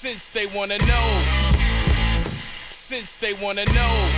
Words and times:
Since 0.00 0.30
they 0.30 0.46
wanna 0.46 0.78
know. 0.78 1.22
Since 2.70 3.18
they 3.18 3.34
wanna 3.34 3.66
know. 3.66 4.08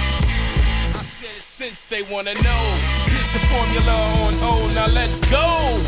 I 0.95 1.03
said 1.03 1.43
since 1.43 1.87
they 1.87 2.05
wanna 2.05 2.35
know. 2.35 2.79
Here's 3.07 3.29
the 3.33 3.41
formula 3.51 3.91
on 3.91 4.35
O. 4.43 4.73
Now 4.77 4.87
let's 4.87 5.21
go. 5.29 5.83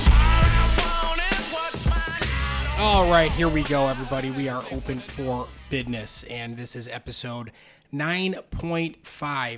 All 2.82 3.08
right, 3.08 3.30
here 3.30 3.48
we 3.48 3.62
go, 3.62 3.86
everybody. 3.86 4.32
We 4.32 4.48
are 4.48 4.64
open 4.72 4.98
for 4.98 5.46
business, 5.70 6.24
and 6.24 6.56
this 6.56 6.74
is 6.74 6.88
episode 6.88 7.52
9.5. 7.92 8.96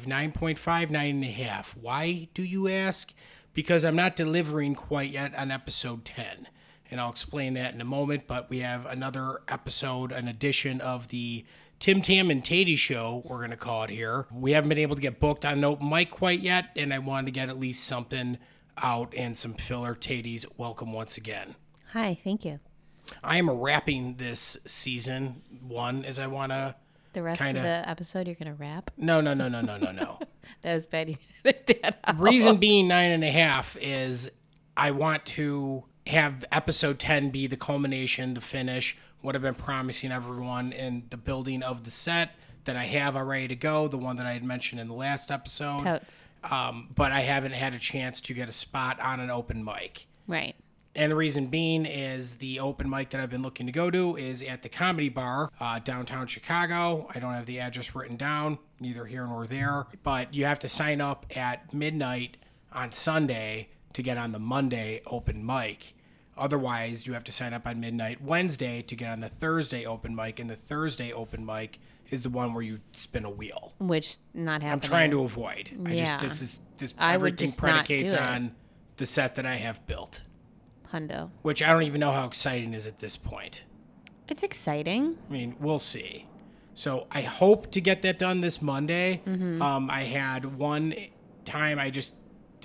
9.5, 0.05 0.91
9.5. 0.91 1.65
Why, 1.81 2.29
do 2.35 2.43
you 2.43 2.69
ask? 2.69 3.15
Because 3.55 3.87
I'm 3.87 3.97
not 3.97 4.15
delivering 4.15 4.75
quite 4.75 5.13
yet 5.13 5.35
on 5.35 5.51
episode 5.51 6.05
10. 6.05 6.49
And 6.91 7.01
I'll 7.01 7.11
explain 7.11 7.55
that 7.55 7.75
in 7.75 7.81
a 7.81 7.85
moment, 7.85 8.25
but 8.27 8.49
we 8.49 8.61
have 8.61 8.87
another 8.87 9.41
episode, 9.49 10.13
an 10.13 10.29
edition 10.29 10.81
of 10.81 11.09
the 11.09 11.45
Tim 11.79 12.01
Tam 12.01 12.31
and 12.31 12.43
Tatey 12.43 12.77
show, 12.79 13.23
we're 13.27 13.39
going 13.39 13.51
to 13.51 13.57
call 13.57 13.83
it 13.85 13.91
here. 13.91 14.27
We 14.33 14.53
haven't 14.53 14.71
been 14.71 14.79
able 14.79 14.97
to 14.97 15.03
get 15.03 15.21
booked 15.21 15.45
on 15.45 15.63
open 15.63 15.89
mic 15.89 16.11
quite 16.11 16.41
yet, 16.41 16.71
and 16.75 16.93
I 16.93 16.99
wanted 16.99 17.27
to 17.27 17.33
get 17.33 17.49
at 17.49 17.59
least 17.59 17.85
something 17.85 18.39
out 18.79 19.13
and 19.15 19.37
some 19.37 19.55
filler. 19.55 19.95
Tatey's 19.95 20.47
welcome 20.57 20.93
once 20.93 21.17
again. 21.17 21.55
Hi, 21.93 22.19
thank 22.25 22.45
you. 22.45 22.61
I 23.23 23.37
am 23.37 23.51
wrapping 23.51 24.17
this 24.17 24.57
season 24.67 25.43
one 25.67 26.05
as 26.05 26.19
I 26.19 26.27
want 26.27 26.53
to. 26.53 26.75
The 27.13 27.23
rest 27.23 27.41
Kinda. 27.41 27.61
of 27.61 27.65
the 27.65 27.89
episode, 27.89 28.27
you're 28.27 28.37
gonna 28.37 28.55
wrap? 28.55 28.91
No, 28.97 29.21
no, 29.21 29.33
no, 29.33 29.49
no, 29.49 29.61
no, 29.61 29.77
no, 29.77 29.93
no. 29.93 30.19
That 30.63 30.75
was 30.75 30.87
bad. 30.87 31.19
That. 31.45 32.17
Reason 32.17 32.57
being 32.57 32.89
nine 32.89 33.11
and 33.13 33.23
a 33.25 33.31
half 33.31 33.77
is 33.81 34.31
I 34.77 34.91
want 34.91 35.25
to 35.27 35.85
have 36.07 36.45
episode 36.53 36.99
10 36.99 37.31
be 37.31 37.47
the 37.47 37.57
culmination, 37.57 38.35
the 38.35 38.41
finish, 38.41 38.97
what 39.21 39.35
I've 39.35 39.43
been 39.43 39.55
promising 39.55 40.13
everyone 40.13 40.73
in 40.73 41.05
the 41.11 41.17
building 41.17 41.63
of 41.63 41.85
the 41.85 41.91
set 41.91 42.31
that 42.65 42.77
I 42.77 42.85
have 42.85 43.17
already 43.17 43.49
to 43.49 43.57
go, 43.57 43.89
the 43.89 43.97
one 43.97 44.17
that 44.17 44.27
I 44.27 44.33
had 44.33 44.45
mentioned 44.45 44.81
in 44.81 44.89
the 44.89 44.95
last 44.95 45.31
episode. 45.31 45.81
Totes. 45.81 46.25
Um, 46.45 46.89
but 46.95 47.13
I 47.13 47.21
haven't 47.21 47.53
had 47.53 47.75
a 47.75 47.79
chance 47.79 48.21
to 48.23 48.35
get 48.35 48.49
a 48.49 48.53
spot 48.53 49.01
on 49.01 49.21
an 49.21 49.31
open 49.31 49.65
mic. 49.65 50.07
Right. 50.29 50.55
And 50.95 51.13
the 51.13 51.17
reason 51.17 51.49
being 51.49 51.85
is 51.85 52.37
the 52.37 52.61
open 52.61 52.89
mic 52.89 53.11
that 53.11 53.21
I've 53.21 53.31
been 53.31 53.43
looking 53.43 53.67
to 53.67 53.73
go 53.73 53.91
to 53.91 54.17
is 54.17 54.43
at 54.43 54.63
the 54.63 54.69
Comedy 54.69 55.11
Bar, 55.11 55.51
uh, 55.61 55.79
downtown 55.81 56.27
Chicago. 56.27 57.09
I 57.15 57.19
don't 57.19 57.35
have 57.35 57.47
the 57.47 57.61
address 57.61 57.95
written 57.95 58.17
down, 58.17 58.59
neither 58.81 59.05
here 59.05 59.27
nor 59.27 59.47
there, 59.47 59.87
but 60.03 60.33
you 60.33 60.47
have 60.47 60.59
to 60.61 60.69
sign 60.69 61.01
up 61.03 61.27
at 61.37 61.75
midnight 61.75 62.39
on 62.73 62.93
Sunday 62.93 63.69
to 63.93 64.03
get 64.03 64.17
on 64.17 64.33
the 64.33 64.39
Monday 64.39 65.03
open 65.07 65.45
mic. 65.45 65.95
Otherwise, 66.39 67.07
you 67.07 67.13
have 67.15 67.25
to 67.25 67.33
sign 67.33 67.55
up 67.55 67.67
on 67.67 67.81
midnight 67.81 68.21
Wednesday 68.23 68.83
to 68.83 68.95
get 68.95 69.11
on 69.11 69.21
the 69.21 69.29
Thursday 69.29 69.87
open 69.87 70.15
mic, 70.15 70.39
and 70.39 70.51
the 70.51 70.57
Thursday 70.57 71.13
open 71.13 71.45
mic 71.47 71.79
is 72.11 72.23
the 72.23 72.29
one 72.31 72.53
where 72.55 72.63
you 72.63 72.81
spin 72.93 73.25
a 73.25 73.31
wheel. 73.31 73.73
Which 73.79 74.19
not 74.35 74.63
happening. 74.63 74.73
I'm 74.73 74.81
trying 74.81 75.11
to 75.13 75.23
avoid. 75.23 75.71
I 75.87 75.93
Yeah. 75.93 76.19
just 76.19 76.23
this 76.23 76.43
is 76.43 76.61
this 76.79 76.95
I 76.99 77.15
everything 77.15 77.51
predicates 77.53 78.13
on 78.15 78.55
the 78.97 79.07
set 79.07 79.35
that 79.37 79.47
I 79.47 79.57
have 79.57 79.85
built 79.87 80.23
Hundo. 80.93 81.31
which 81.43 81.63
I 81.63 81.73
don't 81.73 81.83
even 81.83 82.01
know 82.01 82.13
how 82.13 82.27
exciting 82.27 82.75
is 82.75 82.87
at 82.87 82.99
this 83.01 83.17
point. 83.17 83.65
It's 84.29 84.43
exciting. 84.43 85.17
I 85.29 85.33
mean, 85.33 85.57
we'll 85.61 85.79
see. 85.79 86.27
So 86.75 87.07
I 87.11 87.23
hope 87.23 87.71
to 87.73 87.81
get 87.81 88.03
that 88.03 88.19
done 88.19 88.41
this 88.43 88.61
Monday. 88.61 89.23
Mm-hmm. 89.27 89.63
Um, 89.63 89.91
I 89.91 90.03
had 90.03 90.57
one 90.59 90.95
time 91.45 91.79
I 91.79 91.91
just 91.91 92.11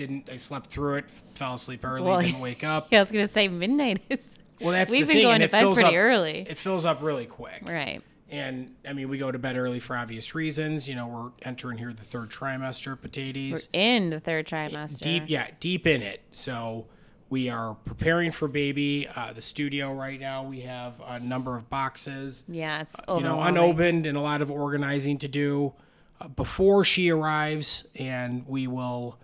didn't. 0.05 0.29
I 0.29 0.35
slept 0.37 0.67
through 0.67 0.95
it, 0.95 1.05
fell 1.35 1.53
asleep 1.55 1.85
early, 1.85 2.07
Well, 2.07 2.21
didn't 2.21 2.39
wake 2.39 2.63
up. 2.63 2.87
Yeah, 2.91 2.99
I 2.99 3.01
was 3.03 3.11
gonna 3.11 3.27
say 3.27 3.47
midnight 3.47 4.01
is. 4.09 4.37
Well, 4.59 4.71
that's 4.71 4.91
We've 4.91 5.01
the 5.07 5.13
been 5.13 5.17
thing, 5.17 5.25
going 5.25 5.41
to 5.41 5.47
bed 5.47 5.73
pretty 5.73 5.89
up, 5.89 5.95
early. 5.95 6.45
It 6.47 6.57
fills 6.57 6.85
up 6.85 7.01
really 7.01 7.25
quick. 7.25 7.63
Right. 7.65 8.01
And 8.29 8.75
I 8.87 8.93
mean, 8.93 9.09
we 9.09 9.17
go 9.17 9.31
to 9.31 9.39
bed 9.39 9.57
early 9.57 9.79
for 9.79 9.97
obvious 9.97 10.35
reasons. 10.35 10.87
You 10.87 10.93
know, 10.95 11.07
we're 11.07 11.31
entering 11.47 11.77
here 11.79 11.91
the 11.93 12.03
third 12.03 12.29
trimester, 12.29 12.87
We're 12.87 12.95
potatoes. 12.97 13.69
in 13.73 14.09
the 14.11 14.19
third 14.19 14.45
trimester. 14.47 14.99
deep 14.99 15.23
yeah 15.27 15.47
deep 15.59 15.85
in 15.87 16.01
it 16.03 16.21
so 16.31 16.85
we 17.29 17.49
are 17.49 17.75
preparing 17.85 18.31
for 18.31 18.47
baby 18.47 19.07
uh, 19.15 19.33
the 19.33 19.41
studio 19.41 19.93
right 19.93 20.19
now 20.19 20.43
we 20.43 20.61
have 20.61 20.93
a 21.07 21.19
number 21.19 21.55
of 21.57 21.69
boxes 21.69 22.43
Yeah, 22.47 22.81
it's 22.81 22.95
you 23.09 23.21
know 23.21 23.41
unopened 23.41 24.05
and 24.05 24.15
a 24.17 24.21
lot 24.21 24.41
of 24.43 24.51
organizing 24.51 25.17
to 25.19 25.27
do 25.27 25.73
uh, 26.21 26.27
before 26.27 26.83
she 26.85 27.09
arrives 27.09 27.85
and 27.95 28.47
we 28.47 28.67
will 28.67 29.17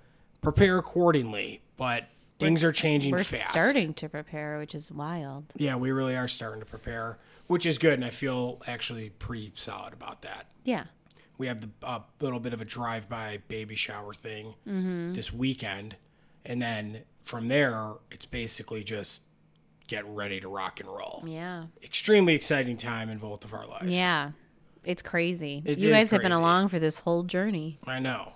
prepare 0.51 0.77
accordingly 0.77 1.61
but 1.77 2.07
things 2.39 2.63
are 2.63 2.71
changing 2.71 3.11
We're 3.11 3.23
fast 3.23 3.49
starting 3.49 3.93
to 3.95 4.07
prepare, 4.09 4.59
which 4.59 4.75
is 4.75 4.91
wild. 4.91 5.45
yeah 5.55 5.75
we 5.75 5.91
really 5.91 6.15
are 6.15 6.27
starting 6.27 6.59
to 6.59 6.65
prepare 6.65 7.17
which 7.47 7.65
is 7.65 7.77
good 7.77 7.93
and 7.93 8.05
i 8.05 8.09
feel 8.09 8.61
actually 8.67 9.09
pretty 9.09 9.51
solid 9.55 9.93
about 9.93 10.21
that 10.23 10.47
Yeah. 10.63 10.85
we 11.37 11.47
have 11.47 11.61
the 11.61 11.69
uh, 11.83 11.99
little 12.19 12.39
bit 12.39 12.53
of 12.53 12.61
a 12.61 12.65
drive-by 12.65 13.39
baby 13.47 13.75
shower 13.75 14.13
thing 14.13 14.53
Mm-hmm. 14.67 15.13
this 15.13 15.31
weekend, 15.33 15.95
and 16.45 16.61
then 16.61 17.03
from 17.23 17.47
there, 17.49 17.93
it's 18.11 18.25
basically 18.25 18.83
just 18.83 19.23
get 19.87 20.05
ready 20.07 20.39
to 20.39 20.47
rock 20.47 20.79
and 20.79 20.87
roll. 20.89 21.23
Yeah. 21.27 21.65
Extremely 21.83 22.33
exciting 22.35 22.77
time 22.77 23.09
in 23.09 23.17
both 23.17 23.43
of 23.45 23.53
our 23.53 23.67
lives. 23.67 23.87
Yeah. 23.89 24.31
It's 24.85 25.01
crazy. 25.01 25.61
It 25.65 25.79
you 25.79 25.89
guys 25.89 26.09
have 26.11 26.21
been 26.21 26.31
along 26.31 26.69
for 26.69 26.79
this 26.79 27.01
whole 27.01 27.23
journey. 27.23 27.79
I 27.85 27.99
know. 27.99 28.33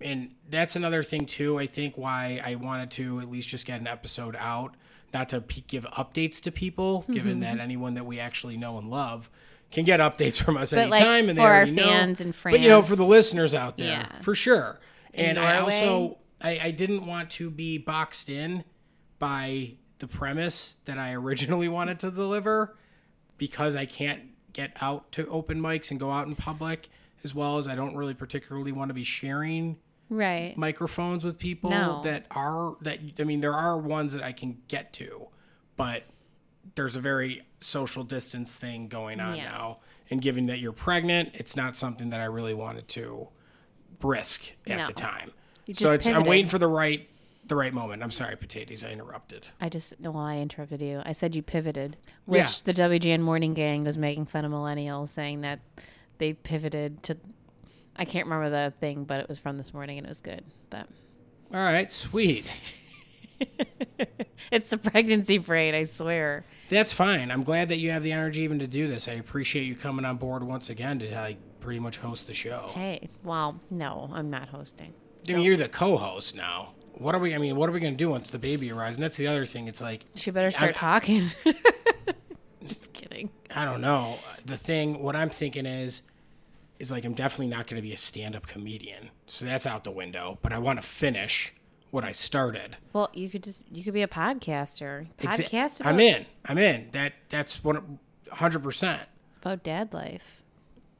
And 0.00 0.34
that's 0.50 0.76
another 0.76 1.02
thing 1.02 1.26
too. 1.26 1.58
I 1.58 1.66
think 1.66 1.96
why 1.96 2.40
I 2.44 2.56
wanted 2.56 2.90
to 2.92 3.20
at 3.20 3.30
least 3.30 3.48
just 3.48 3.66
get 3.66 3.80
an 3.80 3.86
episode 3.86 4.36
out, 4.38 4.74
not 5.12 5.28
to 5.30 5.40
pe- 5.40 5.62
give 5.62 5.84
updates 5.84 6.42
to 6.42 6.52
people, 6.52 7.02
mm-hmm. 7.02 7.14
given 7.14 7.40
that 7.40 7.58
anyone 7.58 7.94
that 7.94 8.04
we 8.04 8.18
actually 8.20 8.56
know 8.56 8.78
and 8.78 8.90
love 8.90 9.30
can 9.70 9.84
get 9.84 10.00
updates 10.00 10.40
from 10.40 10.56
us 10.56 10.72
But, 10.72 10.88
like, 10.88 11.02
and 11.02 11.28
they 11.30 11.34
for 11.34 11.40
our 11.42 11.56
already 11.56 11.72
know. 11.72 11.84
fans 11.84 12.20
in 12.20 12.32
But 12.42 12.60
you 12.60 12.68
know, 12.68 12.82
for 12.82 12.96
the 12.96 13.04
listeners 13.04 13.54
out 13.54 13.76
there, 13.76 13.86
Yeah. 13.86 14.22
for 14.22 14.34
sure. 14.34 14.80
And 15.12 15.38
I 15.38 15.58
also 15.58 16.18
I, 16.40 16.60
I 16.64 16.70
didn't 16.70 17.06
want 17.06 17.30
to 17.30 17.50
be 17.50 17.78
boxed 17.78 18.28
in 18.28 18.64
by 19.18 19.74
the 19.98 20.06
premise 20.06 20.76
that 20.84 20.98
I 20.98 21.14
originally 21.14 21.68
wanted 21.68 22.00
to 22.00 22.10
deliver 22.10 22.76
because 23.38 23.74
I 23.74 23.86
can't 23.86 24.22
get 24.52 24.76
out 24.80 25.10
to 25.12 25.26
open 25.28 25.60
mics 25.60 25.90
and 25.90 25.98
go 25.98 26.10
out 26.10 26.26
in 26.26 26.36
public 26.36 26.88
as 27.24 27.34
well 27.34 27.56
as 27.58 27.66
I 27.66 27.74
don't 27.74 27.96
really 27.96 28.14
particularly 28.14 28.70
want 28.72 28.90
to 28.90 28.94
be 28.94 29.04
sharing 29.04 29.76
Right. 30.14 30.56
microphones 30.56 31.24
with 31.24 31.38
people 31.38 31.70
No. 31.70 32.00
that 32.02 32.26
are 32.30 32.76
that 32.82 33.00
I 33.18 33.24
mean 33.24 33.40
there 33.40 33.54
are 33.54 33.76
ones 33.76 34.12
that 34.12 34.22
I 34.22 34.32
can 34.32 34.58
get 34.68 34.92
to, 34.94 35.26
but 35.76 36.04
there's 36.76 36.96
a 36.96 37.00
very 37.00 37.42
social 37.60 38.04
distance 38.04 38.54
thing 38.54 38.88
going 38.88 39.20
on 39.20 39.36
Yeah. 39.36 39.44
now. 39.44 39.78
And 40.10 40.20
given 40.20 40.46
that 40.46 40.58
you're 40.58 40.72
pregnant, 40.72 41.30
it's 41.34 41.56
not 41.56 41.76
something 41.76 42.10
that 42.10 42.20
I 42.20 42.24
really 42.26 42.54
wanted 42.54 42.88
to 42.88 43.28
risk 44.02 44.52
at 44.66 44.76
No. 44.78 44.86
the 44.86 44.92
time. 44.92 45.30
So 45.72 45.90
I'm 46.06 46.24
waiting 46.24 46.48
for 46.48 46.58
the 46.58 46.68
right 46.68 47.08
the 47.46 47.56
right 47.56 47.74
moment. 47.74 48.02
I'm 48.02 48.10
sorry, 48.10 48.36
potatoes, 48.36 48.82
I 48.84 48.90
interrupted. 48.90 49.48
I 49.60 49.68
just 49.68 50.00
no, 50.00 50.12
well, 50.12 50.24
I 50.24 50.38
interrupted 50.38 50.80
you. 50.80 51.02
I 51.04 51.12
said 51.12 51.34
you 51.36 51.42
pivoted, 51.42 51.98
which 52.24 52.40
Yeah. 52.40 52.48
the 52.64 52.72
WGN 52.72 53.20
Morning 53.20 53.52
Gang 53.52 53.84
was 53.84 53.98
making 53.98 54.24
fun 54.26 54.46
of 54.46 54.52
millennials, 54.52 55.10
saying 55.10 55.42
that 55.42 55.60
they 56.18 56.32
pivoted 56.32 57.02
to. 57.02 57.18
I 57.96 58.04
can't 58.04 58.26
remember 58.26 58.50
the 58.50 58.72
thing, 58.80 59.04
but 59.04 59.20
it 59.20 59.28
was 59.28 59.38
from 59.38 59.56
this 59.58 59.72
morning 59.72 59.98
and 59.98 60.06
it 60.06 60.08
was 60.10 60.20
good. 60.20 60.44
But 60.70 60.88
All 61.52 61.60
right, 61.62 61.90
sweet. 61.90 62.46
it's 64.50 64.72
a 64.72 64.78
pregnancy 64.78 65.38
parade, 65.38 65.74
I 65.74 65.84
swear. 65.84 66.44
That's 66.68 66.92
fine. 66.92 67.30
I'm 67.30 67.44
glad 67.44 67.68
that 67.68 67.78
you 67.78 67.90
have 67.90 68.02
the 68.02 68.12
energy 68.12 68.42
even 68.42 68.58
to 68.60 68.66
do 68.66 68.88
this. 68.88 69.06
I 69.08 69.12
appreciate 69.12 69.64
you 69.64 69.74
coming 69.76 70.04
on 70.04 70.16
board 70.16 70.42
once 70.42 70.70
again 70.70 70.98
to 71.00 71.10
like 71.14 71.36
pretty 71.60 71.80
much 71.80 71.98
host 71.98 72.26
the 72.26 72.34
show. 72.34 72.70
Hey, 72.74 73.08
well, 73.22 73.60
no, 73.70 74.10
I'm 74.12 74.30
not 74.30 74.48
hosting. 74.48 74.92
I 75.28 75.32
mean, 75.32 75.42
you're 75.42 75.56
the 75.56 75.68
co-host 75.68 76.34
now. 76.34 76.70
What 76.94 77.14
are 77.14 77.18
we? 77.18 77.34
I 77.34 77.38
mean, 77.38 77.56
what 77.56 77.68
are 77.68 77.72
we 77.72 77.80
gonna 77.80 77.96
do 77.96 78.10
once 78.10 78.30
the 78.30 78.38
baby 78.38 78.70
arrives? 78.70 78.96
And 78.96 79.02
that's 79.04 79.16
the 79.16 79.26
other 79.26 79.44
thing. 79.44 79.66
It's 79.68 79.80
like 79.80 80.04
She 80.14 80.30
better 80.30 80.50
start 80.50 80.80
I'm- 80.82 81.00
talking. 81.00 81.22
just 82.66 82.92
kidding. 82.92 83.30
I 83.54 83.64
don't 83.64 83.80
know. 83.80 84.16
The 84.46 84.56
thing, 84.56 85.02
what 85.02 85.16
I'm 85.16 85.30
thinking 85.30 85.66
is, 85.66 86.02
is 86.84 86.90
like 86.92 87.04
I'm 87.04 87.14
definitely 87.14 87.48
not 87.48 87.66
going 87.66 87.80
to 87.80 87.86
be 87.86 87.94
a 87.94 87.96
stand-up 87.96 88.46
comedian, 88.46 89.10
so 89.26 89.44
that's 89.44 89.66
out 89.66 89.84
the 89.84 89.90
window. 89.90 90.38
But 90.42 90.52
I 90.52 90.58
want 90.58 90.80
to 90.80 90.86
finish 90.86 91.52
what 91.90 92.04
I 92.04 92.12
started. 92.12 92.76
Well, 92.92 93.08
you 93.12 93.30
could 93.30 93.42
just 93.42 93.62
you 93.72 93.82
could 93.82 93.94
be 93.94 94.02
a 94.02 94.08
podcaster. 94.08 95.06
Exa- 95.18 95.44
Podcast 95.44 95.80
about, 95.80 95.94
I'm 95.94 96.00
in. 96.00 96.26
I'm 96.44 96.58
in. 96.58 96.90
That 96.92 97.14
that's 97.30 97.64
what, 97.64 97.82
hundred 98.30 98.62
percent. 98.62 99.02
about 99.42 99.62
dad 99.62 99.92
life. 99.92 100.42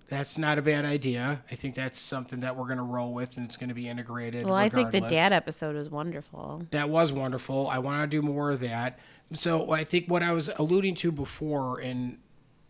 That's 0.08 0.36
not 0.36 0.58
a 0.58 0.62
bad 0.62 0.84
idea. 0.84 1.42
I 1.50 1.54
think 1.54 1.74
that's 1.74 1.98
something 1.98 2.40
that 2.40 2.56
we're 2.56 2.66
going 2.66 2.76
to 2.76 2.84
roll 2.84 3.14
with, 3.14 3.36
and 3.36 3.46
it's 3.46 3.56
going 3.56 3.70
to 3.70 3.74
be 3.74 3.88
integrated. 3.88 4.44
Well, 4.44 4.54
I 4.54 4.68
think 4.68 4.90
the 4.90 5.00
dad 5.00 5.32
episode 5.32 5.76
was 5.76 5.90
wonderful. 5.90 6.62
That 6.70 6.90
was 6.90 7.12
wonderful. 7.12 7.68
I 7.68 7.78
want 7.78 8.02
to 8.02 8.06
do 8.06 8.20
more 8.20 8.50
of 8.50 8.60
that. 8.60 8.98
So 9.32 9.70
I 9.70 9.82
think 9.82 10.08
what 10.08 10.22
I 10.22 10.32
was 10.32 10.50
alluding 10.56 10.94
to 10.96 11.10
before 11.10 11.80
and 11.80 12.18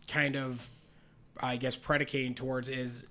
kind 0.07 0.37
of, 0.37 0.69
I 1.39 1.57
guess, 1.57 1.75
predicating 1.75 2.33
towards 2.35 2.69
is 2.69 3.05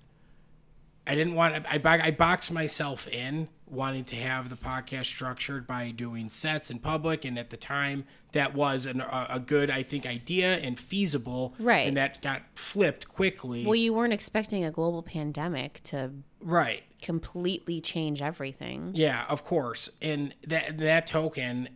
I 1.06 1.14
didn't 1.14 1.34
want 1.34 1.66
I, 1.68 1.80
I 1.82 2.10
boxed 2.10 2.50
myself 2.50 3.06
in 3.08 3.48
wanting 3.66 4.04
to 4.04 4.16
have 4.16 4.50
the 4.50 4.56
podcast 4.56 5.06
structured 5.06 5.66
by 5.66 5.90
doing 5.90 6.30
sets 6.30 6.70
in 6.70 6.78
public, 6.78 7.24
and 7.24 7.38
at 7.38 7.50
the 7.50 7.56
time 7.56 8.04
that 8.32 8.54
was 8.54 8.86
an, 8.86 9.00
a, 9.00 9.26
a 9.30 9.40
good, 9.40 9.70
I 9.70 9.82
think, 9.82 10.06
idea 10.06 10.56
and 10.56 10.78
feasible. 10.78 11.54
Right. 11.58 11.86
And 11.86 11.96
that 11.96 12.22
got 12.22 12.42
flipped 12.54 13.08
quickly. 13.08 13.64
Well, 13.64 13.74
you 13.74 13.92
weren't 13.92 14.12
expecting 14.12 14.64
a 14.64 14.70
global 14.70 15.02
pandemic 15.02 15.82
to 15.84 16.10
right. 16.40 16.82
completely 17.02 17.80
change 17.80 18.22
everything. 18.22 18.92
Yeah, 18.94 19.24
of 19.28 19.44
course. 19.44 19.90
And 20.00 20.34
that 20.46 20.78
that 20.78 21.06
token, 21.06 21.68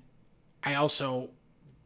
I 0.63 0.75
also 0.75 1.31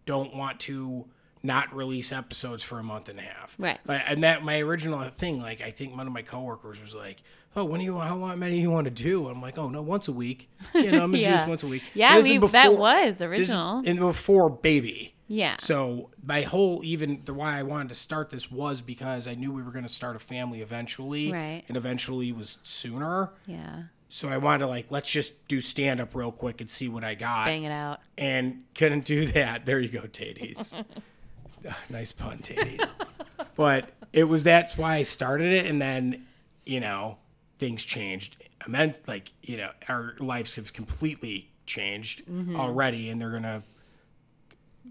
don't 0.07 0.35
want 0.35 0.61
to 0.61 1.07
not 1.43 1.75
release 1.75 2.13
episodes 2.13 2.63
for 2.63 2.79
a 2.79 2.83
month 2.83 3.09
and 3.09 3.19
a 3.19 3.23
half. 3.23 3.55
Right. 3.59 3.79
And 3.89 4.23
that 4.23 4.45
my 4.45 4.61
original 4.61 5.03
thing, 5.17 5.41
like 5.41 5.61
I 5.61 5.71
think 5.71 5.97
one 5.97 6.07
of 6.07 6.13
my 6.13 6.23
coworkers 6.23 6.81
was 6.81 6.95
like, 6.95 7.23
"Oh, 7.57 7.65
when 7.65 7.81
do 7.81 7.85
you 7.85 7.99
how 7.99 8.17
long 8.17 8.39
many 8.39 8.57
do 8.57 8.63
you 8.63 8.71
want 8.71 8.85
to 8.85 8.91
do?" 8.91 9.29
I'm 9.29 9.43
like, 9.43 9.59
"Oh 9.59 9.69
no, 9.69 9.83
once 9.83 10.09
a 10.09 10.13
week. 10.13 10.49
You 10.75 10.93
know, 10.93 11.03
I'm 11.05 11.13
gonna 11.13 11.25
do 11.25 11.31
this 11.39 11.47
once 11.47 11.63
a 11.63 11.67
week." 11.69 11.83
Yeah, 11.95 12.17
This 12.17 12.29
we- 12.29 12.39
that 12.39 12.69
before- 12.69 12.79
was 12.79 13.19
this- 13.19 13.23
original. 13.29 13.83
and 13.85 13.99
before 13.99 14.51
baby. 14.51 15.15
Yeah. 15.29 15.57
So 15.61 16.11
my 16.23 16.43
whole 16.43 16.83
even 16.85 17.23
the 17.25 17.33
why 17.33 17.59
I 17.59 17.63
wanted 17.63 17.89
to 17.89 17.95
start 17.95 18.29
this 18.31 18.51
was 18.51 18.83
because 18.83 19.27
I 19.27 19.35
knew 19.35 19.51
we 19.51 19.63
were 19.63 19.71
going 19.71 19.85
to 19.85 19.89
start 19.93 20.15
a 20.15 20.19
family 20.19 20.61
eventually, 20.61 21.33
Right. 21.33 21.65
And 21.69 21.77
eventually 21.77 22.33
was 22.33 22.59
sooner. 22.63 23.31
Yeah. 23.47 23.85
So 24.11 24.29
I 24.29 24.37
wanted 24.37 24.59
to 24.59 24.67
like 24.67 24.87
let's 24.91 25.09
just 25.09 25.49
do 25.49 25.63
stand 25.63 26.01
up 26.03 26.15
real 26.15 26.33
quick 26.33 26.61
and 26.61 26.69
see 26.71 26.87
what 26.87 27.03
I 27.03 27.15
got, 27.15 27.47
Bang 27.47 27.63
it 27.63 27.73
out. 27.73 28.01
and 28.19 28.65
couldn't 28.75 29.07
do 29.07 29.25
that. 29.29 29.65
There 29.65 29.81
you 29.81 29.89
go, 29.89 30.03
Taties. 30.03 30.75
Nice 31.91 32.13
pun, 32.13 32.39
Taties. 32.39 32.93
but 33.55 33.91
it 34.13 34.25
was 34.25 34.45
that's 34.45 34.77
why 34.77 34.97
I 34.97 35.03
started 35.03 35.53
it, 35.53 35.67
and 35.67 35.81
then 35.81 36.27
you 36.65 36.81
know 36.81 37.19
things 37.59 37.85
changed. 37.85 38.43
I 38.65 38.69
meant 38.69 39.07
like 39.07 39.33
you 39.43 39.57
know 39.57 39.71
our 39.89 40.15
lives 40.19 40.57
have 40.57 40.73
completely 40.73 41.51
changed 41.67 42.27
mm-hmm. 42.27 42.57
already, 42.57 43.09
and 43.09 43.21
they're 43.21 43.31
gonna 43.31 43.63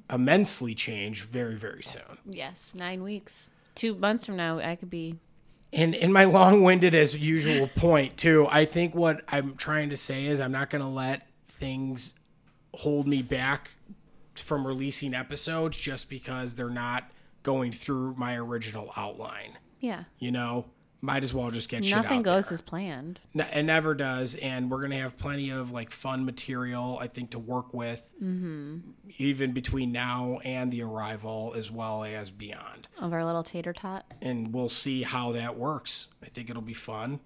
immensely 0.10 0.76
change 0.76 1.24
very 1.24 1.56
very 1.56 1.84
soon. 1.84 2.18
Yes. 2.26 2.74
Nine 2.76 3.04
weeks. 3.04 3.50
Two 3.76 3.96
months 3.96 4.26
from 4.26 4.36
now, 4.36 4.60
I 4.60 4.76
could 4.76 4.90
be. 4.90 5.16
And 5.74 5.96
in 5.96 6.12
my 6.12 6.26
long-winded 6.26 6.94
as 6.94 7.16
usual 7.16 7.68
point 7.68 8.18
too, 8.18 8.46
I 8.50 8.66
think 8.66 8.94
what 8.94 9.22
I'm 9.30 9.56
trying 9.56 9.90
to 9.90 9.98
say 9.98 10.26
is 10.26 10.42
I'm 10.42 10.52
not 10.52 10.70
going 10.70 10.82
to 10.82 10.88
let 10.88 11.28
things 11.48 12.14
hold 12.74 13.08
me 13.08 13.22
back 13.22 13.72
from 14.36 14.66
releasing 14.66 15.14
episodes 15.14 15.78
just 15.78 16.10
because 16.10 16.56
they're 16.56 16.70
not 16.70 17.12
going 17.44 17.72
through 17.72 18.16
my 18.18 18.38
original 18.38 18.92
outline. 18.96 19.58
Yeah. 19.80 20.04
You 20.20 20.32
know, 20.32 20.66
might 21.04 21.24
as 21.24 21.34
well 21.34 21.50
just 21.50 21.68
get 21.68 21.84
shit 21.84 21.96
Nothing 21.96 22.22
goes 22.22 22.50
there. 22.50 22.54
as 22.54 22.62
planned. 22.62 23.20
Ne- 23.34 23.50
It 23.56 23.64
never 23.64 23.96
does, 23.96 24.36
and 24.36 24.70
we're 24.70 24.82
gonna 24.84 25.00
have 25.00 25.18
plenty 25.18 25.50
of 25.50 25.72
like 25.72 25.90
fun 25.92 26.24
material, 26.26 27.00
I 27.02 27.08
think, 27.08 27.32
to 27.32 27.40
work 27.40 27.74
with, 27.74 28.04
mm-hmm. 28.22 28.78
even 29.18 29.52
between 29.52 29.92
now 29.92 30.40
and 30.46 30.72
the 30.72 30.84
arrival, 30.84 31.54
as 31.58 31.72
well 31.72 32.04
as 32.04 32.30
beyond 32.30 32.88
Of 33.00 33.14
our 33.14 33.26
little 33.26 33.42
tater 33.42 33.74
tot. 33.74 34.06
and 34.22 34.54
we'll 34.54 34.70
see 34.70 35.02
how 35.02 35.32
that 35.32 35.58
works. 35.58 36.08
I 36.24 36.28
think 36.28 36.52
it'll 36.52 36.62
be 36.62 36.76
fun, 36.76 37.20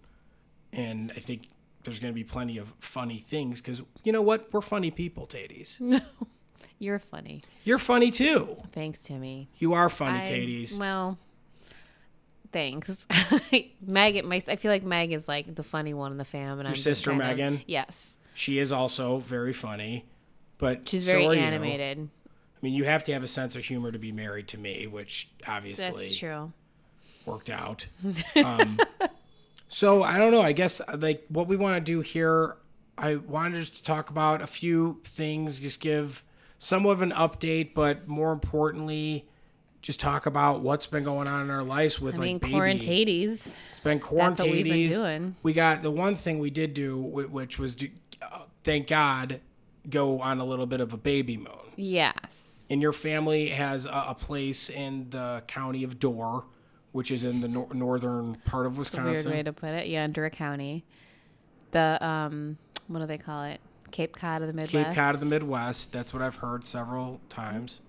and 0.72 1.12
I 1.13 1.19
think 1.19 1.50
there's 1.84 2.00
going 2.00 2.13
to 2.13 2.16
be 2.16 2.24
plenty 2.24 2.57
of 2.57 2.74
funny 2.80 3.19
things 3.19 3.60
because 3.62 3.81
you 4.06 4.13
know 4.13 4.22
what? 4.22 4.52
We're 4.54 4.62
funny 4.62 4.90
people, 4.90 5.28
Tades. 5.28 5.81
You're 6.80 7.00
funny. 7.00 7.42
You're 7.63 7.80
funny 7.80 8.12
too. 8.12 8.57
Thanks, 8.72 9.01
Timmy. 9.01 9.50
You 9.57 9.74
are 9.74 9.89
funny, 9.89 10.19
I- 10.19 10.24
Tades. 10.25 10.80
Well, 10.80 11.18
thanks. 12.51 13.07
Megan, 13.86 14.27
my, 14.27 14.42
I 14.48 14.56
feel 14.56 14.72
like 14.72 14.83
Meg 14.83 15.12
is 15.12 15.27
like 15.27 15.56
the 15.56 15.63
funny 15.63 15.94
one 15.94 16.12
in 16.12 16.18
the 16.18 16.25
fam, 16.25 16.60
and 16.60 16.68
I'm 16.68 16.75
sister 16.75 17.12
kind 17.12 17.22
of- 17.22 17.27
Megan? 17.27 17.62
yes, 17.68 18.18
She 18.33 18.60
is 18.60 18.72
also 18.72 19.18
very 19.19 19.54
funny, 19.54 20.06
but 20.57 20.88
she's 20.89 21.06
so 21.06 21.12
very 21.13 21.25
are 21.27 21.33
you. 21.33 21.39
animated. 21.39 22.10
I 22.27 22.57
mean, 22.62 22.74
you 22.74 22.83
have 22.86 23.04
to 23.06 23.13
have 23.13 23.24
a 23.24 23.28
sense 23.28 23.56
of 23.56 23.63
humor 23.66 23.92
to 23.92 24.00
be 24.00 24.12
married 24.12 24.48
to 24.50 24.57
me, 24.57 24.88
which 24.88 25.30
obviously 25.48 26.06
That's 26.06 26.18
true. 26.18 26.51
worked 27.25 27.50
out. 27.50 27.88
Um, 28.36 28.80
so 29.68 30.04
I 30.04 30.18
don't 30.18 30.31
know. 30.31 30.42
I 30.42 30.51
guess 30.51 30.81
like 30.98 31.24
what 31.30 31.48
we 31.48 31.56
want 31.57 31.75
to 31.78 31.81
do 31.81 32.01
here, 32.01 32.56
I 32.98 33.16
wanted 33.16 33.60
just 33.60 33.75
to 33.78 33.83
talk 33.83 34.10
about 34.10 34.42
a 34.42 34.48
few 34.48 35.00
things, 35.04 35.60
just 35.60 35.80
give 35.80 36.24
somewhat 36.57 36.94
of 36.94 37.02
an 37.02 37.12
update, 37.12 37.74
but 37.74 38.07
more 38.07 38.31
importantly, 38.31 39.28
just 39.81 40.00
talk 40.00 40.25
about 40.25 40.62
what's 40.62 40.88
been 40.88 41.04
going 41.04 41.28
on 41.28 41.44
in 41.44 41.50
our 41.52 41.63
lives 41.63 42.00
with 42.00 42.16
I 42.16 42.18
like 42.18 42.25
mean, 42.25 42.38
baby. 42.40 42.54
quarantades. 42.54 43.31
It's 43.31 43.81
been 43.84 44.00
That's 44.00 44.40
what 44.40 44.50
we've 44.50 44.63
been 44.63 44.90
doing. 44.90 45.36
We 45.44 45.54
got 45.54 45.84
the 45.84 45.92
one 45.92 46.16
thing 46.16 46.40
we 46.40 46.50
did 46.50 46.74
do, 46.74 46.98
which 46.98 47.60
was, 47.60 47.75
do, 47.75 47.90
uh, 48.22 48.44
thank 48.63 48.88
God, 48.88 49.42
go 49.90 50.19
on 50.22 50.40
a 50.40 50.46
little 50.46 50.66
bit 50.66 50.80
of 50.80 50.94
a 50.94 50.98
baby 50.98 51.38
moon. 51.38 51.72
Yes. 51.75 52.66
And 52.69 52.81
your 52.81 52.94
family 52.94 53.50
has 53.50 53.86
a, 53.86 54.06
a 54.10 54.16
place 54.16 54.72
in 54.72 55.10
the 55.12 55.44
county 55.46 55.84
of 55.84 56.00
Door, 56.00 56.46
which 56.92 57.12
is 57.12 57.24
in 57.24 57.42
the 57.42 57.48
nor- 57.48 57.72
northern 57.74 58.36
part 58.46 58.66
of 58.66 58.80
It's 58.80 58.94
a 58.96 59.04
weird 59.04 59.25
way 59.25 59.44
to 59.44 59.54
put 59.54 59.69
it. 59.69 59.88
Yeah, 59.88 60.06
in 60.06 60.13
Dura 60.13 60.31
County. 60.31 60.84
The 61.72 62.04
um, 62.04 62.57
what 62.88 63.00
do 63.00 63.06
they 63.06 63.18
call 63.18 63.44
it? 63.44 63.60
Cape 63.95 64.13
Cod 64.13 64.42
of 64.42 64.47
the 64.47 64.53
Midwest. 64.53 64.88
Cape 64.88 64.94
Cod 64.94 65.15
of 65.15 65.21
the 65.21 65.25
Midwest. 65.25 65.94
That's 65.94 66.13
what 66.13 66.21
I've 66.21 66.36
heard 66.36 66.65
several 66.65 67.21
times. 67.30 67.80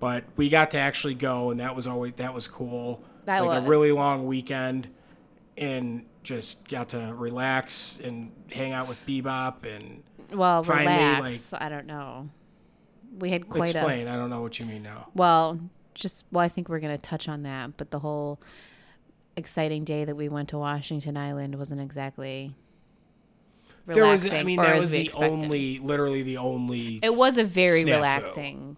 But 0.00 0.24
we 0.34 0.48
got 0.48 0.72
to 0.72 0.78
actually 0.78 1.14
go, 1.14 1.52
and 1.52 1.60
that 1.60 1.76
was 1.76 1.86
always 1.86 2.14
that 2.16 2.34
was 2.34 2.48
cool. 2.48 3.04
That 3.26 3.44
like 3.44 3.60
was. 3.60 3.64
a 3.64 3.68
really 3.68 3.92
long 3.92 4.26
weekend, 4.26 4.88
and 5.56 6.04
just 6.24 6.68
got 6.68 6.88
to 6.88 7.14
relax 7.14 8.00
and 8.02 8.32
hang 8.50 8.72
out 8.72 8.88
with 8.88 8.98
Bebop 9.06 9.64
and 9.64 10.02
Well, 10.32 10.64
finally, 10.64 10.96
relax. 10.96 11.52
I 11.52 11.68
don't 11.68 11.86
know. 11.86 12.28
We 13.16 13.30
had 13.30 13.48
quite 13.48 13.72
a 13.72 13.78
explain. 13.78 14.08
I 14.08 14.16
don't 14.16 14.30
know 14.30 14.42
what 14.42 14.58
you 14.58 14.66
mean 14.66 14.82
now. 14.82 15.10
well, 15.14 15.60
just 15.94 16.26
well, 16.32 16.44
I 16.44 16.48
think 16.48 16.68
we're 16.68 16.80
gonna 16.80 16.98
touch 16.98 17.28
on 17.28 17.44
that, 17.44 17.76
but 17.76 17.92
the 17.92 18.00
whole 18.00 18.40
exciting 19.36 19.84
day 19.84 20.04
that 20.04 20.16
we 20.16 20.28
went 20.28 20.48
to 20.48 20.58
Washington 20.58 21.16
Island 21.16 21.54
wasn't 21.54 21.80
exactly 21.80 22.56
There 23.86 24.04
was. 24.04 24.32
I 24.32 24.42
mean, 24.42 24.60
that 24.60 24.78
was 24.78 24.90
the 24.90 25.10
only, 25.16 25.78
literally 25.78 26.22
the 26.22 26.36
only. 26.36 27.00
It 27.02 27.14
was 27.14 27.38
a 27.38 27.44
very 27.44 27.82
snafu. 27.82 27.96
relaxing 27.96 28.76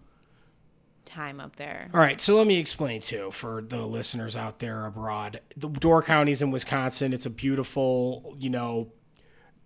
time 1.13 1.39
up 1.39 1.55
there. 1.55 1.89
All 1.93 1.99
right, 1.99 2.19
so 2.19 2.35
let 2.35 2.47
me 2.47 2.57
explain 2.57 3.01
too 3.01 3.31
for 3.31 3.61
the 3.61 3.85
listeners 3.85 4.35
out 4.35 4.59
there 4.59 4.85
abroad. 4.85 5.39
The 5.55 5.69
Door 5.69 6.03
County's 6.03 6.41
in 6.41 6.51
Wisconsin. 6.51 7.13
It's 7.13 7.25
a 7.25 7.29
beautiful, 7.29 8.35
you 8.39 8.49
know, 8.49 8.91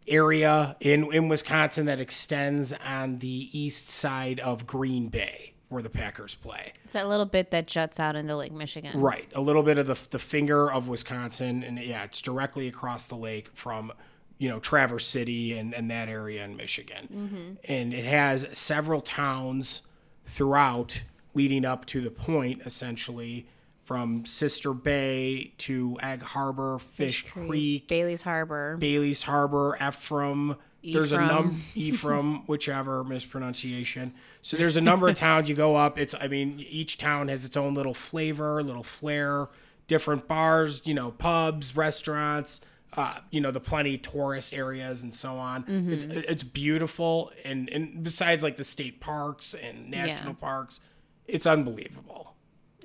area 0.08 0.76
in 0.80 1.12
in 1.14 1.28
Wisconsin 1.28 1.86
that 1.86 2.00
extends 2.00 2.74
on 2.74 3.20
the 3.20 3.50
east 3.58 3.90
side 3.90 4.40
of 4.40 4.68
Green 4.68 5.08
Bay, 5.08 5.54
where 5.70 5.82
the 5.82 5.90
Packers 5.90 6.36
play. 6.36 6.74
It's 6.84 6.94
that 6.94 7.08
little 7.08 7.26
bit 7.26 7.52
that 7.52 7.68
juts 7.68 8.00
out 8.00 8.16
into 8.16 8.36
Lake 8.36 8.54
Michigan. 8.54 9.00
Right, 9.00 9.30
a 9.34 9.42
little 9.42 9.64
bit 9.64 9.78
of 9.78 9.88
the 9.88 9.98
the 10.10 10.20
finger 10.20 10.72
of 10.72 10.88
Wisconsin, 10.88 11.64
and 11.64 11.80
yeah, 11.80 12.04
it's 12.04 12.22
directly 12.22 12.68
across 12.68 13.08
the 13.08 13.16
lake 13.18 13.50
from 13.54 13.94
you 14.38 14.50
know 14.50 14.60
Traverse 14.60 15.08
City 15.08 15.58
and 15.58 15.74
and 15.74 15.90
that 15.92 16.10
area 16.10 16.44
in 16.44 16.56
Michigan, 16.56 17.08
mm-hmm. 17.14 17.54
and 17.72 17.94
it 17.94 18.06
has 18.06 18.48
several 18.54 19.02
towns 19.02 19.82
throughout 20.26 21.04
leading 21.34 21.66
up 21.66 21.86
to 21.86 22.02
the 22.02 22.12
point 22.12 22.62
essentially 22.66 23.48
from 23.88 24.26
Sister 24.26 24.74
Bay 24.74 25.54
to 25.60 25.98
Egg 26.02 26.22
Harbor, 26.22 26.78
Fish, 26.78 27.26
Creek, 27.26 27.88
Bailey's 27.88 28.24
Harbor. 28.24 28.76
Bailey's 28.78 29.24
Harbor, 29.24 29.78
Ephraim. 29.82 30.58
There's 30.84 31.14
a 31.14 31.16
Ephraim. 31.16 31.28
number 31.28 31.56
Ephraim, 31.76 32.46
whichever 32.48 33.04
mispronunciation. 33.06 34.14
So 34.42 34.58
there's 34.58 34.76
a 34.76 34.82
number 34.82 35.08
of 35.08 35.16
towns 35.18 35.48
you 35.48 35.56
go 35.56 35.76
up. 35.76 35.98
It's 35.98 36.14
I 36.20 36.28
mean 36.28 36.60
each 36.70 36.98
town 36.98 37.30
has 37.30 37.46
its 37.46 37.56
own 37.56 37.74
little 37.74 37.94
flavor, 37.94 38.62
little 38.62 38.84
flair, 38.84 39.48
different 39.88 40.28
bars, 40.28 40.82
you 40.84 40.94
know, 40.94 41.12
pubs, 41.12 41.76
restaurants, 41.78 42.62
uh, 42.94 43.20
you 43.32 43.42
know, 43.42 43.52
the 43.52 43.60
plenty 43.60 43.98
tourist 43.98 44.54
areas 44.54 45.02
and 45.04 45.14
so 45.14 45.36
on. 45.36 45.66
It's 45.90 46.04
it's 46.04 46.44
beautiful 46.44 47.32
and 47.44 47.70
and 47.70 48.04
besides 48.04 48.44
like 48.44 48.58
the 48.58 48.64
state 48.64 49.00
parks 49.00 49.54
and 49.54 49.90
national 49.92 50.30
Yeah. 50.34 50.40
parks, 50.40 50.80
it's 51.28 51.46
unbelievable. 51.46 52.36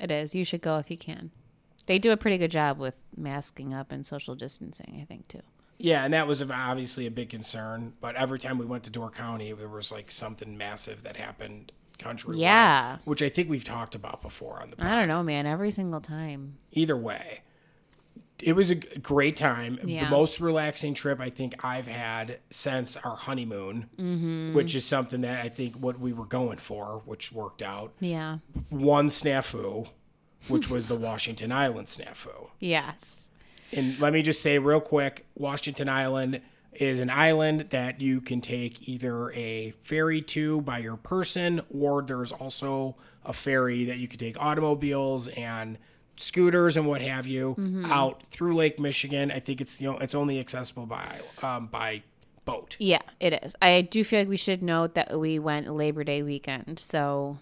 It 0.01 0.11
is. 0.11 0.35
You 0.35 0.45
should 0.45 0.61
go 0.63 0.79
if 0.79 0.91
you 0.91 0.97
can. 0.97 1.31
They 1.87 1.99
do 1.99 2.11
a 2.13 2.17
pretty 2.17 2.39
good 2.39 2.51
job 2.51 2.79
with 2.79 2.95
masking 3.17 3.75
up 3.75 3.91
and 3.93 4.05
social 4.07 4.35
distancing, 4.35 4.99
I 5.01 5.05
think, 5.05 5.29
too. 5.29 5.43
Yeah, 5.79 6.05
and 6.05 6.15
that 6.15 6.27
was 6.29 6.41
obviously 6.43 7.07
a 7.07 7.11
big 7.11 7.31
concern. 7.31 7.95
But 8.01 8.15
every 8.15 8.39
time 8.39 8.57
we 8.59 8.65
went 8.67 8.85
to 8.85 8.91
Door 8.91 9.11
County, 9.11 9.53
there 9.53 9.69
was 9.69 9.91
like 9.91 10.11
something 10.13 10.57
massive 10.57 11.03
that 11.03 11.17
happened 11.17 11.73
countrywide. 11.99 12.39
Yeah. 12.39 12.99
which 13.05 13.23
I 13.23 13.29
think 13.29 13.49
we've 13.49 13.65
talked 13.65 13.95
about 13.95 14.23
before 14.23 14.61
on 14.61 14.71
the. 14.71 14.77
Pod. 14.77 14.87
I 14.87 14.95
don't 14.99 15.09
know, 15.09 15.23
man. 15.25 15.47
Every 15.47 15.71
single 15.73 16.01
time. 16.01 16.59
Either 16.73 16.97
way, 16.97 17.41
it 18.43 18.55
was 18.55 18.71
a 18.71 18.75
great 18.75 19.37
time. 19.37 19.79
Yeah. 19.85 20.05
The 20.05 20.11
most 20.11 20.41
relaxing 20.41 20.95
trip 20.95 21.21
I 21.21 21.31
think 21.31 21.65
I've 21.65 21.87
had 21.87 22.41
since 22.51 22.97
our 22.99 23.17
honeymoon, 23.17 23.89
Mm-hmm. 23.99 24.55
which 24.55 24.75
is 24.75 24.85
something 24.85 25.21
that 25.23 25.41
I 25.45 25.49
think 25.49 25.77
what 25.77 25.99
we 26.01 26.13
were 26.13 26.25
going 26.27 26.59
for, 26.59 27.03
which 27.07 27.33
worked 27.33 27.63
out. 27.63 27.93
Yeah. 28.01 28.39
One 28.71 29.09
snafu, 29.09 29.89
which 30.49 30.69
was 30.69 30.87
the 30.89 30.97
Washington 31.09 31.53
Island 31.53 31.87
snafu. 31.87 32.51
Yes. 32.59 33.31
And 33.73 33.99
let 34.01 34.13
me 34.13 34.23
just 34.23 34.43
say 34.43 34.59
real 34.59 34.81
quick, 34.81 35.25
Washington 35.37 35.89
Island, 35.89 36.41
is 36.75 37.01
an 37.01 37.11
island 37.11 37.67
that 37.71 38.01
you 38.01 38.21
can 38.21 38.41
take 38.41 38.89
either 38.89 39.31
a 39.33 39.73
ferry 39.83 40.21
to 40.23 40.61
by 40.63 40.79
your 40.79 40.97
person, 40.97 41.61
or 41.73 42.03
there's 42.03 42.33
also 42.33 42.97
a 43.25 43.33
ferry 43.33 43.85
that 43.85 43.99
you 43.99 44.09
can 44.09 44.19
take 44.19 44.37
automobiles 44.43 45.29
and 45.29 45.79
scooters 46.17 46.77
and 46.77 46.87
what 46.87 47.01
have 47.03 47.27
you 47.27 47.57
out 47.87 48.23
through 48.25 48.55
Lake 48.55 48.79
Michigan. 48.79 49.31
I 49.31 49.41
think 49.41 49.61
it's 49.61 49.81
you 49.81 49.91
know 49.91 49.99
it's 49.99 50.15
only 50.15 50.39
accessible 50.39 50.87
by 50.87 51.21
um, 51.43 51.67
by 51.67 52.03
boat. 52.45 52.77
Yeah, 52.79 53.03
it 53.21 53.33
is. 53.45 53.55
I 53.63 53.83
do 53.83 54.03
feel 54.05 54.21
like 54.21 54.29
we 54.29 54.37
should 54.37 54.63
note 54.63 54.95
that 54.95 55.19
we 55.19 55.39
went 55.39 55.73
Labor 55.73 56.05
Day 56.05 56.23
weekend, 56.23 56.79
so 56.79 57.39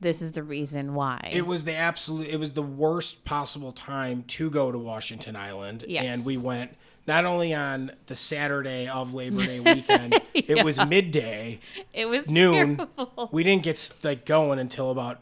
this 0.00 0.20
is 0.20 0.32
the 0.32 0.42
reason 0.42 0.94
why. 0.94 1.30
It 1.32 1.46
was 1.46 1.64
the 1.64 1.74
absolute. 1.74 2.28
It 2.28 2.38
was 2.38 2.52
the 2.52 2.62
worst 2.62 3.24
possible 3.24 3.72
time 3.72 4.24
to 4.28 4.50
go 4.50 4.70
to 4.72 4.78
Washington 4.78 5.36
Island, 5.36 5.84
Yes. 5.88 6.04
and 6.04 6.26
we 6.26 6.36
went 6.36 6.76
not 7.06 7.26
only 7.26 7.52
on 7.52 7.92
the 8.06 8.14
Saturday 8.14 8.88
of 8.88 9.12
Labor 9.14 9.44
Day 9.44 9.60
weekend. 9.74 10.20
It 10.32 10.64
was 10.64 10.84
midday, 10.86 11.60
It 11.92 12.06
was 12.06 12.30
noon. 12.30 12.76
terrible. 12.78 13.28
We 13.30 13.44
didn't 13.44 13.62
get 13.62 13.90
like 14.02 14.24
going 14.24 14.58
until 14.58 14.90
about 14.90 15.20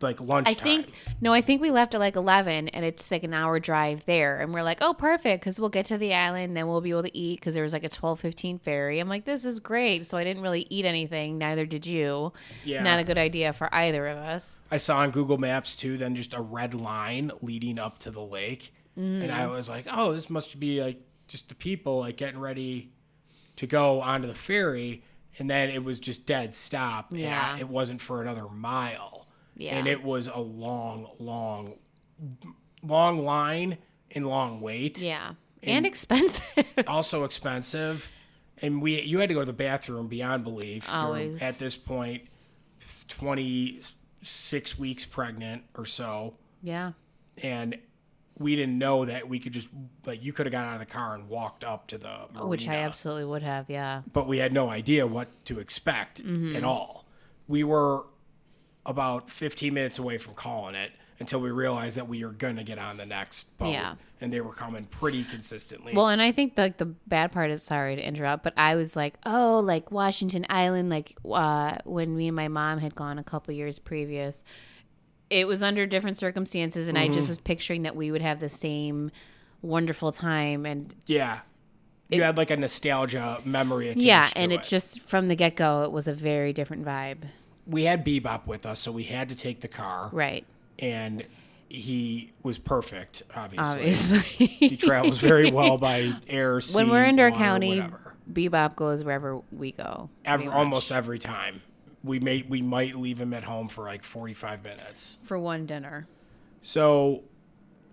like 0.00 0.20
lunch. 0.20 0.48
I 0.48 0.54
think 0.54 0.92
no, 1.20 1.32
I 1.32 1.40
think 1.40 1.60
we 1.60 1.70
left 1.70 1.94
at 1.94 2.00
like 2.00 2.16
eleven, 2.16 2.68
and 2.68 2.84
it's 2.84 3.10
like 3.10 3.24
an 3.24 3.34
hour 3.34 3.58
drive 3.58 4.04
there, 4.06 4.38
and 4.38 4.52
we're 4.54 4.62
like, 4.62 4.78
oh, 4.80 4.94
perfect, 4.94 5.42
because 5.42 5.58
we'll 5.58 5.68
get 5.68 5.86
to 5.86 5.98
the 5.98 6.14
island, 6.14 6.56
then 6.56 6.66
we'll 6.68 6.80
be 6.80 6.90
able 6.90 7.02
to 7.02 7.16
eat 7.16 7.40
because 7.40 7.54
there 7.54 7.62
was 7.64 7.72
like 7.72 7.84
a 7.84 7.88
twelve 7.88 8.20
fifteen 8.20 8.58
ferry. 8.58 8.98
I'm 9.00 9.08
like, 9.08 9.24
this 9.24 9.44
is 9.44 9.60
great. 9.60 10.06
So 10.06 10.16
I 10.16 10.24
didn't 10.24 10.42
really 10.42 10.66
eat 10.70 10.84
anything. 10.84 11.38
Neither 11.38 11.66
did 11.66 11.86
you. 11.86 12.32
Yeah. 12.64 12.82
Not 12.82 13.00
a 13.00 13.04
good 13.04 13.18
idea 13.18 13.52
for 13.52 13.72
either 13.74 14.06
of 14.06 14.18
us. 14.18 14.62
I 14.70 14.76
saw 14.76 14.98
on 14.98 15.10
Google 15.10 15.38
Maps 15.38 15.76
too. 15.76 15.96
Then 15.96 16.14
just 16.14 16.34
a 16.34 16.40
red 16.40 16.74
line 16.74 17.32
leading 17.42 17.78
up 17.78 17.98
to 18.00 18.10
the 18.10 18.22
lake, 18.22 18.72
and 18.96 19.30
I 19.32 19.44
mm. 19.44 19.50
was 19.50 19.68
like, 19.68 19.86
"Oh, 19.90 20.12
this 20.12 20.30
must 20.30 20.58
be 20.60 20.82
like 20.82 21.00
just 21.26 21.48
the 21.48 21.54
people 21.54 22.00
like 22.00 22.16
getting 22.16 22.40
ready 22.40 22.92
to 23.56 23.66
go 23.66 24.00
onto 24.00 24.26
the 24.28 24.34
ferry." 24.34 25.02
And 25.40 25.48
then 25.48 25.70
it 25.70 25.84
was 25.84 26.00
just 26.00 26.26
dead 26.26 26.52
stop. 26.52 27.12
and 27.12 27.20
Yeah. 27.20 27.56
it 27.58 27.68
wasn't 27.68 28.00
for 28.00 28.20
another 28.20 28.48
mile. 28.48 29.27
Yeah. 29.58 29.74
and 29.76 29.86
it 29.86 30.02
was 30.02 30.26
a 30.28 30.38
long, 30.38 31.10
long, 31.18 31.74
long 32.82 33.24
line 33.24 33.78
and 34.12 34.26
long 34.26 34.60
wait. 34.60 34.98
Yeah, 35.00 35.32
and 35.62 35.84
expensive. 35.84 36.44
Also 36.86 37.24
expensive, 37.24 38.08
and 38.62 38.80
we 38.80 39.00
you 39.02 39.18
had 39.18 39.28
to 39.28 39.34
go 39.34 39.40
to 39.40 39.46
the 39.46 39.52
bathroom 39.52 40.06
beyond 40.08 40.44
belief. 40.44 40.86
Always. 40.88 41.42
at 41.42 41.58
this 41.58 41.74
point, 41.76 42.22
twenty 43.08 43.80
six 44.22 44.78
weeks 44.78 45.04
pregnant 45.04 45.62
or 45.76 45.84
so, 45.86 46.34
yeah. 46.62 46.92
and 47.42 47.78
we 48.38 48.54
didn't 48.56 48.78
know 48.78 49.04
that 49.04 49.28
we 49.28 49.38
could 49.40 49.52
just 49.52 49.68
like 50.06 50.22
you 50.22 50.32
could 50.32 50.46
have 50.46 50.52
got 50.52 50.64
out 50.64 50.74
of 50.74 50.80
the 50.80 50.86
car 50.86 51.14
and 51.14 51.28
walked 51.28 51.64
up 51.64 51.86
to 51.88 51.98
the 51.98 52.18
marina, 52.32 52.46
Which 52.46 52.68
I 52.68 52.76
absolutely 52.76 53.24
would 53.24 53.42
have. 53.42 53.68
Yeah. 53.68 54.02
but 54.12 54.26
we 54.28 54.38
had 54.38 54.52
no 54.52 54.68
idea 54.68 55.06
what 55.06 55.28
to 55.46 55.58
expect 55.58 56.22
Mm-hmm. 56.24 56.54
at 56.56 56.62
all. 56.64 57.06
We 57.48 57.64
were 57.64 58.04
about 58.88 59.30
15 59.30 59.72
minutes 59.72 60.00
away 60.00 60.18
from 60.18 60.34
calling 60.34 60.74
it 60.74 60.90
until 61.20 61.40
we 61.40 61.50
realized 61.50 61.96
that 61.96 62.08
we 62.08 62.24
were 62.24 62.32
going 62.32 62.56
to 62.56 62.64
get 62.64 62.78
on 62.78 62.96
the 62.96 63.06
next 63.06 63.56
boat. 63.58 63.70
Yeah. 63.70 63.94
And 64.20 64.32
they 64.32 64.40
were 64.40 64.52
coming 64.52 64.84
pretty 64.86 65.22
consistently. 65.24 65.92
Well, 65.94 66.08
and 66.08 66.20
I 66.22 66.32
think 66.32 66.54
like 66.56 66.78
the 66.78 66.86
bad 66.86 67.30
part 67.30 67.50
is 67.50 67.62
sorry 67.62 67.94
to 67.96 68.02
interrupt, 68.02 68.42
but 68.42 68.54
I 68.56 68.74
was 68.74 68.96
like, 68.96 69.14
oh, 69.26 69.60
like 69.60 69.92
Washington 69.92 70.46
Island, 70.48 70.90
like 70.90 71.16
uh, 71.30 71.76
when 71.84 72.16
me 72.16 72.28
and 72.28 72.34
my 72.36 72.48
mom 72.48 72.78
had 72.78 72.94
gone 72.96 73.18
a 73.18 73.24
couple 73.24 73.54
years 73.54 73.78
previous, 73.78 74.42
it 75.30 75.46
was 75.46 75.62
under 75.62 75.86
different 75.86 76.18
circumstances, 76.18 76.88
and 76.88 76.96
I 76.96 77.04
Mm-hmm. 77.04 77.12
just 77.14 77.28
was 77.28 77.38
picturing 77.38 77.82
that 77.82 77.94
we 77.94 78.10
would 78.10 78.22
have 78.22 78.40
the 78.40 78.48
same 78.48 79.10
wonderful 79.60 80.10
time, 80.12 80.64
and 80.66 80.94
yeah. 81.06 81.40
You 82.10 82.22
had 82.22 82.38
like 82.38 82.50
a 82.50 82.56
nostalgia 82.56 83.38
memory 83.44 83.88
attached 83.88 84.02
yeah, 84.06 84.30
and 84.34 84.50
it. 84.50 84.60
it 84.60 84.64
just 84.64 85.02
from 85.02 85.28
the 85.28 85.36
get 85.36 85.56
go, 85.56 85.82
it 85.82 85.92
was 85.92 86.08
a 86.08 86.14
very 86.14 86.54
different 86.54 86.84
vibe, 86.86 87.18
we 87.68 87.84
had 87.84 88.04
Bebop 88.04 88.46
with 88.46 88.64
us, 88.66 88.80
so 88.80 88.90
we 88.90 89.04
had 89.04 89.28
to 89.28 89.34
take 89.36 89.60
the 89.60 89.68
car. 89.68 90.08
right? 90.12 90.44
And 90.78 91.24
he 91.68 92.32
was 92.42 92.58
perfect, 92.58 93.24
obviously. 93.36 93.80
Obviously, 93.80 94.46
He 94.46 94.76
travels 94.76 95.18
very 95.18 95.50
well 95.50 95.76
by 95.76 96.12
air, 96.28 96.60
sea, 96.60 96.74
when 96.76 96.88
we're 96.88 97.04
in 97.04 97.16
Door 97.16 97.32
County, 97.32 97.76
whatever. 97.80 98.14
Bebop 98.32 98.76
goes 98.76 99.04
wherever 99.04 99.40
we 99.52 99.72
go. 99.72 100.08
Every, 100.24 100.48
almost 100.48 100.90
every 100.92 101.18
time. 101.18 101.62
We 102.04 102.20
may 102.20 102.44
we 102.48 102.62
might 102.62 102.94
leave 102.96 103.18
him 103.18 103.34
at 103.34 103.44
home 103.44 103.68
for 103.68 103.84
like 103.84 104.02
45 104.04 104.62
minutes. 104.64 105.18
for 105.24 105.38
one 105.38 105.66
dinner. 105.66 106.06
So 106.62 107.22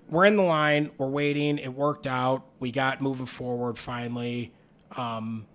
we're 0.10 0.26
in 0.26 0.36
the 0.36 0.44
line, 0.44 0.92
we're 0.98 1.08
waiting. 1.10 1.58
It 1.58 1.74
worked 1.74 2.06
out. 2.06 2.46
We 2.60 2.72
got 2.72 3.02
moving 3.02 3.26
forward 3.26 3.78
finally. 3.80 4.54
Um, 4.96 5.48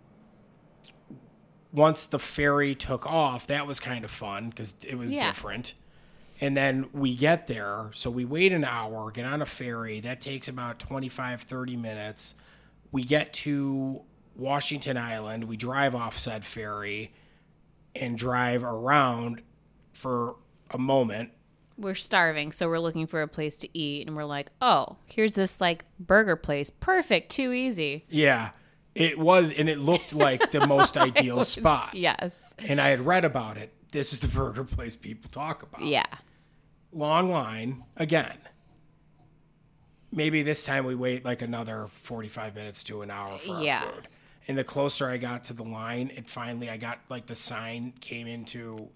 once 1.72 2.04
the 2.06 2.18
ferry 2.18 2.74
took 2.74 3.06
off, 3.06 3.46
that 3.46 3.66
was 3.66 3.78
kind 3.80 4.04
of 4.04 4.10
fun 4.10 4.50
because 4.50 4.76
it 4.86 4.96
was 4.96 5.12
Yeah. 5.12 5.26
different. 5.26 5.74
And 6.40 6.56
then 6.56 6.88
we 6.92 7.14
get 7.14 7.46
there. 7.46 7.90
So 7.92 8.10
we 8.10 8.24
wait 8.24 8.52
an 8.52 8.64
hour, 8.64 9.10
get 9.10 9.26
on 9.26 9.42
a 9.42 9.46
ferry. 9.46 10.00
That 10.00 10.20
takes 10.20 10.48
about 10.48 10.78
25, 10.78 11.42
30 11.42 11.76
minutes. 11.76 12.34
We 12.90 13.04
get 13.04 13.32
to 13.34 14.02
Washington 14.36 14.96
Island. 14.96 15.44
We 15.44 15.56
drive 15.56 15.94
off 15.94 16.18
said 16.18 16.44
ferry 16.44 17.12
and 17.94 18.16
drive 18.16 18.64
around 18.64 19.42
for 19.92 20.36
a 20.70 20.78
moment 20.78 21.32
we're 21.76 21.94
starving, 21.94 22.52
so 22.52 22.68
we're 22.68 22.78
looking 22.78 23.06
for 23.06 23.22
a 23.22 23.26
place 23.26 23.56
to 23.56 23.78
eat, 23.78 24.06
and 24.06 24.14
we're 24.14 24.24
like, 24.24 24.50
oh, 24.60 24.96
here's 25.06 25.34
this 25.34 25.62
like 25.62 25.86
burger 25.98 26.36
place, 26.36 26.68
perfect, 26.68 27.32
too 27.32 27.54
easy. 27.54 28.04
Yeah, 28.10 28.50
it 29.00 29.18
was, 29.18 29.50
and 29.52 29.68
it 29.68 29.78
looked 29.78 30.12
like 30.14 30.50
the 30.50 30.66
most 30.66 30.96
ideal 31.08 31.44
spot. 31.44 31.94
Yes, 31.94 32.34
And 32.58 32.80
I 32.80 32.88
had 32.88 33.06
read 33.06 33.24
about 33.24 33.56
it. 33.56 33.72
This 33.92 34.12
is 34.12 34.18
the 34.20 34.28
burger 34.28 34.62
place 34.64 34.94
people 34.96 35.30
talk 35.30 35.62
about. 35.62 35.82
yeah, 35.82 36.04
Long 36.92 37.30
line 37.30 37.84
again. 37.96 38.36
Maybe 40.12 40.42
this 40.42 40.64
time 40.64 40.84
we 40.84 40.94
wait 40.94 41.24
like 41.24 41.40
another 41.42 41.88
45 42.02 42.54
minutes 42.56 42.82
to 42.84 43.02
an 43.02 43.10
hour 43.10 43.38
for 43.38 43.54
our 43.54 43.62
Yeah. 43.62 43.90
food. 43.90 44.08
And 44.48 44.58
the 44.58 44.64
closer 44.64 45.08
I 45.08 45.16
got 45.16 45.44
to 45.44 45.52
the 45.52 45.62
line, 45.62 46.10
it 46.16 46.28
finally 46.28 46.68
I 46.68 46.76
got 46.76 46.98
like 47.08 47.26
the 47.26 47.36
sign 47.36 47.92
came 48.00 48.26
into 48.26 48.88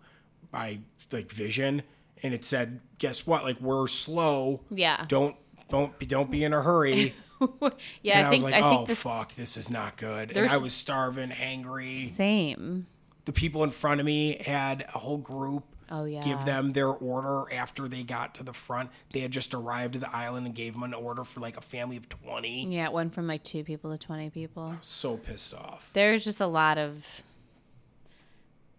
my 0.52 0.80
like 1.12 1.30
vision 1.30 1.82
and 2.23 2.34
it 2.34 2.44
said, 2.44 2.80
"Guess 2.99 3.26
what? 3.26 3.44
Like 3.44 3.61
we're 3.61 3.87
slow. 3.87 4.62
yeah, 4.70 5.04
Don't 5.06 5.37
don't 5.68 5.96
be 5.99 6.06
don't 6.06 6.30
be 6.30 6.42
in 6.42 6.52
a 6.52 6.62
hurry." 6.62 7.14
yeah. 8.03 8.19
and 8.19 8.26
I 8.26 8.29
I, 8.29 8.31
think 8.31 8.45
was 8.45 8.53
like, 8.53 8.62
I 8.62 8.67
"Oh 8.67 8.76
think 8.76 8.88
this 8.88 9.03
fuck, 9.03 9.35
this 9.35 9.57
is 9.57 9.71
not 9.71 9.97
good." 9.97 10.37
And 10.37 10.49
I 10.49 10.57
was 10.57 10.75
starving, 10.75 11.31
hangry. 11.31 12.09
same. 12.09 12.87
The 13.25 13.33
people 13.33 13.64
in 13.64 13.71
front 13.71 14.00
of 14.00 14.07
me 14.07 14.37
had 14.45 14.87
a 14.95 14.99
whole 14.99 15.19
group 15.19 15.64
Oh 15.91 16.05
yeah, 16.05 16.23
give 16.23 16.45
them 16.45 16.73
their 16.73 16.88
order 16.88 17.53
after 17.53 17.88
they 17.88 18.03
got 18.03 18.35
to 18.37 18.43
the 18.43 18.53
front. 18.53 18.91
They 19.12 19.21
had 19.21 19.31
just 19.31 19.55
arrived 19.55 19.97
at 19.97 20.03
the 20.03 20.14
island 20.14 20.47
and 20.47 20.55
gave 20.55 20.73
them 20.75 20.83
an 20.83 20.95
order 20.95 21.25
for 21.25 21.41
like 21.41 21.57
a 21.57 21.61
family 21.61 21.97
of 21.97 22.09
20. 22.09 22.67
Yeah, 22.67 22.87
it 22.87 22.93
went 22.93 23.14
from 23.14 23.26
like 23.26 23.45
two 23.45 23.64
people 23.64 23.91
to 23.91 23.99
twenty 23.99 24.31
people. 24.31 24.76
So 24.81 25.17
pissed 25.17 25.55
off. 25.55 25.91
There's 25.93 26.25
just 26.25 26.41
a 26.41 26.47
lot 26.47 26.79
of. 26.79 27.23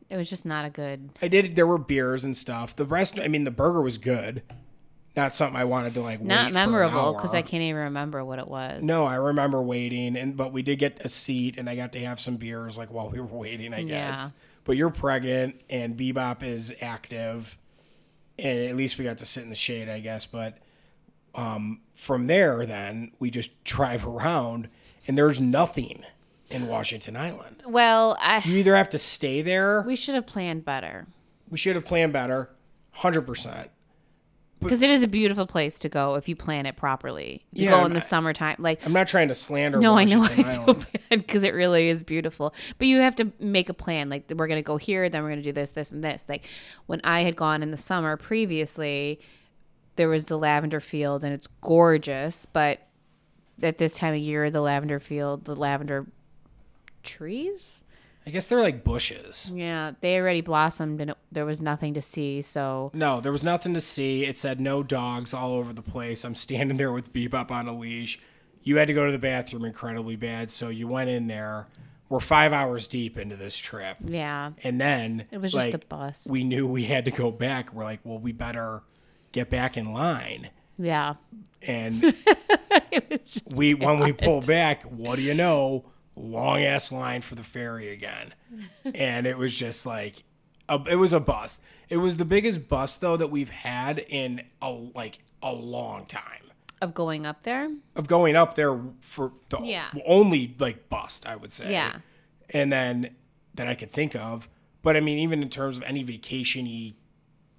It 0.09 0.17
was 0.17 0.29
just 0.29 0.45
not 0.45 0.65
a 0.65 0.69
good. 0.69 1.09
I 1.21 1.27
did 1.27 1.55
there 1.55 1.67
were 1.67 1.77
beers 1.77 2.23
and 2.23 2.35
stuff. 2.35 2.75
The 2.75 2.85
rest 2.85 3.19
I 3.19 3.27
mean 3.27 3.43
the 3.43 3.51
burger 3.51 3.81
was 3.81 3.97
good. 3.97 4.43
Not 5.15 5.33
something 5.33 5.55
I 5.55 5.63
wanted 5.63 5.93
to 5.93 6.01
like 6.01 6.21
Not 6.21 6.51
memorable 6.51 7.13
because 7.13 7.33
I 7.33 7.41
can't 7.41 7.63
even 7.63 7.83
remember 7.83 8.23
what 8.25 8.37
it 8.37 8.47
was. 8.47 8.83
No, 8.83 9.05
I 9.05 9.15
remember 9.15 9.61
waiting 9.61 10.17
and 10.17 10.35
but 10.35 10.51
we 10.51 10.61
did 10.61 10.77
get 10.79 10.99
a 11.05 11.07
seat 11.09 11.57
and 11.57 11.69
I 11.69 11.75
got 11.75 11.93
to 11.93 11.99
have 12.01 12.19
some 12.19 12.35
beers 12.35 12.77
like 12.77 12.91
while 12.91 13.09
we 13.09 13.19
were 13.19 13.25
waiting, 13.25 13.73
I 13.73 13.83
guess. 13.83 14.17
Yeah. 14.17 14.29
But 14.65 14.77
you're 14.77 14.89
pregnant 14.89 15.61
and 15.69 15.95
Bebop 15.95 16.43
is 16.43 16.73
active 16.81 17.57
and 18.37 18.59
at 18.65 18.75
least 18.75 18.97
we 18.97 19.05
got 19.05 19.19
to 19.19 19.25
sit 19.25 19.43
in 19.43 19.49
the 19.49 19.55
shade, 19.55 19.87
I 19.87 19.99
guess, 20.01 20.25
but 20.25 20.57
um 21.33 21.81
from 21.95 22.27
there 22.27 22.65
then 22.65 23.11
we 23.19 23.29
just 23.29 23.63
drive 23.63 24.05
around 24.05 24.69
and 25.07 25.17
there's 25.17 25.39
nothing 25.39 26.03
in 26.49 26.67
Washington 26.67 27.15
Island. 27.15 27.63
Well, 27.65 28.17
I 28.19 28.41
You 28.43 28.57
either 28.57 28.75
have 28.75 28.89
to 28.89 28.97
stay 28.97 29.41
there. 29.41 29.81
we 29.87 29.95
should 29.95 30.15
have 30.15 30.27
planned 30.27 30.65
better 30.65 31.07
We 31.49 31.57
should 31.57 31.75
have 31.75 31.85
planned 31.85 32.11
better. 32.11 32.49
100%. 32.99 33.69
Because 34.59 34.81
it 34.81 34.89
is 34.89 35.03
a 35.03 35.07
beautiful 35.07 35.45
place 35.45 35.79
to 35.79 35.89
go 35.89 36.15
if 36.15 36.27
you 36.27 36.35
plan 36.35 36.65
it 36.65 36.75
properly. 36.75 37.45
If 37.51 37.59
you 37.59 37.65
Yeah, 37.65 37.71
go 37.71 37.79
I'm 37.81 37.85
in 37.87 37.91
the 37.93 37.99
not- 37.99 38.07
summertime, 38.07 38.55
like 38.59 38.85
I'm 38.85 38.93
not 38.93 39.07
trying 39.07 39.27
to 39.27 39.35
slander 39.35 39.79
No, 39.79 39.97
I 39.97 40.05
know. 40.05 40.17
I 40.23 40.27
Washington 40.29 40.65
feel 40.65 40.73
bad 40.75 41.09
because 41.09 41.43
it 41.43 41.53
really 41.53 41.89
is 41.89 42.03
beautiful. 42.03 42.53
But 42.79 42.87
you 42.87 42.97
have 42.99 43.15
to 43.17 43.31
make 43.39 43.69
a 43.69 43.73
plan. 43.73 44.09
Like 44.09 44.25
we're 44.35 44.47
going 44.47 44.57
to 44.59 44.65
go 44.65 44.77
here, 44.77 45.07
then 45.09 45.21
we're 45.23 45.29
going 45.29 45.41
to 45.41 45.43
do 45.43 45.51
this, 45.53 45.71
this, 45.71 45.91
and 45.91 46.03
this. 46.03 46.25
Like 46.27 46.45
when 46.87 46.99
I 47.03 47.21
had 47.21 47.35
gone 47.35 47.61
in 47.61 47.71
the 47.71 47.77
summer 47.77 48.17
previously, 48.17 49.19
there 49.97 50.09
was 50.09 50.25
the 50.25 50.37
lavender 50.37 50.79
field, 50.79 51.23
and 51.23 51.33
it's 51.33 51.47
gorgeous. 51.61 52.45
But 52.45 52.79
at 53.61 53.77
this 53.77 53.95
time 53.97 54.13
of 54.13 54.19
year, 54.19 54.49
the 54.49 54.61
lavender 54.61 54.99
field, 54.99 55.45
the 55.45 55.55
lavender 55.55 56.07
trees, 57.03 57.84
I 58.27 58.31
guess 58.31 58.47
they're 58.47 58.61
like 58.61 58.83
bushes. 58.83 59.51
yeah, 59.53 59.91
they 60.01 60.17
already 60.17 60.41
blossomed, 60.41 60.99
and 61.01 61.11
it, 61.11 61.17
there 61.31 61.45
was 61.45 61.61
nothing 61.61 61.93
to 61.93 62.01
see. 62.01 62.41
So 62.41 62.91
No, 62.93 63.21
there 63.21 63.31
was 63.31 63.43
nothing 63.43 63.73
to 63.75 63.81
see. 63.81 64.25
It 64.25 64.37
said 64.37 64.59
no 64.59 64.81
dogs 64.83 65.33
all 65.33 65.53
over 65.53 65.73
the 65.73 65.81
place. 65.83 66.23
I'm 66.25 66.35
standing 66.35 66.77
there 66.77 66.91
with 66.91 67.13
Bebop 67.13 67.51
on 67.51 67.67
a 67.67 67.77
leash. 67.77 68.19
you 68.63 68.77
had 68.77 68.87
to 68.87 68.93
go 68.95 69.05
to 69.05 69.11
the 69.11 69.19
bathroom 69.19 69.63
incredibly 69.63 70.15
bad, 70.15 70.49
so 70.49 70.69
you 70.69 70.87
went 70.87 71.09
in 71.09 71.27
there. 71.27 71.67
We're 72.09 72.19
five 72.19 72.53
hours 72.53 72.87
deep 72.87 73.17
into 73.17 73.35
this 73.35 73.57
trip, 73.57 73.97
Yeah. 74.03 74.51
and 74.63 74.79
then 74.81 75.25
It 75.31 75.39
was 75.39 75.51
just 75.53 75.73
a 75.73 75.77
bust. 75.79 76.27
We 76.27 76.43
knew 76.43 76.65
we 76.67 76.83
had 76.85 77.05
to 77.05 77.11
go 77.11 77.31
back. 77.31 77.73
We're 77.73 77.83
like, 77.83 77.99
well, 78.03 78.19
we 78.19 78.31
better 78.31 78.81
get 79.31 79.49
back 79.49 79.75
in 79.77 79.91
line. 79.93 80.49
Yeah. 80.77 81.15
And 81.61 82.03
It 82.91 83.09
was 83.09 83.33
just 83.33 83.51
we 83.55 83.73
when 83.73 83.99
we 83.99 84.13
pull 84.13 84.41
back, 84.41 84.83
what 84.83 85.15
do 85.17 85.21
you 85.23 85.33
know? 85.33 85.85
Long 86.15 86.63
ass 86.63 86.91
line 86.91 87.21
for 87.21 87.35
the 87.35 87.43
ferry 87.43 87.89
again, 87.89 88.33
and 88.95 89.27
it 89.27 89.37
was 89.37 89.55
just 89.55 89.85
like, 89.85 90.23
a, 90.69 90.81
it 90.89 90.95
was 90.95 91.11
a 91.13 91.19
bust. 91.19 91.61
It 91.89 91.97
was 91.97 92.17
the 92.17 92.25
biggest 92.25 92.67
bust 92.69 93.01
though 93.01 93.17
that 93.17 93.27
we've 93.29 93.49
had 93.49 93.99
in 93.99 94.43
a 94.61 94.71
like 94.71 95.19
a 95.43 95.51
long 95.53 96.05
time 96.05 96.41
of 96.81 96.93
going 96.93 97.25
up 97.25 97.43
there. 97.43 97.69
of 97.95 98.07
going 98.07 98.35
up 98.35 98.55
there 98.55 98.79
for 99.01 99.31
the 99.49 99.59
Yeah. 99.61 99.87
only 100.05 100.55
like 100.57 100.89
bust 100.89 101.25
I 101.25 101.35
would 101.35 101.51
say. 101.53 101.71
Yeah. 101.71 101.97
and 102.49 102.71
then 102.71 103.15
that 103.55 103.67
I 103.67 103.75
could 103.75 103.91
think 103.91 104.15
of. 104.15 104.47
But 104.81 104.95
I 104.95 104.99
mean, 105.01 105.17
even 105.19 105.41
in 105.41 105.49
terms 105.49 105.77
of 105.77 105.83
any 105.83 106.03
vacation-y 106.03 106.93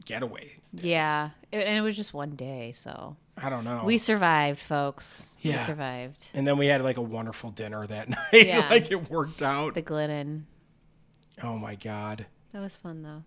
getaway, 0.07 0.53
Yeah. 0.73 1.31
It, 1.53 1.67
and 1.67 1.77
it 1.77 1.83
was 1.83 1.95
just 1.97 2.15
one 2.15 2.31
day, 2.31 2.73
so 2.73 3.17
I 3.37 3.51
don't 3.51 3.65
know. 3.65 3.83
we 3.85 3.99
survived, 3.99 4.61
folks. 4.61 5.37
We 5.45 5.51
Yeah. 5.51 5.65
survived. 5.67 6.27
and 6.33 6.47
then 6.47 6.57
we 6.57 6.67
had 6.69 6.81
like 6.83 6.97
a 6.97 7.03
wonderful 7.03 7.51
dinner 7.51 7.87
that 7.87 8.09
night. 8.33 8.47
Yeah. 8.47 8.69
like 8.71 8.91
it 8.91 9.11
worked 9.11 9.43
out. 9.43 9.75
The 9.75 9.83
Glidden. 9.83 10.47
oh 11.43 11.59
my 11.59 11.75
god. 11.75 12.25
That 12.53 12.61
was 12.61 12.75
fun 12.77 13.03
though. 13.03 13.25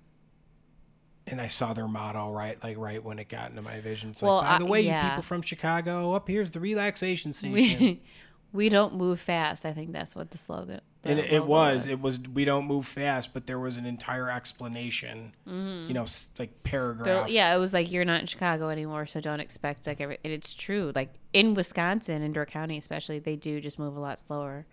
and 1.27 1.39
I 1.39 1.47
saw 1.47 1.73
their 1.73 1.87
motto 1.87 2.31
right, 2.31 2.61
like 2.63 2.77
right 2.77 3.03
when 3.03 3.19
it 3.19 3.29
got 3.29 3.51
into 3.51 3.61
my 3.61 3.79
vision. 3.81 4.09
It's 4.11 4.21
Well, 4.23 4.37
like, 4.37 4.45
by 4.47 4.55
I- 4.55 4.59
the 4.59 4.65
way, 4.65 4.81
yeah. 4.81 5.03
you 5.03 5.09
people 5.11 5.23
from 5.23 5.41
Chicago, 5.43 6.13
up 6.13 6.27
here's 6.27 6.51
the 6.51 6.59
relaxation 6.59 7.33
station. 7.33 7.53
We 7.53 8.01
we 8.53 8.69
don't 8.69 8.95
move 8.95 9.19
fast. 9.19 9.63
I 9.65 9.73
think 9.73 9.91
that's 9.91 10.15
what 10.15 10.31
the 10.31 10.37
slogan. 10.39 10.81
And 11.03 11.17
it, 11.19 11.31
it 11.31 11.45
was, 11.45 11.87
it 11.87 12.01
was. 12.01 12.19
We 12.19 12.43
don't 12.45 12.65
move 12.65 12.85
fast, 12.85 13.33
but 13.33 13.47
there 13.47 13.57
was 13.59 13.77
an 13.77 13.85
entire 13.85 14.29
explanation. 14.29 15.33
You 15.45 15.93
know, 15.93 16.05
like 16.37 16.63
paragraph. 16.63 17.29
yeah, 17.29 17.55
it 17.55 17.57
was 17.57 17.73
like 17.73 17.91
you're 17.91 18.03
not 18.05 18.19
in 18.21 18.27
Chicago 18.27 18.69
anymore, 18.69 19.05
so 19.05 19.21
don't 19.21 19.39
expect 19.39 19.87
like 19.87 20.01
every. 20.01 20.17
And 20.23 20.33
it's 20.33 20.53
true. 20.53 20.91
Like 20.93 21.13
in 21.33 21.53
Wisconsin, 21.53 22.21
in 22.21 22.33
Door 22.33 22.47
County 22.47 22.77
especially, 22.77 23.19
they 23.19 23.35
do 23.37 23.61
just 23.61 23.79
move 23.79 23.95
a 23.95 23.99
lot 23.99 24.19
slower. 24.19 24.65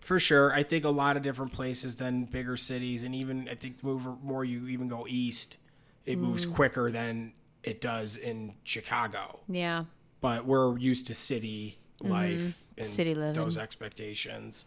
for 0.00 0.18
sure. 0.18 0.52
I 0.52 0.62
think 0.62 0.84
a 0.84 0.88
lot 0.90 1.16
of 1.16 1.22
different 1.22 1.52
places 1.52 1.96
than 1.96 2.24
bigger 2.24 2.56
cities, 2.56 3.02
and 3.04 3.14
even 3.14 3.48
I 3.50 3.54
think 3.54 3.78
the 3.80 3.86
move 3.86 4.06
more 4.22 4.44
you 4.44 4.66
even 4.68 4.88
go 4.88 5.06
east, 5.08 5.58
it 6.06 6.16
moves 6.18 6.46
Mm. 6.46 6.54
quicker 6.54 6.90
than 6.90 7.32
it 7.62 7.80
does 7.80 8.16
in 8.16 8.54
Chicago. 8.64 9.40
Yeah, 9.48 9.84
but 10.22 10.46
we're 10.46 10.76
used 10.78 11.06
to 11.08 11.14
city 11.14 11.78
life 12.00 12.40
Mm-hmm. 12.78 12.82
City 12.84 13.14
living. 13.14 13.34
those 13.34 13.58
expectations 13.58 14.64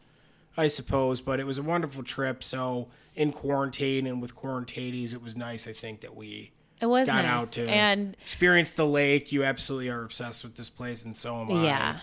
i 0.58 0.68
suppose 0.68 1.22
but 1.22 1.40
it 1.40 1.46
was 1.46 1.58
a 1.58 1.64
wonderful 1.64 2.04
trip. 2.04 2.44
So 2.44 2.90
in 3.16 3.32
quarantine 3.32 4.06
and 4.08 4.22
with 4.22 4.36
quarantinies 4.36 5.14
it 5.14 5.22
was 5.22 5.36
nice 5.38 5.68
i 5.68 5.72
think 5.72 6.02
that 6.02 6.16
we 6.16 6.52
it 6.82 6.88
was 6.88 7.08
got 7.08 7.24
nice. 7.24 7.48
out 7.48 7.52
to 7.54 7.70
and 7.70 8.18
experience 8.22 8.74
the 8.74 8.86
lake. 8.86 9.32
You 9.32 9.44
absolutely 9.44 9.90
are 9.90 10.04
obsessed 10.04 10.44
with 10.44 10.56
this 10.56 10.70
place 10.70 11.06
and 11.06 11.16
so 11.16 11.42
am 11.42 11.52
i. 11.52 11.64
Yeah, 11.64 12.00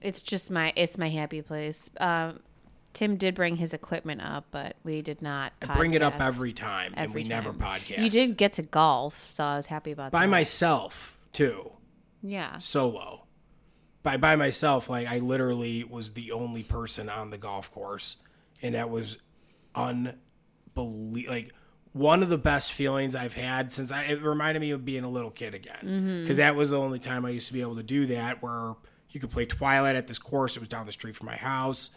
it's 0.00 0.22
just 0.22 0.50
my 0.50 0.72
it's 0.76 0.96
my 0.96 1.08
happy 1.08 1.42
place. 1.42 1.90
Um, 1.98 2.40
Tim 2.94 3.16
did 3.16 3.34
bring 3.34 3.56
his 3.56 3.74
equipment 3.74 4.22
up, 4.22 4.46
but 4.52 4.76
we 4.84 5.02
did 5.02 5.20
not 5.20 5.52
I 5.68 5.76
bring 5.76 5.94
it 5.94 6.02
up 6.02 6.20
every 6.20 6.52
time 6.52 6.94
and 6.96 7.10
every 7.10 7.22
we 7.22 7.28
never 7.28 7.52
podcast. 7.52 7.98
You 7.98 8.08
did 8.08 8.36
get 8.36 8.54
to 8.54 8.62
golf, 8.62 9.30
so 9.32 9.44
I 9.44 9.56
was 9.56 9.66
happy 9.66 9.92
about 9.92 10.12
by 10.12 10.20
that. 10.20 10.26
By 10.26 10.30
myself 10.30 11.18
too. 11.32 11.72
Yeah, 12.22 12.58
solo 12.58 13.24
by 14.04 14.16
by 14.16 14.36
myself 14.36 14.88
like 14.88 15.08
i 15.08 15.18
literally 15.18 15.82
was 15.82 16.12
the 16.12 16.30
only 16.30 16.62
person 16.62 17.08
on 17.08 17.30
the 17.30 17.38
golf 17.38 17.72
course 17.72 18.18
and 18.62 18.76
that 18.76 18.88
was 18.88 19.16
unbelievable 19.74 20.20
like 21.28 21.52
one 21.92 22.22
of 22.22 22.28
the 22.28 22.38
best 22.38 22.72
feelings 22.72 23.16
i've 23.16 23.34
had 23.34 23.72
since 23.72 23.90
i 23.90 24.02
it 24.04 24.22
reminded 24.22 24.60
me 24.60 24.70
of 24.70 24.84
being 24.84 25.04
a 25.04 25.08
little 25.08 25.30
kid 25.30 25.54
again. 25.54 25.78
Mm-hmm. 25.82 26.20
Because 26.22 26.36
that 26.36 26.54
was 26.54 26.70
the 26.70 26.78
only 26.78 27.00
time 27.00 27.24
i 27.24 27.30
used 27.30 27.48
to 27.48 27.52
be 27.52 27.60
able 27.60 27.76
to 27.76 27.82
do 27.82 28.06
that 28.06 28.42
where 28.42 28.74
you 29.10 29.20
could 29.20 29.30
play 29.30 29.46
twilight 29.46 29.96
at 29.96 30.06
this 30.06 30.18
course 30.18 30.56
it 30.56 30.60
was 30.60 30.68
down 30.68 30.86
the 30.86 30.92
street 30.92 31.16
from 31.16 31.26
my 31.26 31.36
house 31.36 31.90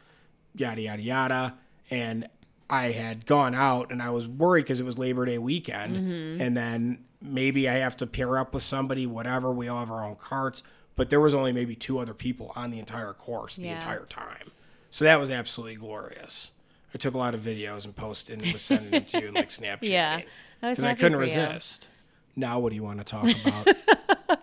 yada 0.56 0.82
yada 0.82 1.02
yada 1.02 1.58
and 1.90 2.28
i 2.70 2.92
had 2.92 3.26
gone 3.26 3.56
out 3.56 3.92
and 3.92 4.02
i 4.02 4.10
was 4.10 4.28
worried 4.28 4.64
because 4.64 4.80
it 4.80 4.86
was 4.86 4.98
labor 4.98 5.26
day 5.26 5.38
weekend. 5.38 5.96
Mm-hmm. 5.96 6.42
And 6.42 6.56
then 6.56 7.06
maybe 7.22 7.68
i 7.68 7.74
have 7.74 7.98
to 7.98 8.06
pair 8.08 8.38
up 8.38 8.54
with 8.54 8.64
somebody 8.64 9.08
whatever 9.08 9.52
we 9.52 9.68
all 9.68 9.80
have 9.80 9.92
our 9.92 10.06
own 10.06 10.16
carts 10.16 10.62
but 10.98 11.10
there 11.10 11.22
was 11.22 11.34
only 11.34 11.54
maybe 11.54 11.76
two 11.76 11.98
other 12.00 12.14
people 12.14 12.52
on 12.58 12.70
the 12.72 12.80
entire 12.80 13.14
course 13.14 13.56
the 13.56 13.64
Yeah. 13.64 13.76
entire 13.76 14.06
time 14.06 14.52
so 14.90 15.06
that 15.06 15.20
was 15.20 15.30
absolutely 15.30 15.76
glorious 15.76 16.52
i 16.94 16.98
took 16.98 17.14
a 17.14 17.18
lot 17.18 17.34
of 17.34 17.40
videos 17.42 17.86
and 17.86 17.96
posted 17.96 18.42
and 18.42 18.52
was 18.52 18.62
sending 18.62 18.92
them 18.92 19.06
to 19.06 19.22
you 19.22 19.28
in 19.30 19.34
like 19.36 19.48
snapchat 19.60 19.84
Yeah. 19.84 20.22
Because 20.62 20.84
i 20.84 20.94
couldn't 20.94 21.14
you. 21.14 21.20
resist 21.20 21.88
now 22.36 22.60
what 22.60 22.70
do 22.72 22.76
you 22.76 22.84
want 22.84 22.98
to 23.00 23.06
talk 23.06 23.30
about 23.46 24.40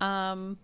um, 0.00 0.58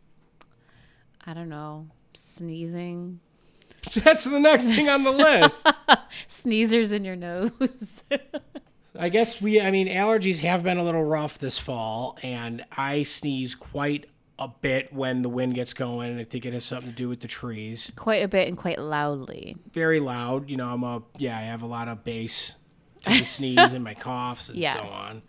I 1.27 1.35
don't 1.35 1.49
know, 1.49 1.89
sneezing, 2.15 3.21
that's 4.05 4.25
the 4.25 4.39
next 4.39 4.67
thing 4.67 4.89
on 4.89 5.05
the 5.05 5.11
list 5.13 5.67
sneezers 6.29 6.93
in 6.93 7.05
your 7.05 7.17
nose. 7.17 8.05
I 8.99 9.09
guess 9.09 9.41
we, 9.41 9.61
I 9.61 9.71
mean, 9.71 9.89
allergies 9.89 10.41
have 10.41 10.63
been 10.63 10.77
a 10.79 10.85
little 10.85 11.05
rough 11.05 11.39
this 11.39 11.59
fall, 11.59 12.19
and 12.23 12.65
I 12.77 13.03
sneeze 13.05 13.55
quite 13.55 14.07
a 14.41 14.49
bit 14.49 14.93
when 14.93 15.23
the 15.23 15.29
wind 15.29 15.55
gets 15.55 15.73
going. 15.75 16.11
And 16.11 16.19
I 16.19 16.25
think 16.25 16.45
it 16.47 16.53
has 16.55 16.65
something 16.65 16.91
to 16.91 16.97
do 16.97 17.09
with 17.09 17.21
the 17.21 17.29
trees. 17.29 17.93
quite 17.95 18.23
a 18.23 18.29
bit 18.29 18.49
and 18.49 18.57
quite 18.57 18.79
loudly. 18.81 19.55
Very 19.73 20.01
loud. 20.01 20.49
You 20.51 20.57
know, 20.57 20.69
I'm 20.73 20.83
a, 20.83 21.03
yeah, 21.19 21.37
I 21.39 21.43
have 21.43 21.63
a 21.63 21.67
lot 21.67 21.87
of 21.89 22.03
bass 22.03 22.55
to 23.03 23.11
the 23.11 23.23
sneeze 23.25 23.73
and 23.75 23.85
my 23.85 23.95
coughs 23.95 24.49
and 24.49 24.59
Yes. 24.59 24.73
so 24.75 24.81
on. 24.83 25.23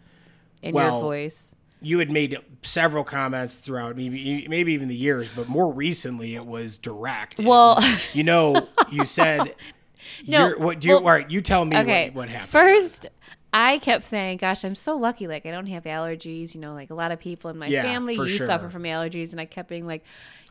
in 0.64 0.74
Well, 0.74 0.94
your 0.94 1.02
voice. 1.02 1.54
You 1.84 2.00
had 2.00 2.10
made 2.12 2.38
several 2.62 3.04
comments 3.04 3.56
throughout, 3.56 3.96
maybe 3.98 4.46
maybe 4.48 4.72
even 4.74 4.88
the 4.88 4.96
years, 4.96 5.30
but 5.36 5.48
more 5.50 5.72
recently 5.74 6.36
it 6.36 6.46
was 6.46 6.76
direct. 6.78 7.40
Well- 7.40 7.76
was- 7.76 8.00
you 8.14 8.24
know, 8.24 8.68
you 8.92 9.06
said, 9.06 9.56
No, 10.28 10.48
you're, 10.50 10.60
what 10.60 10.80
do 10.80 10.88
you, 10.88 10.94
well, 10.96 11.04
all 11.06 11.12
right, 11.12 11.30
you 11.30 11.42
tell 11.42 11.64
me 11.66 11.76
Okay, 11.78 12.06
what, 12.10 12.16
what 12.16 12.30
happened. 12.30 12.50
first, 12.52 13.08
I 13.54 13.80
kept 13.80 14.06
saying, 14.06 14.38
"Gosh, 14.38 14.64
I'm 14.64 14.76
so 14.76 14.96
lucky. 14.96 15.28
Like, 15.28 15.46
I 15.46 15.52
don't 15.52 15.66
have 15.68 15.84
allergies. 15.84 16.56
You 16.56 16.62
know, 16.62 16.74
like 16.74 16.90
a 16.90 16.94
lot 16.94 17.12
of 17.12 17.20
people 17.20 17.50
in 17.50 17.58
my 17.58 17.68
Yeah, 17.68 17.84
family, 17.84 18.16
you 18.16 18.28
sure. 18.28 18.48
suffer 18.48 18.70
from 18.70 18.84
allergies." 18.84 19.32
And 19.32 19.42
I 19.42 19.46
kept 19.46 19.68
being 19.68 19.86
like, 19.86 20.04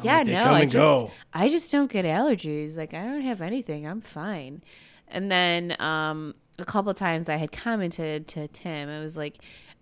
"Yeah, 0.02 0.18
like, 0.18 0.26
no, 0.26 0.52
I 0.52 0.64
just, 0.64 0.72
go." 0.74 1.10
I 1.32 1.48
just 1.48 1.72
don't 1.72 1.90
get 1.90 2.04
allergies. 2.04 2.76
Like, 2.76 2.92
I 2.92 3.02
don't 3.02 3.22
have 3.22 3.40
anything. 3.40 3.86
I'm 3.86 4.00
fine." 4.00 4.62
And 5.08 5.30
then 5.32 5.76
um, 5.80 6.34
a 6.58 6.64
couple 6.64 6.92
times 6.94 7.28
I 7.28 7.36
had 7.36 7.52
commented 7.52 8.28
to 8.28 8.48
Tim. 8.48 8.88
It 8.88 9.02
was 9.02 9.16
like. 9.16 9.38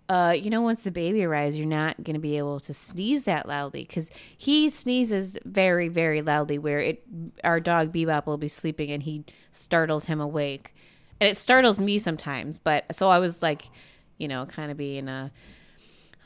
Uh, 0.07 0.31
you 0.31 0.49
know, 0.49 0.63
once 0.63 0.81
the 0.81 0.89
baby 0.89 1.23
arrives, 1.23 1.55
you're 1.55 1.67
not 1.67 2.03
going 2.03 2.15
to 2.15 2.19
be 2.19 2.35
able 2.35 2.59
to 2.59 2.73
sneeze 2.73 3.25
that 3.25 3.47
loudly 3.47 3.81
because 3.83 4.09
he 4.35 4.67
sneezes 4.67 5.37
very, 5.45 5.87
very 5.87 6.23
loudly. 6.23 6.57
Where 6.57 6.79
it, 6.79 7.03
our 7.43 7.59
dog 7.59 7.93
Bebop 7.93 8.25
will 8.25 8.39
be 8.39 8.47
sleeping 8.47 8.89
and 8.89 9.03
he 9.03 9.23
startles 9.51 10.05
him 10.05 10.19
awake, 10.19 10.73
and 11.19 11.29
it 11.29 11.37
startles 11.37 11.79
me 11.79 11.97
sometimes. 11.97 12.57
But 12.57 12.93
so 12.95 13.09
I 13.09 13.19
was 13.19 13.41
like, 13.41 13.63
you 14.17 14.27
know, 14.27 14.45
kind 14.45 14.71
of 14.71 14.77
being 14.77 15.07
a 15.07 15.31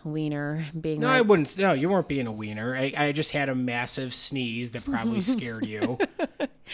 wiener, 0.04 0.66
being 0.80 1.00
No, 1.00 1.08
like, 1.08 1.18
I 1.18 1.22
wouldn't. 1.22 1.58
No, 1.58 1.72
you 1.74 1.90
weren't 1.90 2.08
being 2.10 2.28
a 2.28 2.32
wiener. 2.32 2.76
I, 2.76 2.92
I 2.98 3.12
just 3.14 3.32
had 3.32 3.48
a 3.50 3.56
massive 3.56 4.14
sneeze 4.14 4.72
that 4.72 4.84
probably 4.84 5.22
scared 5.22 5.66
you. 5.66 5.98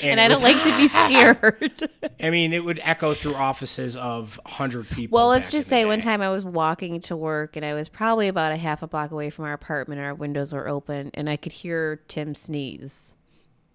and 0.02 0.20
it 0.20 0.24
I 0.24 0.28
don't 0.28 0.42
like 0.42 0.62
to 0.64 0.78
be 0.78 0.88
scared. 0.88 1.90
I 2.20 2.30
mean, 2.32 2.54
it 2.54 2.64
would 2.64 2.80
echo 2.84 3.14
through 3.14 3.36
offices 3.36 3.96
of 3.96 4.40
hundred 4.46 4.88
people. 4.90 5.16
well, 5.18 5.28
let's 5.28 5.52
just 5.52 5.68
say 5.68 5.86
one 5.86 6.00
time 6.00 6.22
I 6.22 6.30
was 6.30 6.44
walking 6.44 7.00
to 7.02 7.16
work 7.16 7.56
and 7.56 7.64
I 7.64 7.74
was 7.76 7.88
probably 7.88 8.28
about 8.30 8.52
a 8.52 8.58
half 8.58 8.82
a 8.82 8.88
block 8.88 9.12
away 9.12 9.30
from 9.30 9.46
our 9.46 9.54
apartment. 9.54 10.00
and 10.00 10.08
Our 10.08 10.16
windows 10.16 10.52
were 10.52 10.68
open 10.68 11.12
and 11.14 11.30
I 11.30 11.36
could 11.38 11.52
hear 11.52 11.98
Tim 12.08 12.34
sneeze. 12.34 13.16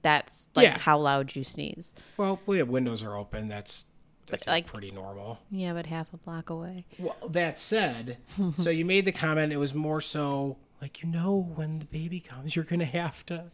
That's 0.03 0.49
like 0.57 0.65
Yeah. 0.65 0.79
how 0.79 0.99
loud 0.99 1.35
you 1.37 1.45
sneeze. 1.45 1.95
Well, 2.17 2.41
we 2.45 2.59
have 2.59 2.69
windows 2.69 3.03
are 3.05 3.17
open. 3.17 3.49
That's, 3.49 3.87
that's 4.27 4.47
like- 4.47 4.67
pretty 4.67 4.91
normal. 4.91 5.39
Yeah, 5.51 5.73
but 5.73 5.87
half 5.87 6.13
a 6.13 6.17
block 6.17 6.51
away. 6.51 6.85
Well, 6.99 7.17
that 7.31 7.59
said, 7.59 8.19
so 8.57 8.71
you 8.71 8.85
made 8.85 9.05
the 9.05 9.13
comment. 9.13 9.53
It 9.53 9.59
was 9.59 9.75
more 9.75 10.01
so 10.01 10.57
like 10.81 11.03
you 11.03 11.09
know 11.09 11.51
when 11.55 11.79
the 11.79 11.87
baby 11.87 12.21
comes, 12.21 12.55
you're 12.57 12.65
gonna 12.65 12.85
have 12.85 13.25
to 13.27 13.45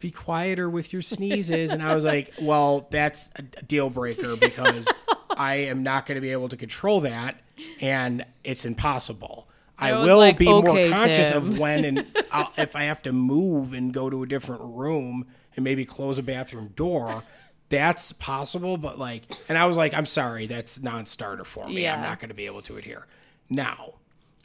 be 0.00 0.10
quieter 0.10 0.68
with 0.68 0.92
your 0.92 1.02
sneezes, 1.02 1.72
and 1.72 1.82
I 1.82 1.94
was 1.94 2.04
like, 2.04 2.32
well, 2.40 2.88
that's 2.90 3.30
a 3.36 3.42
deal 3.42 3.90
breaker 3.90 4.34
because 4.34 4.88
I 5.36 5.56
am 5.56 5.82
not 5.82 6.06
going 6.06 6.16
to 6.16 6.22
be 6.22 6.32
able 6.32 6.48
to 6.48 6.56
control 6.56 7.02
that, 7.02 7.38
and 7.80 8.24
it's 8.42 8.64
impossible. 8.64 9.46
I, 9.78 9.92
was 9.92 10.06
will 10.08 10.18
like, 10.18 10.38
be 10.38 10.48
"Okay, 10.48 10.88
more 10.88 10.96
conscious 10.96 11.30
Tim." 11.30 11.36
of 11.52 11.58
when 11.58 11.84
and 11.84 12.06
I'll, 12.30 12.52
if 12.58 12.76
I 12.76 12.82
have 12.84 13.02
to 13.02 13.12
move 13.12 13.72
and 13.72 13.92
go 13.94 14.10
to 14.10 14.22
a 14.22 14.26
different 14.26 14.62
room 14.62 15.26
and 15.56 15.64
maybe 15.64 15.84
close 15.84 16.18
a 16.18 16.22
bathroom 16.22 16.72
door. 16.76 17.22
That's 17.70 18.12
possible, 18.12 18.76
but 18.76 18.98
like, 18.98 19.24
and 19.48 19.56
I 19.56 19.64
was 19.66 19.76
like, 19.76 19.94
I'm 19.94 20.06
sorry, 20.06 20.46
that's 20.46 20.82
non-starter 20.82 21.44
for 21.44 21.66
me. 21.66 21.88
I'm 21.88 22.02
not 22.02 22.18
going 22.20 22.28
to 22.28 22.34
be 22.34 22.46
able 22.46 22.62
to 22.62 22.76
adhere. 22.76 23.06
Now, 23.48 23.94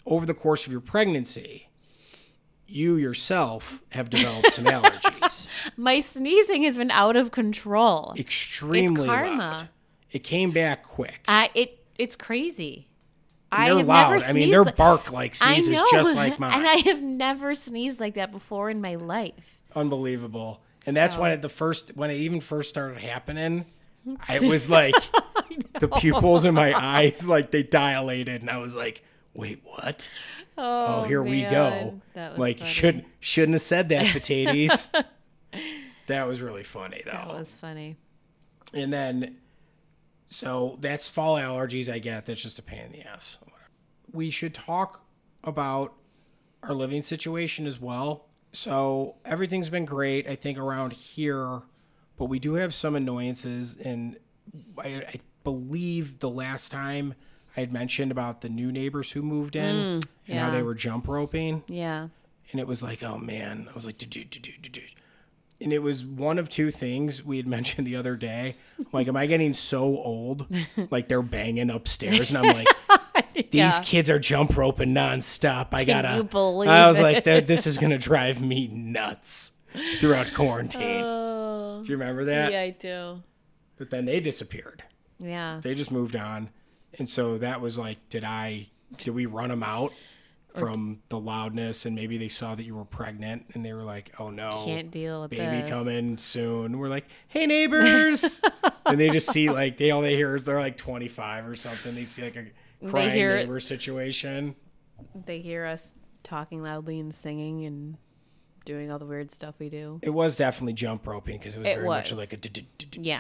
over 0.05 0.25
the 0.25 0.33
course 0.33 0.65
of 0.65 0.71
your 0.71 0.81
pregnancy, 0.81 1.67
you 2.67 2.95
yourself 2.95 3.81
have 3.89 4.09
developed 4.09 4.53
some 4.53 4.65
allergies. 4.65 5.47
My 5.75 6.01
sneezing 6.01 6.63
has 6.63 6.77
been 6.77 6.91
out 6.91 7.15
of 7.15 7.31
control. 7.31 8.13
Extremely 8.17 9.07
karma. 9.07 9.38
loud. 9.38 9.69
It 10.11 10.19
came 10.19 10.51
back 10.51 10.83
quick. 10.83 11.21
I 11.27 11.49
it 11.53 11.83
it's 11.97 12.15
crazy. 12.15 12.88
I 13.51 13.69
they're 13.69 13.77
have 13.79 13.88
loud. 13.88 14.23
I 14.23 14.33
mean, 14.33 14.51
their 14.51 14.63
like- 14.63 14.75
bark 14.75 15.11
like 15.11 15.35
sneezes 15.35 15.81
just 15.91 16.15
like 16.15 16.39
mine. 16.39 16.53
and 16.57 16.67
I 16.67 16.75
have 16.89 17.01
never 17.01 17.55
sneezed 17.55 17.99
like 17.99 18.15
that 18.15 18.31
before 18.31 18.69
in 18.69 18.81
my 18.81 18.95
life. 18.95 19.59
Unbelievable. 19.75 20.61
And 20.86 20.95
that's 20.95 21.15
So- 21.15 21.21
when 21.21 21.32
it 21.32 21.41
the 21.41 21.50
first 21.50 21.95
when 21.95 22.10
it 22.12 22.15
even 22.17 22.39
first 22.41 22.69
started 22.69 23.00
happening. 23.00 23.65
I 24.28 24.39
was 24.39 24.69
like 24.69 24.93
the 25.80 25.88
pupils 25.88 26.45
in 26.45 26.54
my 26.54 26.74
eyes 26.74 27.24
like 27.24 27.50
they 27.52 27.63
dilated 27.63 28.41
and 28.41 28.52
I 28.52 28.58
was 28.60 28.76
like, 28.76 29.04
"Wait, 29.34 29.62
what?" 29.63 30.12
Oh, 30.58 30.86
oh 30.86 31.04
here 31.06 31.24
we 31.24 31.41
go. 31.41 32.00
That 32.13 32.32
was 32.34 32.39
Like 32.39 32.60
funny. 32.60 32.69
should 32.69 33.06
shouldn't 33.19 33.54
have 33.54 33.62
said 33.63 33.89
that, 33.89 34.06
potatoes. 34.13 34.89
that 36.08 36.28
was 36.28 36.39
really 36.41 36.63
funny 36.63 37.02
though. 37.06 37.12
That 37.12 37.28
was 37.30 37.56
funny. 37.56 37.98
And 38.74 38.93
then, 38.93 39.38
so 40.28 40.78
that's 40.82 41.08
fall 41.10 41.36
allergies. 41.36 41.91
I 41.91 41.98
get 42.00 42.26
that's 42.28 42.41
just 42.43 42.60
a 42.60 42.62
pain 42.62 42.86
in 42.86 42.91
the 42.91 43.02
ass. 43.08 43.38
We 44.13 44.30
should 44.30 44.54
talk 44.54 45.04
about 45.43 45.93
our 46.62 46.74
living 46.74 47.02
situation 47.02 47.65
as 47.65 47.80
well. 47.82 48.28
So 48.56 49.15
everything's 49.26 49.70
been 49.70 49.86
great, 49.86 50.28
I 50.28 50.36
think, 50.36 50.58
around 50.58 50.94
here, 50.94 51.62
but 52.18 52.26
we 52.26 52.39
do 52.39 52.54
have 52.56 52.74
some 52.74 52.96
annoyances. 52.96 53.78
And 53.78 54.18
I, 54.78 54.88
I 55.08 55.20
believe 55.44 56.20
the 56.20 56.30
last 56.30 56.72
time 56.72 57.13
I 57.56 57.60
had 57.62 57.72
mentioned 57.74 58.12
about 58.12 58.41
the 58.41 58.50
new 58.50 58.72
neighbors 58.72 59.12
who 59.12 59.22
moved 59.22 59.56
in 59.56 59.76
mm, 59.76 60.08
and 60.28 60.39
how 60.39 60.48
yeah. 60.48 60.50
they 60.52 60.63
were 60.63 60.76
jump 60.76 61.08
roping 61.08 61.63
Yeah. 61.68 62.08
and 62.52 62.60
it 62.60 62.68
was 62.68 62.82
like, 62.82 63.04
oh 63.04 63.18
man, 63.18 63.68
I 63.70 63.74
was 63.74 63.86
like, 63.86 63.98
"Do-do, 63.98 64.24
do-do, 64.26 64.52
do-do." 64.62 64.82
and 65.62 65.72
it 65.72 65.80
was 65.80 66.04
one 66.04 66.38
of 66.38 66.50
two 66.50 66.70
things 66.70 67.24
we 67.24 67.38
had 67.38 67.48
mentioned 67.58 67.88
the 67.88 67.96
other 67.96 68.15
day. 68.15 68.56
I'm 68.78 68.86
like, 68.91 69.08
am 69.08 69.15
I 69.18 69.26
getting 69.26 69.54
so 69.54 69.84
old? 69.84 70.48
Like 70.91 71.08
they're 71.08 71.22
banging 71.22 71.70
upstairs, 71.70 72.30
and 72.30 72.38
I'm 72.38 72.54
like, 72.54 72.68
these 73.52 73.54
Yeah. 73.54 73.80
kids 73.84 74.10
are 74.10 74.19
jump 74.19 74.56
roping 74.58 74.93
nonstop. 74.93 75.67
I 75.74 75.84
gotta. 75.86 76.15
you 76.17 76.24
believe 76.24 76.69
I 76.69 76.88
was 76.88 77.00
like, 77.00 77.17
it? 77.17 77.24
"Th- 77.24 77.45
this 77.48 77.67
is 77.67 77.78
gonna 77.78 77.98
drive 77.98 78.41
me 78.41 78.67
nuts 78.67 79.52
throughout 80.00 80.34
quarantine. 80.34 81.02
Oh. 81.04 81.82
Do 81.84 81.91
you 81.91 81.98
remember 81.98 82.26
that? 82.26 82.52
Yeah, 82.52 82.62
I 82.62 82.69
do. 82.71 83.21
But 83.78 83.89
then 83.89 84.06
they 84.06 84.19
disappeared. 84.19 84.84
Yeah. 85.19 85.60
They 85.62 85.76
just 85.76 85.91
moved 85.91 86.15
on, 86.15 86.50
and 86.98 87.10
so 87.10 87.38
that 87.38 87.62
was 87.62 87.78
like, 87.78 87.98
did 88.10 88.24
I? 88.24 88.67
Did 88.98 89.12
we 89.12 89.26
run 89.26 89.50
them 89.50 89.63
out? 89.63 89.93
From 90.54 91.02
the 91.10 91.19
loudness, 91.19 91.86
and 91.86 91.98
maybe 91.98 92.17
they 92.17 92.30
saw 92.30 92.56
that 92.56 92.63
you 92.63 92.76
were 92.78 92.86
pregnant, 92.86 93.48
and 93.54 93.65
they 93.65 93.74
were 93.74 93.84
like, 93.84 94.13
"Oh 94.19 94.30
no, 94.30 94.63
Can't 94.63 94.89
deal 94.89 95.24
with 95.24 95.32
baby 95.32 95.43
this. 95.63 95.69
coming 95.69 96.17
soon. 96.17 96.80
We're 96.80 96.88
like, 96.88 97.04
hey 97.28 97.45
neighbors, 97.45 98.39
and 98.86 99.00
they 99.00 99.10
just 99.10 99.32
see 99.32 99.50
like 99.50 99.78
they 99.78 99.91
all 99.91 100.02
they 100.02 100.15
hear 100.15 100.36
is 100.36 100.45
they're 100.45 100.60
like 100.60 100.78
25 100.78 101.48
or 101.48 101.56
something. 101.56 101.95
They 101.95 102.06
see 102.06 102.24
like 102.24 102.36
a 102.36 102.89
crying 102.89 103.12
hear- 103.12 103.36
neighbor 103.38 103.60
situation. 103.60 104.56
They 105.26 105.39
hear 105.39 105.65
us 105.65 105.93
talking 106.24 106.63
loudly 106.63 107.00
and 107.00 107.13
singing 107.13 107.65
and 107.65 107.98
doing 108.63 108.91
all 108.91 108.98
the 108.98 109.06
weird 109.06 109.32
stuff 109.32 109.56
we 109.60 109.69
do. 109.69 110.00
It 110.02 110.10
was 110.10 110.38
definitely 110.38 110.74
jump 110.74 111.06
roping 111.06 111.38
because 111.38 111.56
it 111.56 111.60
was 111.60 111.67
It 111.67 111.76
very 111.76 111.88
much 111.88 112.12
like 112.13 112.34
a 112.34 112.38
Yeah. 113.00 113.19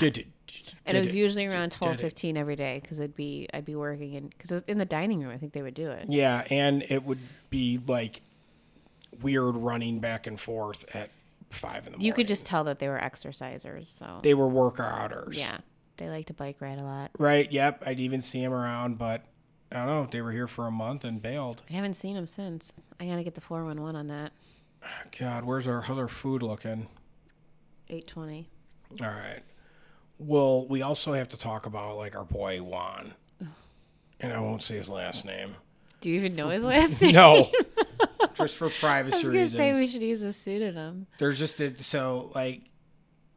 And 0.85 0.97
it 0.97 0.99
was 0.99 1.15
usually 1.15 1.45
around 1.47 1.71
twelve 1.71 1.97
fifteen 1.97 2.37
every 2.37 2.55
day 2.55 2.79
because 2.81 2.99
it'd 2.99 3.15
be 3.15 3.47
I'd 3.53 3.65
be 3.65 3.75
working 3.75 4.13
in 4.13 4.27
because 4.27 4.51
it 4.51 4.55
was 4.55 4.63
in 4.63 4.77
the 4.77 4.85
dining 4.85 5.21
room. 5.21 5.31
I 5.31 5.37
think 5.37 5.53
they 5.53 5.61
would 5.61 5.73
do 5.73 5.89
it. 5.91 6.05
Yeah, 6.09 6.45
and 6.49 6.83
it 6.89 7.03
would 7.03 7.19
be 7.49 7.79
like 7.87 8.21
weird 9.21 9.55
running 9.55 9.99
back 9.99 10.27
and 10.27 10.39
forth 10.39 10.95
at 10.95 11.09
five 11.55 11.79
in 11.79 11.85
the 11.85 11.91
morning. 11.91 12.05
You 12.05 12.13
could 12.13 12.27
just 12.27 12.45
tell 12.45 12.63
that 12.65 12.79
they 12.79 12.87
were 12.87 12.99
exercisers. 12.99 13.87
So 13.87 14.19
they 14.23 14.33
were 14.33 14.47
workouters. 14.47 15.35
yeah, 15.37 15.57
they 15.97 16.09
like 16.09 16.27
to 16.27 16.33
bike 16.33 16.57
ride 16.59 16.79
a 16.79 16.83
lot. 16.83 17.11
Right. 17.17 17.51
Yep. 17.51 17.83
I'd 17.85 17.99
even 17.99 18.21
see 18.21 18.41
them 18.41 18.53
around, 18.53 18.97
but 18.97 19.25
I 19.71 19.77
don't 19.77 19.87
know. 19.87 20.07
They 20.11 20.21
were 20.21 20.31
here 20.31 20.47
for 20.47 20.67
a 20.67 20.71
month 20.71 21.03
and 21.05 21.21
bailed. 21.21 21.63
I 21.69 21.73
haven't 21.73 21.95
seen 21.95 22.15
them 22.15 22.27
since. 22.27 22.73
I 22.99 23.05
gotta 23.07 23.23
get 23.23 23.35
the 23.35 23.41
four 23.41 23.63
one 23.65 23.81
one 23.81 23.95
on 23.95 24.07
that 24.07 24.31
God, 25.19 25.45
where's 25.45 25.67
our 25.67 25.81
how's 25.81 25.97
our 25.97 26.07
food 26.07 26.43
looking? 26.43 26.87
eight 27.89 28.07
twenty. 28.07 28.49
All 29.01 29.07
right. 29.07 29.41
Well, 30.17 30.65
we 30.67 30.81
also 30.81 31.13
have 31.13 31.27
to 31.29 31.37
talk 31.37 31.65
about 31.65 31.97
like 31.97 32.15
our 32.15 32.23
boy 32.23 32.61
Juan, 32.61 33.13
and 34.19 34.31
I 34.31 34.39
won't 34.39 34.61
say 34.63 34.75
his 34.77 34.89
last 34.89 35.25
name. 35.25 35.55
Do 36.01 36.09
you 36.09 36.15
even 36.17 36.35
know 36.35 36.49
his 36.49 36.63
last 36.63 37.01
name? 37.01 37.13
No, 37.13 37.49
just 38.35 38.55
for 38.55 38.69
privacy 38.69 38.79
I 39.17 39.21
privacy 39.21 39.23
was 39.23 39.23
gonna 39.23 39.39
reasons. 39.39 39.57
say 39.57 39.79
we 39.79 39.87
should 39.87 40.01
use 40.03 40.21
a 40.21 40.33
pseudonym. 40.33 41.07
There's 41.17 41.39
just 41.39 41.59
a, 41.59 41.75
so 41.81 42.31
like 42.35 42.61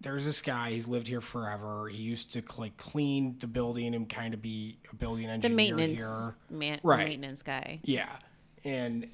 there's 0.01 0.25
this 0.25 0.41
guy. 0.41 0.71
He's 0.71 0.87
lived 0.87 1.09
here 1.09 1.21
forever. 1.21 1.89
He 1.89 2.03
used 2.03 2.33
to 2.35 2.43
like 2.57 2.77
clean 2.77 3.37
the 3.41 3.47
building 3.49 3.95
and 3.95 4.09
kind 4.09 4.33
of 4.35 4.41
be 4.43 4.79
a 4.93 4.95
building 4.95 5.27
engineer 5.27 5.49
The 5.51 5.55
maintenance 5.57 6.01
here. 6.01 6.35
man, 6.51 6.81
Right. 6.83 7.07
maintenance 7.09 7.43
guy. 7.43 7.81
Yeah, 7.83 8.09
and 8.65 9.09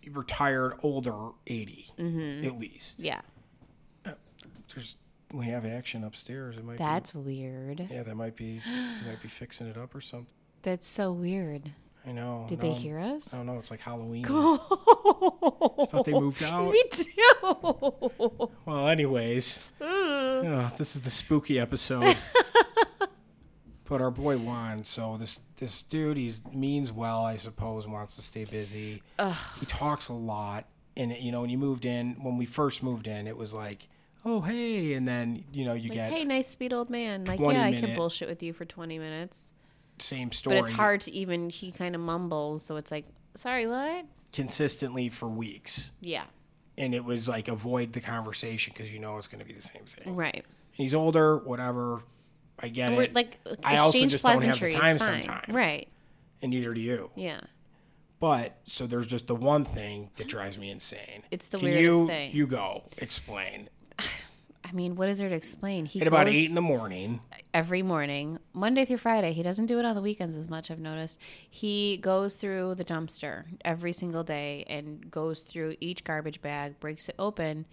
he 0.00 0.10
retired 0.10 0.74
older, 0.82 1.30
80 1.46 1.92
Mm-hmm. 1.98 2.46
at 2.46 2.58
least. 2.58 3.00
Yeah, 3.00 3.20
There's 4.74 4.96
we 5.32 5.46
have 5.46 5.64
action 5.66 6.04
upstairs. 6.04 6.56
It 6.56 6.64
might 6.64 6.78
that's 6.78 7.14
weird. 7.14 7.86
yeah. 7.90 8.02
That 8.02 8.14
might 8.16 8.36
be 8.36 8.60
they 8.66 9.08
might 9.10 9.22
be 9.22 9.28
fixing 9.28 9.66
it 9.66 9.76
up 9.76 9.94
or 9.94 10.00
something. 10.00 10.32
That's 10.62 10.86
so 10.86 11.12
weird. 11.12 11.72
I 12.08 12.12
know. 12.12 12.46
Did 12.48 12.62
no, 12.62 12.68
they 12.70 12.74
hear 12.74 12.98
us? 12.98 13.34
I 13.34 13.36
don't 13.36 13.44
know. 13.44 13.58
It's 13.58 13.70
like 13.70 13.80
Halloween. 13.80 14.24
I 14.28 14.58
thought 15.90 16.04
they 16.06 16.12
moved 16.12 16.42
out. 16.42 16.72
Me 16.72 16.82
too. 16.90 18.50
Well, 18.64 18.88
anyways, 18.88 19.60
oh, 19.82 20.72
this 20.78 20.96
is 20.96 21.02
the 21.02 21.10
spooky 21.10 21.60
episode. 21.60 22.16
but 23.84 24.00
our 24.00 24.10
boy 24.10 24.38
Juan, 24.38 24.84
so 24.84 25.18
this 25.18 25.40
this 25.56 25.82
dude, 25.82 26.16
he's 26.16 26.40
means 26.50 26.90
well, 26.90 27.26
I 27.26 27.36
suppose, 27.36 27.86
wants 27.86 28.16
to 28.16 28.22
stay 28.22 28.44
busy. 28.46 29.02
He 29.60 29.66
talks 29.66 30.08
a 30.08 30.14
lot, 30.14 30.64
and 30.96 31.12
you 31.12 31.30
know, 31.30 31.42
when 31.42 31.50
you 31.50 31.58
moved 31.58 31.84
in, 31.84 32.16
when 32.22 32.38
we 32.38 32.46
first 32.46 32.82
moved 32.82 33.06
in, 33.06 33.26
it 33.26 33.36
was 33.36 33.52
like, 33.52 33.86
oh 34.24 34.40
hey, 34.40 34.94
and 34.94 35.06
then 35.06 35.44
you 35.52 35.66
know 35.66 35.74
you 35.74 35.90
like, 35.90 35.98
get 35.98 36.12
hey, 36.12 36.24
nice 36.24 36.48
sweet 36.48 36.72
old 36.72 36.88
man. 36.88 37.26
Like, 37.26 37.38
20 37.38 37.58
yeah, 37.58 37.64
I 37.66 37.72
can 37.78 37.94
bullshit 37.94 38.30
with 38.30 38.42
you 38.42 38.54
for 38.54 38.64
twenty 38.64 38.98
minutes, 38.98 39.52
same 40.00 40.32
story, 40.32 40.56
but 40.60 40.68
it's 40.68 40.76
hard 40.76 41.00
to 41.02 41.10
even. 41.12 41.50
He 41.50 41.70
kind 41.72 41.94
of 41.94 42.00
mumbles, 42.00 42.64
so 42.64 42.76
it's 42.76 42.90
like, 42.90 43.06
sorry, 43.34 43.66
what? 43.66 44.04
consistently 44.32 45.08
for 45.08 45.26
weeks, 45.26 45.90
Yeah, 46.00 46.24
and 46.76 46.94
it 46.94 47.04
was 47.04 47.28
like 47.28 47.48
avoid 47.48 47.92
the 47.94 48.00
conversation 48.00 48.72
because 48.76 48.90
you 48.92 48.98
know 48.98 49.16
it's 49.16 49.26
going 49.26 49.40
to 49.40 49.46
be 49.46 49.54
the 49.54 49.62
same 49.62 49.84
thing. 49.86 50.14
right. 50.16 50.44
He's 50.72 50.94
older, 50.94 51.38
whatever. 51.38 52.02
I 52.60 52.68
get 52.68 52.92
We're 52.92 53.02
it. 53.04 53.14
like 53.14 53.38
I 53.64 53.76
uh, 53.76 53.84
also 53.84 53.98
exchange 53.98 54.12
just 54.12 54.24
don't 54.24 54.42
have 54.42 54.60
the 54.60 54.70
time 54.72 54.98
fine. 54.98 55.22
sometime. 55.22 55.44
Right. 55.54 55.88
and 56.42 56.50
neither 56.50 56.74
do 56.74 56.80
you. 56.80 57.10
Yeah. 57.16 57.40
But 58.20 58.56
so 58.64 58.86
there's 58.86 59.06
just 59.06 59.28
the 59.28 59.34
one 59.36 59.64
thing 59.64 60.10
that 60.16 60.26
drives 60.28 60.58
me 60.58 60.70
insane. 60.70 61.22
It's 61.30 61.48
the 61.48 61.58
Can 61.58 61.68
weirdest 61.68 61.96
you, 61.98 62.06
thing. 62.08 62.34
You 62.34 62.46
go 62.48 62.82
explain. 62.98 63.68
I 64.68 64.72
mean, 64.72 64.96
what 64.96 65.08
is 65.08 65.18
there 65.18 65.28
to 65.28 65.34
explain? 65.34 65.86
He 65.86 66.00
At 66.00 66.06
about 66.06 66.28
eight 66.28 66.48
in 66.48 66.54
the 66.54 66.60
morning, 66.60 67.20
every 67.54 67.82
morning, 67.82 68.38
Monday 68.52 68.84
through 68.84 68.98
Friday. 68.98 69.32
He 69.32 69.42
doesn't 69.42 69.66
do 69.66 69.78
it 69.78 69.84
on 69.84 69.94
the 69.94 70.02
weekends 70.02 70.36
as 70.36 70.50
much. 70.50 70.70
I've 70.70 70.78
noticed. 70.78 71.18
He 71.48 71.96
goes 71.96 72.36
through 72.36 72.74
the 72.74 72.84
dumpster 72.84 73.44
every 73.64 73.92
single 73.92 74.24
day 74.24 74.64
and 74.68 75.10
goes 75.10 75.42
through 75.42 75.76
each 75.80 76.04
garbage 76.04 76.42
bag, 76.42 76.78
breaks 76.80 77.08
it 77.08 77.14
open, 77.18 77.66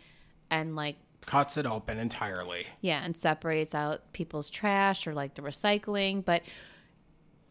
and 0.50 0.76
like 0.76 0.96
cuts 1.22 1.58
it 1.58 1.66
open 1.66 1.98
entirely. 1.98 2.66
Yeah, 2.82 3.04
and 3.04 3.18
separates 3.18 3.76
out 3.76 4.14
people's 4.14 4.50
trash 4.50 5.06
or 5.06 5.14
like 5.14 5.36
the 5.36 5.42
recycling. 5.42 6.24
But 6.24 6.44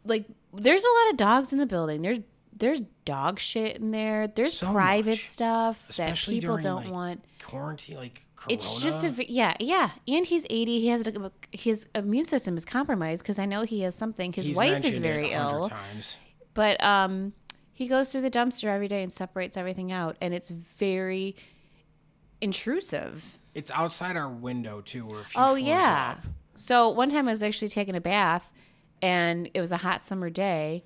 like, 0.07 0.25
there's 0.55 0.85
a 0.85 1.05
lot 1.05 1.11
of 1.11 1.17
dogs 1.19 1.53
in 1.53 1.59
the 1.59 1.67
building. 1.67 2.01
There's 2.01 2.21
there's 2.57 2.81
dog 3.05 3.39
shit 3.39 3.77
in 3.77 3.91
there. 3.91 4.29
There's 4.29 4.55
So 4.55 4.71
private 4.73 5.11
much. 5.11 5.25
stuff 5.29 5.85
Especially 5.89 6.37
that 6.37 6.41
people 6.43 6.57
during, 6.59 6.63
don't 6.77 6.85
like, 6.85 6.93
want. 6.93 7.25
Quarantine, 7.45 7.97
like 7.97 8.27
Corona. 8.37 8.55
It's 8.55 8.81
just 8.83 9.05
a 9.05 9.33
yeah 9.33 9.55
yeah, 9.61 9.91
and 10.09 10.25
he's 10.27 10.47
eighty. 10.51 10.81
He 10.81 10.89
has 10.89 11.07
a, 11.07 11.33
his 11.53 11.87
immune 11.95 12.25
system 12.27 12.57
is 12.57 12.65
compromised 12.65 13.23
because 13.23 13.39
I 13.39 13.47
know 13.47 13.63
he 13.63 13.81
has 13.83 13.95
something. 13.95 14.33
His 14.33 14.47
He's 14.47 14.57
wife 14.57 14.85
is 14.85 14.99
very 14.99 15.31
ill, 15.33 15.69
Times. 15.69 16.17
but 16.55 16.83
um, 16.83 17.33
he 17.73 17.89
goes 17.89 18.11
through 18.13 18.21
the 18.23 18.31
dumpster 18.31 18.65
every 18.69 18.89
day 18.89 19.03
and 19.03 19.13
separates 19.13 19.57
everything 19.57 19.93
out, 19.93 20.17
and 20.21 20.33
it's 20.35 20.49
very 20.51 21.37
intrusive. 22.41 23.39
It's 23.55 23.71
outside 23.71 24.17
our 24.17 24.29
window 24.29 24.81
too. 24.81 25.09
Few 25.09 25.41
Oh 25.41 25.55
yeah. 25.55 26.17
up. 26.19 26.25
So 26.57 26.89
one 26.89 27.11
time 27.11 27.29
I 27.29 27.33
was 27.33 27.43
actually 27.43 27.69
taking 27.69 27.95
a 27.97 28.01
bath, 28.01 28.51
and 29.03 29.49
it 29.55 29.61
was 29.61 29.73
a 29.73 29.77
hot 29.79 30.03
summer 30.03 30.31
day, 30.31 30.85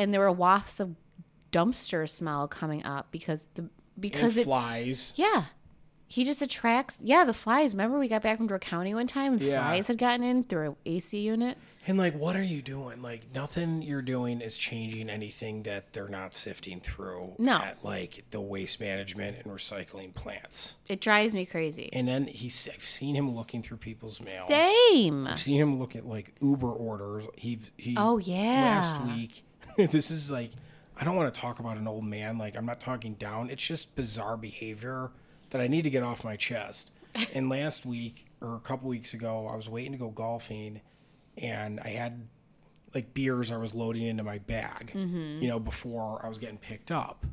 and 0.00 0.12
there 0.14 0.20
were 0.20 0.32
wafts 0.32 0.80
of 0.80 0.96
dumpster 1.52 2.08
smell 2.08 2.46
coming 2.48 2.84
up 2.84 3.08
because 3.10 3.48
the 3.54 3.68
because 3.98 4.36
it's 4.36 4.46
flies. 4.46 5.12
yeah, 5.16 5.44
He 6.06 6.24
just 6.24 6.40
attracts. 6.42 6.98
Yeah, 7.02 7.24
the 7.24 7.34
flies. 7.34 7.74
Remember 7.74 7.98
we 7.98 8.08
got 8.08 8.22
back 8.22 8.38
from 8.38 8.46
Door 8.46 8.60
County 8.60 8.94
one 8.94 9.06
time 9.06 9.34
and 9.34 9.42
Yeah. 9.42 9.62
flies 9.62 9.88
had 9.88 9.98
gotten 9.98 10.24
in 10.24 10.44
through 10.44 10.70
an 10.70 10.76
AC 10.86 11.18
unit. 11.20 11.58
And 11.86 11.96
like, 11.98 12.14
what 12.14 12.36
are 12.36 12.42
you 12.42 12.60
doing? 12.62 13.00
Like, 13.02 13.22
nothing 13.34 13.80
you're 13.82 14.02
doing 14.02 14.40
is 14.42 14.56
changing 14.56 15.08
anything 15.08 15.62
that 15.64 15.92
they're 15.92 16.08
not 16.08 16.34
sifting 16.34 16.78
through 16.80 17.34
No. 17.38 17.56
at 17.56 17.84
like 17.84 18.24
the 18.30 18.40
waste 18.40 18.80
management 18.80 19.36
and 19.38 19.46
recycling 19.46 20.14
plants. 20.14 20.74
It 20.88 21.00
drives 21.00 21.34
me 21.34 21.46
crazy. 21.46 21.90
And 21.92 22.06
then 22.08 22.26
he's, 22.26 22.68
I've 22.72 22.86
seen 22.86 23.14
him 23.16 23.34
looking 23.34 23.62
through 23.62 23.78
people's 23.78 24.20
mail. 24.20 24.46
Same. 24.48 25.26
I've 25.26 25.40
seen 25.40 25.60
him 25.60 25.78
look 25.78 25.94
at 25.96 26.06
like 26.06 26.34
Uber 26.40 26.70
orders. 26.72 27.24
He, 27.36 27.58
he, 27.76 27.94
Oh, 27.98 28.18
yeah. 28.18 28.62
Last 28.98 29.16
week, 29.16 29.42
this 29.90 30.10
is 30.10 30.30
like, 30.30 30.50
I 30.98 31.04
don't 31.04 31.16
want 31.16 31.32
to 31.32 31.40
talk 31.40 31.58
about 31.60 31.76
an 31.76 31.86
old 31.88 32.04
man. 32.04 32.38
Like, 32.38 32.56
I'm 32.56 32.66
not 32.66 32.80
talking 32.80 33.14
down. 33.14 33.50
It's 33.50 33.62
just 33.64 33.94
bizarre 33.96 34.36
behavior 34.36 35.10
that 35.50 35.60
I 35.60 35.66
need 35.66 35.82
to 35.82 35.90
get 35.90 36.02
off 36.02 36.24
my 36.24 36.36
chest. 36.36 36.90
and 37.34 37.48
last 37.48 37.84
week, 37.86 38.26
or 38.40 38.54
a 38.56 38.60
couple 38.60 38.88
weeks 38.88 39.14
ago, 39.14 39.48
I 39.52 39.56
was 39.56 39.68
waiting 39.68 39.92
to 39.92 39.98
go 39.98 40.08
golfing 40.10 40.80
and 41.38 41.80
I 41.80 41.88
had 41.88 42.26
like 42.94 43.14
beers 43.14 43.52
I 43.52 43.56
was 43.56 43.74
loading 43.74 44.02
into 44.02 44.22
my 44.24 44.38
bag, 44.38 44.92
Mm-hmm. 44.94 45.42
you 45.42 45.48
know, 45.48 45.58
before 45.60 46.20
I 46.24 46.28
was 46.28 46.38
getting 46.38 46.58
picked 46.58 46.90
up. 46.90 47.24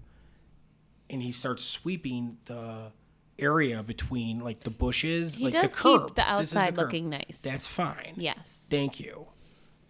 And 1.09 1.21
he 1.23 1.31
starts 1.31 1.63
sweeping 1.63 2.37
the 2.45 2.91
area 3.39 3.81
between 3.83 4.39
like 4.39 4.61
the 4.61 4.69
bushes, 4.69 5.35
He 5.35 5.45
like 5.45 5.53
does 5.53 5.73
the 5.73 5.77
keep 5.77 6.15
the 6.15 6.21
outside 6.29 6.69
curb. 6.75 6.77
looking 6.85 7.09
nice. 7.09 7.39
That's 7.43 7.65
fine. 7.67 8.13
yes. 8.17 8.67
Thank 8.69 8.99
you. 8.99 9.27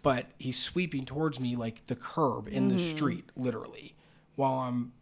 But 0.02 0.26
he's 0.38 0.58
sweeping 0.58 1.04
towards 1.04 1.40
me 1.40 1.56
like 1.56 1.86
the 1.86 1.96
curb 1.96 2.48
in 2.48 2.68
the 2.68 2.76
Mm-hmm. 2.76 2.96
street, 2.96 3.24
literally, 3.36 3.94
while 4.36 4.60
I'm 4.60 4.92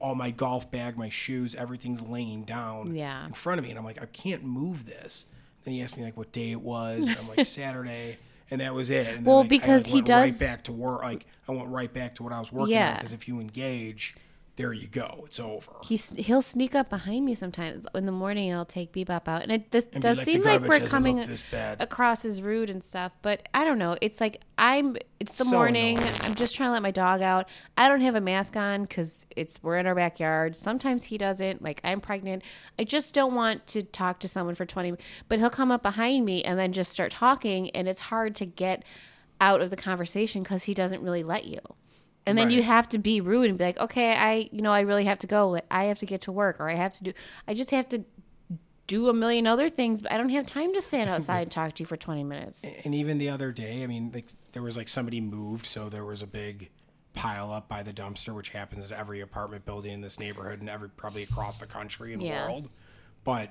all 0.00 0.14
my 0.14 0.30
golf 0.30 0.70
bag, 0.70 0.96
my 0.98 1.08
shoes, 1.08 1.54
everything's 1.54 2.02
laying 2.02 2.44
down 2.44 2.94
Yeah. 2.94 3.26
in 3.26 3.32
front 3.32 3.58
of 3.58 3.64
me, 3.64 3.70
and 3.70 3.78
I'm 3.78 3.84
like, 3.84 4.00
I 4.00 4.06
can't 4.06 4.44
move 4.44 4.84
this. 4.86 5.24
Then 5.64 5.74
he 5.74 5.82
asked 5.82 5.96
me 5.96 6.04
like 6.04 6.16
what 6.16 6.30
day 6.30 6.50
it 6.52 6.60
was, 6.60 7.08
and 7.08 7.16
I'm 7.16 7.26
like 7.28 7.44
Saturday, 7.46 8.18
and 8.50 8.60
that 8.60 8.74
was 8.74 8.90
it. 8.90 9.06
And 9.06 9.16
then, 9.18 9.24
Well, 9.24 9.38
like, 9.38 9.46
I, 9.46 9.48
because 9.48 9.84
like, 9.84 9.88
he 9.90 9.94
went 9.96 10.06
does- 10.06 10.40
right 10.42 10.48
back 10.48 10.64
to 10.64 10.72
work. 10.72 11.02
Like 11.02 11.26
I 11.48 11.52
went 11.52 11.68
right 11.68 11.92
back 11.92 12.14
to 12.16 12.22
what 12.22 12.32
I 12.32 12.38
was 12.38 12.52
working 12.52 12.74
Yeah. 12.74 12.90
on 12.90 12.96
because 12.96 13.12
if 13.14 13.26
you 13.26 13.40
engage, 13.40 14.14
there 14.56 14.72
you 14.72 14.86
go, 14.86 15.22
it's 15.26 15.40
over. 15.40 15.72
He's 15.82 16.10
he'll 16.12 16.42
sneak 16.42 16.74
up 16.74 16.90
behind 16.90 17.24
me 17.24 17.34
sometimes 17.34 17.86
in 17.94 18.04
the 18.04 18.12
morning. 18.12 18.52
I'll 18.52 18.66
take 18.66 18.92
Bebop 18.92 19.26
out, 19.26 19.42
and 19.42 19.50
it 19.50 19.70
this 19.70 19.88
And 19.92 20.02
does 20.02 20.18
like, 20.18 20.24
seem 20.26 20.42
like 20.42 20.60
we're 20.62 20.80
coming 20.80 21.16
this 21.16 21.42
bad." 21.50 21.80
across 21.80 22.24
as 22.26 22.42
rude 22.42 22.68
and 22.68 22.84
stuff. 22.84 23.12
But 23.22 23.48
I 23.54 23.64
don't 23.64 23.78
know. 23.78 23.96
It's 24.02 24.20
like 24.20 24.42
I'm. 24.58 24.96
It's 25.20 25.32
the 25.32 25.44
So 25.44 25.50
morning. 25.52 25.98
annoying. 25.98 26.14
I'm 26.20 26.34
just 26.34 26.54
trying 26.54 26.68
to 26.68 26.72
let 26.72 26.82
my 26.82 26.90
dog 26.90 27.22
out. 27.22 27.48
I 27.78 27.88
don't 27.88 28.02
have 28.02 28.14
a 28.14 28.20
mask 28.20 28.56
on 28.56 28.82
because 28.82 29.26
it's 29.36 29.62
we're 29.62 29.78
in 29.78 29.86
our 29.86 29.94
backyard. 29.94 30.54
Sometimes 30.54 31.04
he 31.04 31.16
doesn't. 31.16 31.62
Like 31.62 31.80
I'm 31.82 32.00
pregnant. 32.00 32.42
I 32.78 32.84
just 32.84 33.14
don't 33.14 33.34
want 33.34 33.66
to 33.68 33.82
talk 33.82 34.18
to 34.20 34.28
someone 34.28 34.54
for 34.54 34.66
20. 34.66 34.94
But 35.28 35.38
he'll 35.38 35.48
come 35.50 35.70
up 35.72 35.82
behind 35.82 36.24
me 36.26 36.44
and 36.44 36.58
then 36.58 36.72
just 36.72 36.92
start 36.92 37.10
talking, 37.12 37.70
and 37.70 37.88
it's 37.88 38.00
hard 38.00 38.34
to 38.36 38.46
get 38.46 38.84
out 39.40 39.60
of 39.62 39.70
the 39.70 39.76
conversation 39.76 40.42
because 40.42 40.64
he 40.64 40.74
doesn't 40.74 41.02
really 41.02 41.22
let 41.22 41.46
you. 41.46 41.58
And 42.26 42.38
then 42.38 42.50
you 42.50 42.62
have 42.62 42.88
to 42.90 42.98
be 42.98 43.20
rude 43.20 43.48
and 43.48 43.58
be 43.58 43.64
like, 43.64 43.78
okay, 43.78 44.12
I, 44.14 44.48
you 44.52 44.62
know, 44.62 44.72
I 44.72 44.80
really 44.80 45.04
have 45.04 45.18
to 45.20 45.26
go. 45.26 45.58
I 45.70 45.84
have 45.84 45.98
to 46.00 46.06
get 46.06 46.20
to 46.22 46.32
work, 46.32 46.60
or 46.60 46.68
I 46.70 46.74
have 46.74 46.92
to 46.94 47.04
do. 47.04 47.12
I 47.48 47.54
just 47.54 47.70
have 47.70 47.88
to 47.90 48.04
do 48.86 49.08
a 49.08 49.12
million 49.12 49.46
other 49.46 49.68
things, 49.68 50.00
but 50.00 50.12
I 50.12 50.18
don't 50.18 50.28
have 50.28 50.46
time 50.46 50.72
to 50.74 50.80
stand 50.80 51.10
outside 51.14 51.42
and 51.42 51.50
talk 51.50 51.74
to 51.74 51.82
you 51.82 51.86
for 51.86 51.96
twenty 51.96 52.22
minutes. 52.24 52.64
and 52.84 52.94
even 52.94 53.18
the 53.18 53.28
other 53.28 53.50
day, 53.52 53.82
I 53.82 53.86
mean, 53.86 54.10
like 54.14 54.26
there 54.52 54.62
was 54.62 54.76
like 54.76 54.88
somebody 54.88 55.20
moved, 55.20 55.66
so 55.66 55.88
there 55.88 56.04
was 56.04 56.22
a 56.22 56.26
big 56.26 56.70
pile 57.14 57.52
up 57.52 57.68
by 57.68 57.82
the 57.82 57.92
dumpster, 57.92 58.34
which 58.34 58.50
happens 58.50 58.84
at 58.86 58.92
every 58.92 59.20
apartment 59.20 59.64
building 59.64 59.92
in 59.92 60.00
this 60.00 60.18
neighborhood 60.18 60.60
and 60.60 60.70
every 60.70 60.88
probably 60.88 61.22
across 61.24 61.58
the 61.58 61.66
country 61.66 62.12
and 62.12 62.22
Yeah. 62.22 62.46
world. 62.46 62.70
But 63.24 63.50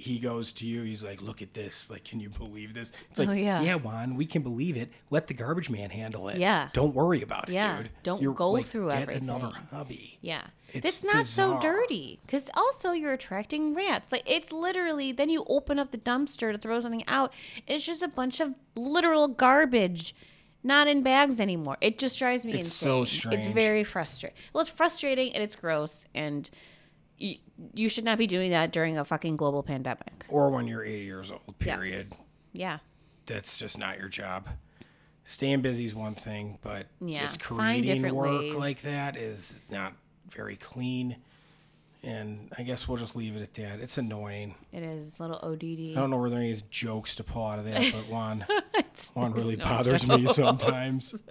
he 0.00 0.18
goes 0.18 0.52
to 0.52 0.66
you, 0.66 0.82
he's 0.82 1.02
like, 1.02 1.22
"Look 1.22 1.42
at 1.42 1.54
this! 1.54 1.90
Like, 1.90 2.04
can 2.04 2.18
you 2.20 2.28
believe 2.30 2.74
this?" 2.74 2.92
It's 3.10 3.20
oh, 3.20 3.24
like, 3.24 3.30
Oh, 3.30 3.32
yeah. 3.32 3.60
yeah, 3.62 3.74
Juan, 3.76 4.16
we 4.16 4.26
can 4.26 4.42
believe 4.42 4.76
it. 4.76 4.90
Let 5.10 5.26
the 5.26 5.34
garbage 5.34 5.70
man 5.70 5.90
handle 5.90 6.28
it. 6.28 6.38
Yeah. 6.38 6.68
don't 6.72 6.94
worry 6.94 7.22
about 7.22 7.48
it, 7.48 7.52
Yeah, 7.52 7.78
dude. 7.82 7.90
don't 8.02 8.34
go 8.34 8.62
through 8.62 8.88
get 8.88 9.02
everything. 9.02 9.22
Another 9.24 9.52
hobby. 9.70 10.18
Yeah, 10.20 10.42
It's 10.72 10.88
it's 10.88 11.04
not 11.04 11.26
so 11.26 11.60
dirty 11.60 12.18
because 12.26 12.50
also 12.54 12.92
you're 12.92 13.12
attracting 13.12 13.74
rats. 13.74 14.10
Like 14.10 14.22
it's 14.26 14.52
literally 14.52 15.12
then 15.12 15.30
you 15.30 15.44
open 15.48 15.78
up 15.78 15.90
the 15.90 15.98
dumpster 15.98 16.52
to 16.52 16.58
throw 16.58 16.80
something 16.80 17.04
out. 17.06 17.32
It's 17.66 17.84
just 17.84 18.02
a 18.02 18.08
bunch 18.08 18.40
of 18.40 18.54
literal 18.74 19.28
garbage. 19.28 20.14
Not 20.62 20.88
in 20.88 21.02
bags 21.02 21.40
anymore. 21.40 21.78
It 21.80 21.98
just 21.98 22.18
drives 22.18 22.44
me 22.44 22.52
insane. 22.52 22.60
It's 22.66 22.74
so 22.74 23.00
insane. 23.00 23.32
It's 23.32 23.46
very 23.46 23.82
frustrating. 23.82 24.36
Well, 24.52 24.60
it's 24.60 24.68
frustrating 24.68 25.32
and 25.32 25.42
it's 25.42 25.56
gross, 25.56 26.06
and 26.14 26.50
you, 27.74 27.88
should 27.88 28.04
not 28.04 28.18
be 28.18 28.26
doing 28.26 28.50
that 28.50 28.72
during 28.72 28.98
a 28.98 29.04
fucking 29.04 29.36
global 29.36 29.62
pandemic. 29.62 30.24
Or 30.28 30.50
when 30.50 30.66
you're 30.66 30.84
80 30.84 31.04
years 31.04 31.30
old. 31.30 31.58
Period. 31.58 32.06
Yes. 32.06 32.18
Yeah. 32.52 32.78
that's 33.26 33.58
just 33.58 33.78
not 33.78 33.98
your 33.98 34.08
job. 34.08 34.48
Staying 35.24 35.60
busy 35.62 35.84
is 35.84 35.94
one 35.94 36.14
thing, 36.16 36.58
but 36.62 36.86
Yeah, 37.00 37.20
just 37.22 37.38
creating 37.40 38.12
work 38.14 38.40
ways. 38.40 38.54
like 38.54 38.80
that 38.80 39.16
is 39.16 39.58
not 39.70 39.92
very 40.30 40.56
clean. 40.56 41.16
And 42.02 42.50
I 42.56 42.62
guess 42.62 42.88
we'll 42.88 42.96
just 42.96 43.14
leave 43.14 43.36
it 43.36 43.42
at 43.42 43.54
that. 43.54 43.80
It's 43.80 43.98
annoying. 43.98 44.54
It 44.72 44.82
is 44.82 45.20
a 45.20 45.22
little 45.22 45.38
ODD. 45.42 45.92
I 45.96 46.00
don't 46.00 46.10
know 46.10 46.16
where 46.16 46.30
there 46.30 46.42
is 46.42 46.62
jokes 46.62 47.14
to 47.16 47.24
pull 47.24 47.46
out 47.46 47.58
of 47.58 47.66
that, 47.66 47.92
but 47.92 48.08
one, 48.08 48.44
there's 48.82 49.12
really 49.14 49.56
no 49.56 49.64
bothers 49.64 50.06
me 50.06 50.26
sometimes. 50.28 51.14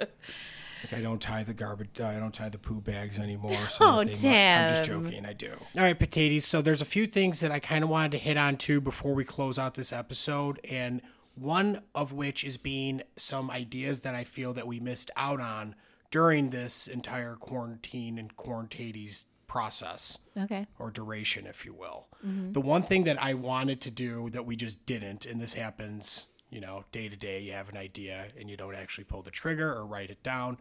Like 0.84 0.94
I 0.94 1.02
don't 1.02 1.22
tie 1.22 1.44
the 1.44 1.54
garbage, 1.54 2.00
uh, 2.00 2.06
I 2.08 2.20
don't 2.20 2.34
tie 2.34 2.50
the 2.50 2.58
poo 2.58 2.82
bags 2.82 3.20
anymore. 3.20 3.56
So 3.70 3.78
Oh, 3.86 4.04
that 4.04 4.16
they 4.16 4.30
mu- 4.30 4.36
I'm 4.36 4.70
just 4.76 4.84
joking. 4.90 5.26
I 5.26 5.34
do. 5.34 5.54
All 5.76 5.84
right, 5.84 5.98
potatoes. 5.98 6.46
So 6.46 6.62
there's 6.62 6.82
a 6.82 6.86
few 6.86 7.06
things 7.08 7.40
that 7.42 7.52
I 7.52 7.60
kind 7.60 7.84
of 7.84 7.90
wanted 7.90 8.12
to 8.14 8.18
hit 8.18 8.38
on 8.38 8.58
too 8.58 8.80
before 8.82 9.14
we 9.14 9.24
close 9.26 9.60
out 9.60 9.76
this 9.76 9.92
episode, 9.94 10.60
and 10.70 11.02
one 11.36 11.82
of 11.96 12.12
which 12.14 12.44
is 12.44 12.58
being 12.58 13.02
some 13.16 13.50
ideas 13.52 14.02
that 14.02 14.16
I 14.16 14.24
feel 14.24 14.54
that 14.54 14.68
we 14.68 14.80
missed 14.80 15.10
out 15.16 15.40
on 15.40 15.76
during 16.12 16.50
this 16.50 16.88
entire 16.88 17.36
quarantine 17.36 18.18
and 18.18 18.36
quarantades 18.36 19.24
process 19.48 20.18
Okay. 20.38 20.68
or 20.78 20.92
duration, 20.92 21.46
if 21.48 21.66
you 21.66 21.74
will. 21.74 22.08
The 22.24 22.62
one 22.62 22.84
thing 22.84 23.06
that 23.06 23.22
I 23.22 23.34
wanted 23.34 23.80
to 23.82 23.90
do 23.92 24.30
that 24.32 24.46
we 24.46 24.56
just 24.56 24.86
didn't, 24.86 25.26
and 25.26 25.40
this 25.42 25.54
happens, 25.54 26.26
you 26.50 26.60
know, 26.62 26.84
day 26.92 27.10
to 27.10 27.16
day, 27.16 27.40
you 27.42 27.52
have 27.54 27.70
an 27.70 27.78
idea 27.78 28.28
and 28.40 28.50
you 28.50 28.58
don't 28.58 28.76
actually 28.76 29.04
pull 29.04 29.22
the 29.22 29.32
trigger 29.32 29.72
or 29.74 29.86
write 29.86 30.10
it 30.10 30.24
down. 30.24 30.58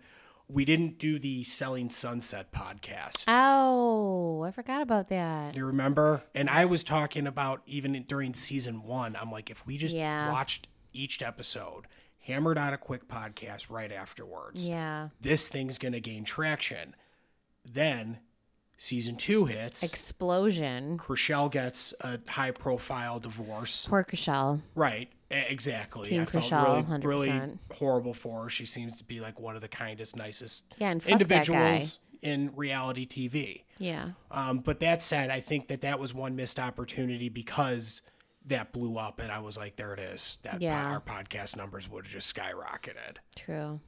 We 0.51 0.65
didn't 0.65 0.99
do 0.99 1.19
the 1.19 1.45
Selling 1.45 1.91
Sunset 1.91 2.53
podcast. 2.53 3.25
Oh, 3.29 4.43
I 4.43 4.51
forgot 4.51 4.81
about 4.81 5.09
that. 5.11 5.55
You 5.55 5.67
remember? 5.67 6.23
And 6.35 6.49
I 6.49 6.65
was 6.65 6.83
talking 6.83 7.27
about 7.27 7.63
even 7.67 8.03
during 8.09 8.33
season 8.33 8.83
one, 8.83 9.15
I'm 9.17 9.31
like, 9.31 9.51
if 9.51 9.67
we 9.67 9.77
just 9.77 9.95
Yeah. 9.95 10.33
watched 10.33 10.69
each 10.95 11.21
episode, 11.23 11.85
hammered 12.21 12.57
out 12.57 12.73
a 12.73 12.79
quick 12.79 13.09
podcast 13.09 13.69
right 13.71 13.93
afterwards, 13.93 14.67
Yeah. 14.67 15.09
this 15.21 15.49
thing's 15.51 15.77
going 15.77 15.93
to 15.93 16.01
gain 16.01 16.25
traction. 16.25 16.95
Then 17.71 18.21
season 18.79 19.17
two 19.17 19.45
hits. 19.45 19.83
Explosion. 19.83 20.97
Chrishell 20.99 21.51
gets 21.51 21.93
a 22.01 22.21
high 22.27 22.53
profile 22.53 23.19
divorce. 23.21 23.85
Poor 23.87 24.03
Chrishell. 24.03 24.63
Right. 24.75 25.11
Exactly. 25.31 26.09
Team 26.09 26.23
I 26.23 26.25
felt 26.25 26.45
Chrishell, 26.45 26.89
really, 27.05 27.29
really 27.29 27.29
100%. 27.29 27.59
horrible 27.75 28.15
for 28.15 28.45
her. 28.45 28.49
She 28.49 28.65
seems 28.65 28.97
to 28.99 29.05
be 29.05 29.21
like 29.21 29.39
one 29.39 29.55
of 29.57 29.61
the 29.61 29.69
kindest, 29.69 30.17
nicest 30.17 30.65
Yeah, 30.79 30.91
and 30.91 31.05
individuals 31.07 31.99
in 32.23 32.51
reality 32.57 33.07
TV. 33.07 33.65
Yeah. 33.79 34.11
Um, 34.31 34.59
but 34.61 34.81
that 34.81 35.03
said, 35.03 35.31
I 35.31 35.41
think 35.41 35.69
that 35.69 35.83
that 35.83 36.01
was 36.01 36.15
one 36.15 36.35
missed 36.35 36.59
opportunity 36.59 37.29
because 37.29 38.01
that 38.47 38.73
blew 38.73 38.97
up, 38.97 39.21
and 39.21 39.31
I 39.31 39.41
was 39.41 39.57
like, 39.59 39.77
there 39.77 39.93
it 39.93 40.01
is. 40.01 40.39
That 40.43 40.63
Yeah. 40.63 40.83
our 40.93 41.01
podcast 41.01 41.57
numbers 41.57 41.89
would 41.91 42.07
have 42.07 42.13
just 42.13 42.35
skyrocketed. 42.35 43.19
True. 43.37 43.81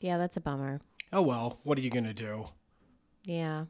Yeah, 0.00 0.16
that's 0.18 0.36
a 0.36 0.40
bummer. 0.40 0.80
Oh 1.12 1.22
well, 1.22 1.60
what 1.64 1.76
are 1.78 1.82
you 1.82 1.90
gonna 1.90 2.14
do? 2.14 2.48
Yeah. 3.24 3.66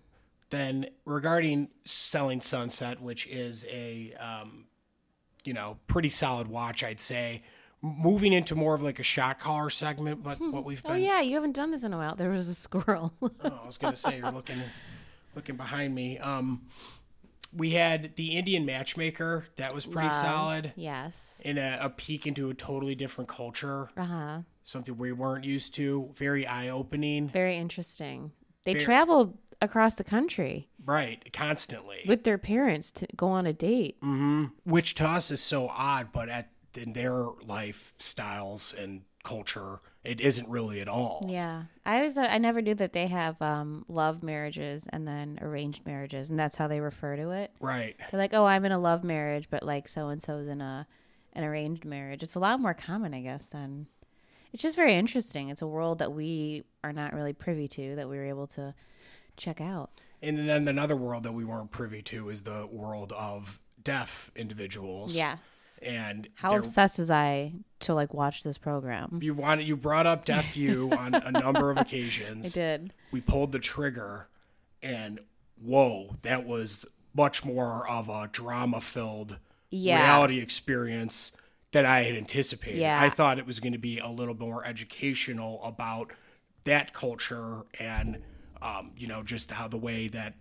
then 0.50 0.86
regarding 1.04 1.68
selling 1.84 2.40
sunset 2.40 3.00
which 3.00 3.26
is 3.26 3.66
a 3.68 4.12
um, 4.14 4.66
you 5.44 5.52
know 5.52 5.78
pretty 5.86 6.08
solid 6.10 6.48
watch 6.48 6.82
i'd 6.82 7.00
say 7.00 7.42
moving 7.82 8.32
into 8.32 8.54
more 8.54 8.74
of 8.74 8.82
like 8.82 8.98
a 8.98 9.02
shot 9.02 9.38
caller 9.38 9.68
segment 9.70 10.22
but 10.22 10.40
what 10.40 10.64
we've 10.64 10.82
been 10.82 10.92
Oh 10.92 10.96
yeah, 10.96 11.20
you 11.20 11.34
haven't 11.34 11.52
done 11.52 11.70
this 11.70 11.84
in 11.84 11.92
a 11.92 11.98
while. 11.98 12.14
There 12.14 12.30
was 12.30 12.48
a 12.48 12.54
squirrel. 12.54 13.12
oh, 13.22 13.30
i 13.44 13.66
was 13.66 13.76
gonna 13.76 13.94
say 13.94 14.16
you're 14.18 14.30
looking 14.32 14.56
looking 15.36 15.56
behind 15.56 15.94
me 15.94 16.18
um 16.18 16.62
we 17.52 17.70
had 17.70 18.16
the 18.16 18.36
indian 18.38 18.64
matchmaker 18.64 19.46
that 19.56 19.74
was 19.74 19.84
pretty 19.84 20.08
Loved. 20.08 20.20
solid 20.22 20.72
Yes. 20.76 21.40
in 21.44 21.58
a, 21.58 21.78
a 21.80 21.90
peek 21.90 22.26
into 22.26 22.48
a 22.50 22.54
totally 22.54 22.94
different 22.94 23.28
culture 23.28 23.90
Uh 23.98 24.04
huh. 24.04 24.38
something 24.64 24.96
we 24.96 25.12
weren't 25.12 25.44
used 25.44 25.74
to 25.74 26.08
very 26.14 26.46
eye-opening 26.46 27.28
Very 27.28 27.56
interesting. 27.58 28.32
They 28.64 28.72
Very- 28.72 28.84
traveled 28.84 29.36
across 29.60 29.94
the 29.96 30.04
country 30.04 30.68
right 30.84 31.32
constantly 31.32 32.02
with 32.06 32.24
their 32.24 32.38
parents 32.38 32.90
to 32.90 33.06
go 33.16 33.28
on 33.28 33.46
a 33.46 33.52
date. 33.52 34.00
Mm-hmm. 34.00 34.46
Which 34.64 34.94
to 34.96 35.06
us 35.06 35.30
is 35.30 35.40
so 35.40 35.68
odd, 35.68 36.08
but 36.12 36.28
at 36.28 36.50
in 36.74 36.92
their 36.92 37.12
lifestyles 37.12 38.76
and 38.76 39.02
culture 39.22 39.80
it 40.04 40.20
isn't 40.20 40.48
really 40.48 40.80
at 40.80 40.88
all. 40.88 41.24
Yeah, 41.26 41.64
I 41.86 41.96
always 41.96 42.12
thought 42.12 42.30
I 42.30 42.36
never 42.36 42.60
knew 42.60 42.74
that 42.74 42.92
they 42.92 43.06
have 43.06 43.40
um, 43.40 43.86
love 43.88 44.22
marriages 44.22 44.86
and 44.90 45.08
then 45.08 45.38
arranged 45.40 45.86
marriages, 45.86 46.28
and 46.28 46.38
that's 46.38 46.56
how 46.56 46.68
they 46.68 46.80
refer 46.80 47.16
to 47.16 47.30
it. 47.30 47.50
Right. 47.58 47.96
They're 48.10 48.20
like, 48.20 48.34
"Oh, 48.34 48.44
I'm 48.44 48.66
in 48.66 48.72
a 48.72 48.78
love 48.78 49.02
marriage, 49.02 49.48
but 49.50 49.62
like 49.62 49.88
so 49.88 50.08
and 50.08 50.22
so's 50.22 50.46
in 50.46 50.60
a 50.60 50.86
an 51.32 51.42
arranged 51.42 51.86
marriage." 51.86 52.22
It's 52.22 52.34
a 52.34 52.40
lot 52.40 52.60
more 52.60 52.74
common, 52.74 53.14
I 53.14 53.22
guess. 53.22 53.46
Than 53.46 53.86
it's 54.52 54.62
just 54.62 54.76
very 54.76 54.94
interesting. 54.94 55.48
It's 55.48 55.62
a 55.62 55.66
world 55.66 56.00
that 56.00 56.12
we 56.12 56.64
are 56.84 56.92
not 56.92 57.14
really 57.14 57.32
privy 57.32 57.66
to 57.68 57.96
that 57.96 58.08
we 58.08 58.18
were 58.18 58.26
able 58.26 58.46
to 58.48 58.74
check 59.38 59.60
out. 59.60 59.90
And 60.24 60.48
then 60.48 60.66
another 60.68 60.96
world 60.96 61.22
that 61.24 61.32
we 61.32 61.44
weren't 61.44 61.70
privy 61.70 62.02
to 62.02 62.28
is 62.30 62.42
the 62.42 62.66
world 62.70 63.12
of 63.12 63.60
deaf 63.82 64.30
individuals. 64.34 65.14
Yes. 65.14 65.78
And 65.82 66.28
How 66.34 66.56
obsessed 66.56 66.98
was 66.98 67.10
I 67.10 67.52
to 67.80 67.94
like 67.94 68.14
watch 68.14 68.42
this 68.42 68.56
program? 68.56 69.18
you 69.22 69.34
wanted 69.34 69.66
you 69.66 69.76
brought 69.76 70.06
up 70.06 70.24
Deaf 70.24 70.56
U 70.56 70.90
on 70.98 71.14
a 71.14 71.30
number 71.30 71.70
of 71.70 71.76
occasions. 71.76 72.56
I 72.56 72.60
did. 72.60 72.92
We 73.12 73.20
pulled 73.20 73.52
the 73.52 73.58
trigger 73.58 74.28
and 74.82 75.20
whoa, 75.60 76.16
that 76.22 76.46
was 76.46 76.84
much 77.14 77.44
more 77.44 77.88
of 77.88 78.08
a 78.08 78.28
drama 78.32 78.80
filled 78.80 79.38
Yeah. 79.70 80.00
reality 80.02 80.40
experience 80.40 81.32
than 81.72 81.84
I 81.84 82.04
had 82.04 82.14
anticipated. 82.16 82.78
Yeah. 82.80 83.00
I 83.02 83.10
thought 83.10 83.38
it 83.38 83.46
was 83.46 83.60
going 83.60 83.72
to 83.72 83.78
be 83.78 83.98
a 83.98 84.08
little 84.08 84.34
bit 84.34 84.46
more 84.48 84.64
educational 84.64 85.62
about 85.62 86.12
that 86.64 86.94
culture 86.94 87.62
and, 87.78 88.22
um, 88.64 88.90
you 88.96 89.06
know, 89.06 89.22
just 89.22 89.50
how 89.52 89.68
the 89.68 89.76
way 89.78 90.08
that 90.08 90.34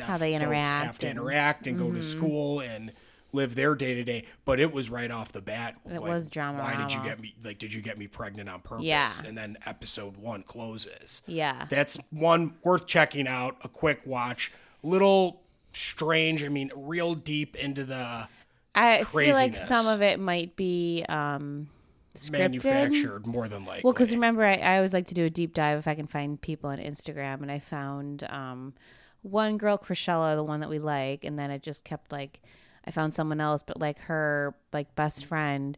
How 0.00 0.16
they 0.16 0.34
interact 0.34 0.86
have 0.86 0.98
to 0.98 1.06
and- 1.08 1.18
Mm-hmm. 1.18 1.28
interact 1.28 1.66
and 1.66 1.78
go 1.78 1.90
to 1.92 2.02
school 2.02 2.60
and 2.60 2.92
live 3.32 3.54
their 3.54 3.74
day 3.74 3.94
to 3.94 4.02
day. 4.04 4.24
But 4.44 4.58
it 4.60 4.72
was 4.72 4.88
right 4.90 5.10
off 5.10 5.32
the 5.32 5.40
bat. 5.40 5.76
It 5.86 6.00
like, 6.00 6.00
was 6.00 6.28
drama 6.28 6.60
Why 6.62 6.76
did 6.76 6.92
you 6.92 7.02
get 7.02 7.20
me? 7.20 7.34
Like, 7.44 7.58
did 7.58 7.72
you 7.72 7.80
get 7.82 7.98
me 7.98 8.06
pregnant 8.06 8.48
on 8.48 8.60
purpose? 8.60 8.84
Yeah. 8.86 9.10
And 9.26 9.36
then 9.36 9.56
episode 9.66 10.16
one 10.16 10.42
closes. 10.44 11.22
Yeah. 11.26 11.66
That's 11.68 11.96
one 12.10 12.54
worth 12.62 12.86
checking 12.86 13.26
out. 13.28 13.56
A 13.62 13.68
quick 13.68 14.00
watch. 14.04 14.52
Little 14.82 15.42
strange. 15.72 16.42
I 16.44 16.48
mean, 16.48 16.70
real 16.74 17.14
deep 17.14 17.56
into 17.56 17.84
the 17.84 18.28
I 18.74 19.04
feel 19.04 19.34
like 19.34 19.56
some 19.56 19.86
of 19.88 20.00
it 20.02 20.18
might 20.20 20.54
be 20.56 21.04
um, 21.08 21.68
scripted. 22.14 22.30
manufactured 22.32 23.26
more 23.26 23.48
than 23.48 23.64
likely. 23.64 23.82
Well, 23.84 23.92
because 23.92 24.12
remember, 24.12 24.44
I, 24.44 24.56
I 24.56 24.76
always 24.76 24.92
like 24.92 25.06
to 25.08 25.14
do 25.14 25.24
a 25.24 25.30
deep 25.30 25.54
dive 25.54 25.78
if 25.78 25.88
I 25.88 25.94
can 25.94 26.06
find 26.06 26.40
people 26.40 26.70
on 26.70 26.78
Instagram, 26.78 27.42
and 27.42 27.50
I 27.50 27.58
found 27.58 28.24
um, 28.24 28.74
one 29.22 29.58
girl, 29.58 29.78
Chrisella, 29.78 30.36
the 30.36 30.44
one 30.44 30.60
that 30.60 30.70
we 30.70 30.78
like, 30.78 31.24
and 31.24 31.38
then 31.38 31.50
it 31.50 31.62
just 31.62 31.84
kept 31.84 32.12
like 32.12 32.40
I 32.84 32.90
found 32.90 33.12
someone 33.12 33.40
else, 33.40 33.62
but 33.62 33.78
like 33.78 33.98
her 34.00 34.54
like 34.72 34.94
best 34.94 35.26
friend 35.26 35.76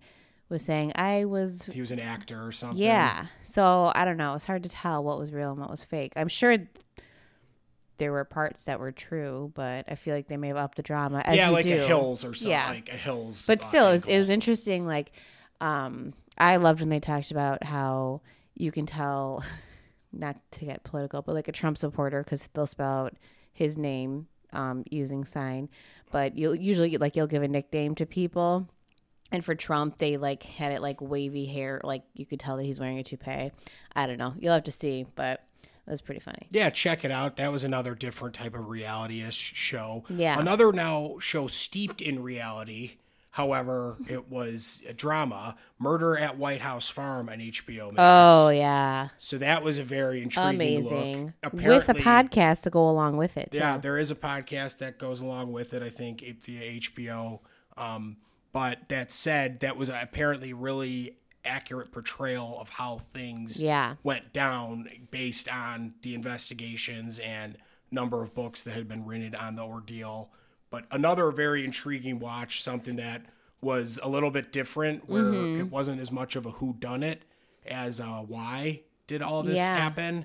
was 0.48 0.62
saying 0.62 0.92
I 0.94 1.24
was 1.24 1.66
he 1.66 1.80
was 1.80 1.90
an 1.90 2.00
actor 2.00 2.46
or 2.46 2.52
something. 2.52 2.78
yeah. 2.78 3.26
So 3.44 3.90
I 3.94 4.04
don't 4.04 4.16
know. 4.16 4.34
It's 4.34 4.44
hard 4.44 4.62
to 4.62 4.68
tell 4.68 5.02
what 5.02 5.18
was 5.18 5.32
real 5.32 5.50
and 5.50 5.60
what 5.60 5.70
was 5.70 5.82
fake. 5.82 6.12
I'm 6.16 6.28
sure 6.28 6.58
there 7.98 8.12
were 8.12 8.24
parts 8.24 8.64
that 8.64 8.78
were 8.80 8.92
true, 8.92 9.52
but 9.54 9.86
I 9.88 9.94
feel 9.94 10.14
like 10.14 10.28
they 10.28 10.36
may 10.36 10.48
have 10.48 10.56
upped 10.56 10.76
the 10.76 10.82
drama 10.82 11.22
as 11.24 11.36
yeah, 11.36 11.48
you 11.48 11.52
like 11.52 11.64
do. 11.64 11.82
a 11.82 11.86
hills 11.86 12.24
or 12.24 12.34
something. 12.34 12.50
Yeah. 12.50 12.68
Like 12.68 12.88
a 12.88 12.96
hills. 12.96 13.46
but 13.46 13.62
still 13.62 13.88
it 13.88 13.92
was, 13.92 14.06
it 14.06 14.18
was 14.18 14.30
interesting 14.30 14.86
like 14.86 15.12
um 15.60 16.12
i 16.38 16.56
loved 16.56 16.80
when 16.80 16.88
they 16.88 17.00
talked 17.00 17.30
about 17.30 17.62
how 17.62 18.20
you 18.54 18.72
can 18.72 18.86
tell 18.86 19.44
not 20.12 20.36
to 20.50 20.64
get 20.64 20.84
political 20.84 21.22
but 21.22 21.34
like 21.34 21.48
a 21.48 21.52
trump 21.52 21.78
supporter 21.78 22.22
because 22.22 22.48
they'll 22.54 22.66
spell 22.66 23.06
out 23.06 23.14
his 23.52 23.76
name 23.76 24.26
um 24.52 24.84
using 24.90 25.24
sign 25.24 25.68
but 26.10 26.36
you'll 26.36 26.54
usually 26.54 26.96
like 26.98 27.16
you'll 27.16 27.26
give 27.26 27.42
a 27.42 27.48
nickname 27.48 27.94
to 27.94 28.04
people 28.04 28.68
and 29.30 29.44
for 29.44 29.54
trump 29.54 29.96
they 29.98 30.16
like 30.18 30.42
had 30.42 30.72
it 30.72 30.82
like 30.82 31.00
wavy 31.00 31.46
hair 31.46 31.80
like 31.84 32.02
you 32.14 32.26
could 32.26 32.38
tell 32.40 32.56
that 32.58 32.64
he's 32.64 32.78
wearing 32.78 32.98
a 32.98 33.02
toupee 33.02 33.50
i 33.96 34.06
don't 34.06 34.18
know 34.18 34.34
you'll 34.38 34.52
have 34.52 34.64
to 34.64 34.72
see 34.72 35.06
but 35.14 35.42
it 35.86 35.90
was 35.90 36.00
pretty 36.00 36.20
funny 36.20 36.46
Yeah, 36.50 36.70
check 36.70 37.04
it 37.04 37.10
out. 37.10 37.34
That 37.36 37.50
was 37.50 37.64
another 37.64 37.96
different 37.96 38.36
type 38.36 38.54
of 38.54 38.68
reality-ish 38.68 39.34
show. 39.34 40.04
Yeah. 40.08 40.38
Another 40.38 40.72
now 40.72 41.16
show 41.18 41.48
steeped 41.48 42.00
in 42.00 42.22
reality. 42.22 42.98
However, 43.32 43.96
it 44.08 44.30
was 44.30 44.82
a 44.86 44.92
drama, 44.92 45.56
Murder 45.78 46.18
at 46.18 46.36
White 46.36 46.60
House 46.60 46.88
Farm 46.90 47.28
on 47.30 47.38
HBO 47.38 47.86
Max. 47.86 47.94
oh 47.98 48.50
yeah 48.50 49.08
So 49.18 49.38
that 49.38 49.62
was 49.64 49.78
a 49.78 49.84
very 49.84 50.22
intriguing 50.22 50.54
amazing 50.54 51.34
with 51.52 51.88
a 51.88 51.94
podcast 51.94 52.62
to 52.64 52.70
go 52.70 52.88
along 52.88 53.16
with 53.16 53.36
it 53.38 53.50
too. 53.52 53.58
Yeah, 53.58 53.78
there 53.78 53.98
is 53.98 54.10
a 54.10 54.14
podcast 54.14 54.78
that 54.78 54.98
goes 54.98 55.20
along 55.22 55.50
with 55.52 55.72
it. 55.72 55.82
I 55.82 55.88
think 55.88 56.22
via 56.44 56.80
HBO. 56.80 57.40
Um, 57.78 58.18
but 58.52 58.80
that 58.90 59.12
said, 59.12 59.60
that 59.60 59.78
was 59.78 59.88
apparently 59.88 60.52
really 60.52 61.16
accurate 61.42 61.90
portrayal 61.90 62.58
of 62.60 62.68
how 62.68 62.98
things 63.14 63.62
Yeah. 63.62 63.94
went 64.02 64.34
down 64.34 64.88
based 65.10 65.48
on 65.50 65.94
the 66.02 66.14
investigations 66.14 67.18
and 67.18 67.56
number 67.90 68.22
of 68.22 68.34
books 68.34 68.62
that 68.62 68.74
had 68.74 68.86
been 68.88 69.06
written 69.06 69.34
on 69.34 69.56
the 69.56 69.62
ordeal. 69.62 70.30
But 70.72 70.86
another 70.90 71.30
very 71.30 71.64
intriguing 71.64 72.18
watch, 72.18 72.62
something 72.64 72.96
that 72.96 73.22
was 73.60 74.00
a 74.02 74.08
little 74.08 74.32
bit 74.32 74.50
different, 74.50 75.08
where 75.08 75.22
Mm-hmm. 75.22 75.60
it 75.60 75.70
wasn't 75.70 76.00
as 76.00 76.10
much 76.10 76.34
of 76.34 76.46
a 76.46 76.50
who 76.50 76.74
done 76.80 77.04
it 77.04 77.22
as 77.64 78.00
uh, 78.00 78.24
why 78.26 78.80
did 79.06 79.22
all 79.22 79.44
this 79.44 79.56
Yeah. 79.58 79.76
happen. 79.76 80.24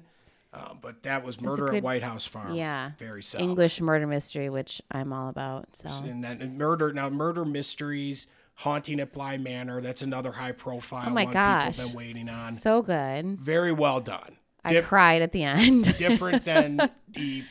Um, 0.53 0.79
but 0.81 1.03
that 1.03 1.23
was 1.23 1.39
Murder 1.39 1.65
at 1.67 1.71
good- 1.71 1.83
White 1.83 2.01
House 2.01 2.25
Farm. 2.25 2.55
Yeah. 2.55 2.91
very 2.97 3.21
solid. 3.21 3.43
English 3.43 3.79
murder 3.81 4.07
mystery, 4.07 4.49
which 4.49 4.81
I'm 4.89 5.13
all 5.13 5.29
about. 5.29 5.75
So 5.75 5.89
and 5.89 6.23
then 6.23 6.57
murder 6.57 6.91
now 6.93 7.09
murder 7.09 7.45
mysteries 7.45 8.25
haunting 8.55 8.99
at 9.01 9.13
Bly 9.13 9.37
Manor. 9.37 9.81
That's 9.81 10.01
another 10.01 10.31
high 10.31 10.53
profile. 10.53 11.03
Oh 11.07 11.11
my 11.13 11.25
one 11.25 11.33
gosh. 11.33 11.75
people 11.75 11.89
been 11.89 11.97
waiting 11.97 12.29
on. 12.29 12.53
so 12.53 12.81
good. 12.81 13.37
Very 13.39 13.71
well 13.73 13.99
done. 13.99 14.37
I 14.63 14.69
Dif- 14.73 14.85
cried 14.85 15.21
at 15.21 15.31
the 15.33 15.43
end. 15.43 15.95
different 15.97 16.43
than 16.45 16.77
the 17.09 17.43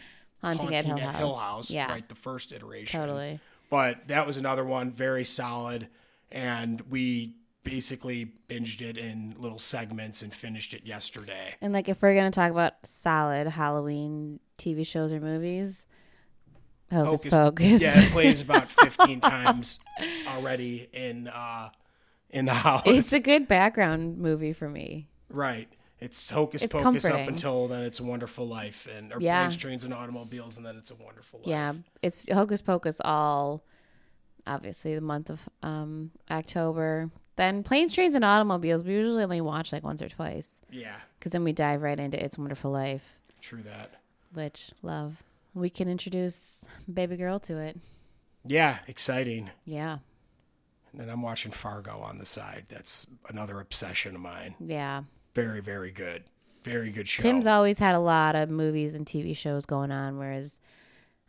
Haunting 0.42 0.74
at 0.74 0.84
Hill 0.84 0.98
House. 0.98 1.38
House, 1.40 1.70
Yeah. 1.70 1.90
right? 1.90 2.08
The 2.08 2.14
first 2.14 2.52
iteration. 2.52 3.00
Totally. 3.00 3.40
But 3.70 4.08
that 4.08 4.26
was 4.26 4.36
another 4.36 4.64
one, 4.64 4.92
very 4.92 5.24
solid, 5.24 5.88
and 6.30 6.80
we 6.82 7.34
basically 7.64 8.32
binged 8.48 8.80
it 8.80 8.96
in 8.96 9.34
little 9.38 9.58
segments 9.58 10.22
and 10.22 10.32
finished 10.32 10.72
it 10.72 10.86
yesterday. 10.86 11.54
And 11.60 11.72
like, 11.72 11.88
if 11.88 12.00
we're 12.00 12.14
gonna 12.14 12.30
talk 12.30 12.50
about 12.52 12.74
solid 12.84 13.48
Halloween 13.48 14.38
TV 14.56 14.86
shows 14.86 15.12
or 15.12 15.18
movies, 15.20 15.88
Hocus 16.92 17.22
Hocus- 17.24 17.30
Pocus. 17.32 17.80
Yeah, 17.82 18.00
it 18.00 18.12
plays 18.12 18.40
about 18.42 18.68
fifteen 18.68 19.20
times 19.20 19.80
already 20.28 20.88
in 20.92 21.26
uh 21.26 21.70
in 22.30 22.44
the 22.44 22.54
house. 22.54 22.82
it's 22.86 23.12
a 23.12 23.18
good 23.20 23.48
background 23.48 24.18
movie 24.18 24.52
for 24.52 24.68
me. 24.68 25.08
Right. 25.28 25.68
It's 26.00 26.28
hocus 26.28 26.62
It's 26.62 26.72
pocus 26.72 27.04
up 27.06 27.26
until 27.26 27.68
then 27.68 27.82
it's 27.82 28.00
a 28.00 28.04
wonderful 28.04 28.46
life 28.46 28.86
and 28.94 29.12
or 29.12 29.18
Yeah. 29.20 29.40
planes, 29.44 29.56
trains 29.56 29.84
and 29.84 29.94
automobiles 29.94 30.56
and 30.58 30.66
then 30.66 30.76
it's 30.76 30.90
a 30.90 30.94
wonderful 30.94 31.40
life. 31.40 31.48
Yeah, 31.48 31.72
it's 32.02 32.28
Hocus 32.30 32.60
Pocus 32.60 33.00
all 33.04 33.62
obviously 34.46 34.94
the 34.94 35.00
month 35.00 35.30
of 35.30 35.40
um 35.62 36.10
October. 36.30 37.10
Then 37.36 37.62
Planes, 37.62 37.92
Trains, 37.94 38.14
and 38.14 38.24
Automobiles 38.24 38.82
we 38.84 38.94
usually 38.94 39.22
only 39.22 39.40
watch 39.42 39.72
like 39.72 39.82
once 39.84 40.00
or 40.00 40.08
twice 40.08 40.60
Yeah. 40.70 40.96
because 41.18 41.32
then 41.32 41.44
we 41.44 41.52
dive 41.52 41.82
right 41.82 41.98
into 41.98 42.22
It's 42.22 42.36
a 42.38 42.40
Wonderful 42.40 42.70
Life, 42.70 43.16
True 43.40 43.62
that. 43.62 44.00
which 44.32 44.72
love. 44.82 45.22
We 45.54 45.68
can 45.70 45.88
introduce 45.88 46.64
baby 46.92 47.16
girl 47.16 47.38
to 47.40 47.58
it. 47.58 47.78
Yeah, 48.44 48.78
exciting. 48.86 49.50
Yeah, 49.64 49.98
And 50.92 51.00
then 51.00 51.08
I'm 51.10 51.20
watching 51.22 51.50
Fargo 51.52 51.98
on 52.00 52.18
the 52.18 52.24
side. 52.26 52.66
That's 52.68 53.06
another 53.28 53.60
obsession 53.60 54.14
of 54.14 54.20
mine. 54.20 54.54
yeah. 54.60 55.02
Very, 55.36 55.60
very 55.60 55.90
good. 55.92 56.24
Very 56.64 56.90
good 56.90 57.06
show. 57.08 57.22
Tim's 57.22 57.46
always 57.46 57.78
had 57.78 57.94
a 57.94 58.00
lot 58.00 58.34
of 58.34 58.50
movies 58.50 58.94
and 58.94 59.06
TV 59.06 59.36
shows 59.36 59.66
going 59.66 59.92
on, 59.92 60.18
whereas 60.18 60.58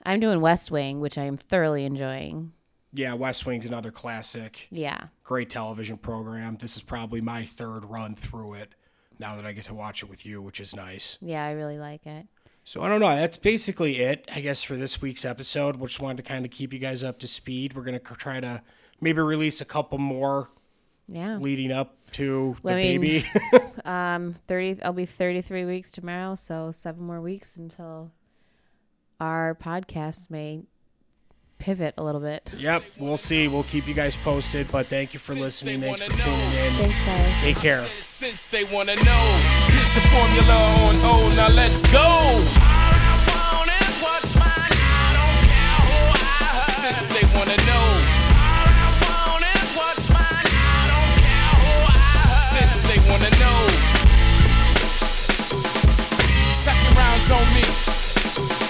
I'm 0.06 0.20
doing 0.20 0.42
West 0.42 0.72
Wing, 0.72 1.00
which 1.00 1.18
I 1.18 1.26
am 1.26 1.38
thoroughly 1.38 1.86
enjoying. 1.86 2.54
yeah, 2.94 3.14
West 3.14 3.46
Wing's 3.46 3.66
another 3.66 3.92
classic. 3.92 4.68
Yeah, 4.72 5.08
Great 5.24 5.50
television 5.50 5.98
program. 5.98 6.58
This 6.60 6.76
is 6.78 6.82
probably 6.82 7.22
my 7.22 7.44
third 7.46 7.86
run 7.86 8.16
through 8.16 8.54
it 8.56 8.74
now 9.20 9.36
that 9.36 9.46
I 9.46 9.52
get 9.52 9.66
to 9.66 9.74
watch 9.76 10.02
it 10.02 10.10
with 10.10 10.26
you, 10.26 10.42
which 10.42 10.60
is 10.60 10.76
nice. 10.76 11.18
yeah, 11.22 11.44
I 11.46 11.52
really 11.52 11.78
like 11.78 12.06
it. 12.08 12.26
So 12.64 12.82
I 12.82 12.90
don't 12.90 13.00
know. 13.00 13.16
That's 13.16 13.38
basically 13.38 13.98
it, 14.00 14.28
I 14.34 14.40
guess, 14.42 14.64
for 14.64 14.76
this 14.76 15.02
week's 15.02 15.24
episode. 15.26 15.76
We 15.78 15.88
just 15.88 16.00
wanted 16.00 16.18
to 16.18 16.24
kind 16.24 16.46
of 16.46 16.52
keep 16.52 16.74
you 16.74 16.80
guys 16.80 17.04
up 17.04 17.20
to 17.20 17.28
speed. 17.28 17.76
We're 17.76 17.84
going 17.84 18.00
to 18.00 18.14
try 18.16 18.40
to 18.40 18.62
maybe 19.02 19.22
release 19.22 19.62
a 19.62 19.66
couple 19.66 19.98
more 20.00 20.50
Yeah, 21.08 21.38
leading 21.38 21.72
up 21.72 21.96
to 22.14 22.56
the 22.64 22.72
I 22.72 22.76
mean- 22.76 23.02
baby. 23.02 23.26
um, 23.86 24.36
thirty. 24.48 24.82
I'll 24.84 24.94
be 24.94 25.06
thirty-three 25.06 25.66
weeks 25.66 25.92
tomorrow, 25.92 26.36
so 26.36 26.72
seven 26.72 27.04
more 27.04 27.22
weeks 27.22 27.58
until 27.58 28.12
our 29.20 29.56
podcast 29.56 30.30
may 30.30 30.62
pivot 31.58 31.96
a 31.98 32.04
little 32.04 32.22
bit. 32.22 32.54
yep, 32.58 32.84
we'll 33.00 33.18
see. 33.18 33.48
We'll 33.48 33.64
keep 33.64 33.88
you 33.88 33.94
guys 33.94 34.16
posted. 34.18 34.72
But 34.72 34.88
thank 34.88 35.14
you 35.14 35.20
for 35.20 35.34
Since 35.34 35.44
listening. 35.44 35.82
Thanks 35.82 36.04
for 36.04 36.12
wanna 36.12 36.24
tuning 36.24 36.66
in. 36.66 36.74
Thanks, 36.74 37.00
guys. 37.00 37.42
Take 37.42 37.58
care. 37.58 37.88
Since 38.00 38.48
they 38.48 38.64
wanna 38.64 38.96
know, 38.96 39.40
here's 39.68 39.92
the 39.94 40.02
formula 40.10 40.56
on 40.86 40.96
O. 41.04 41.34
Now 41.36 41.50
let's 41.50 41.82
go. 41.92 42.44
Since 46.82 47.08
they 47.08 47.38
wanna 47.38 47.58
know. 47.66 48.17
they 52.98 53.10
wanna 53.10 53.30
know. 53.30 53.68
Second 56.52 56.98
round's 56.98 57.32
on 57.32 57.54
me. 57.54 58.67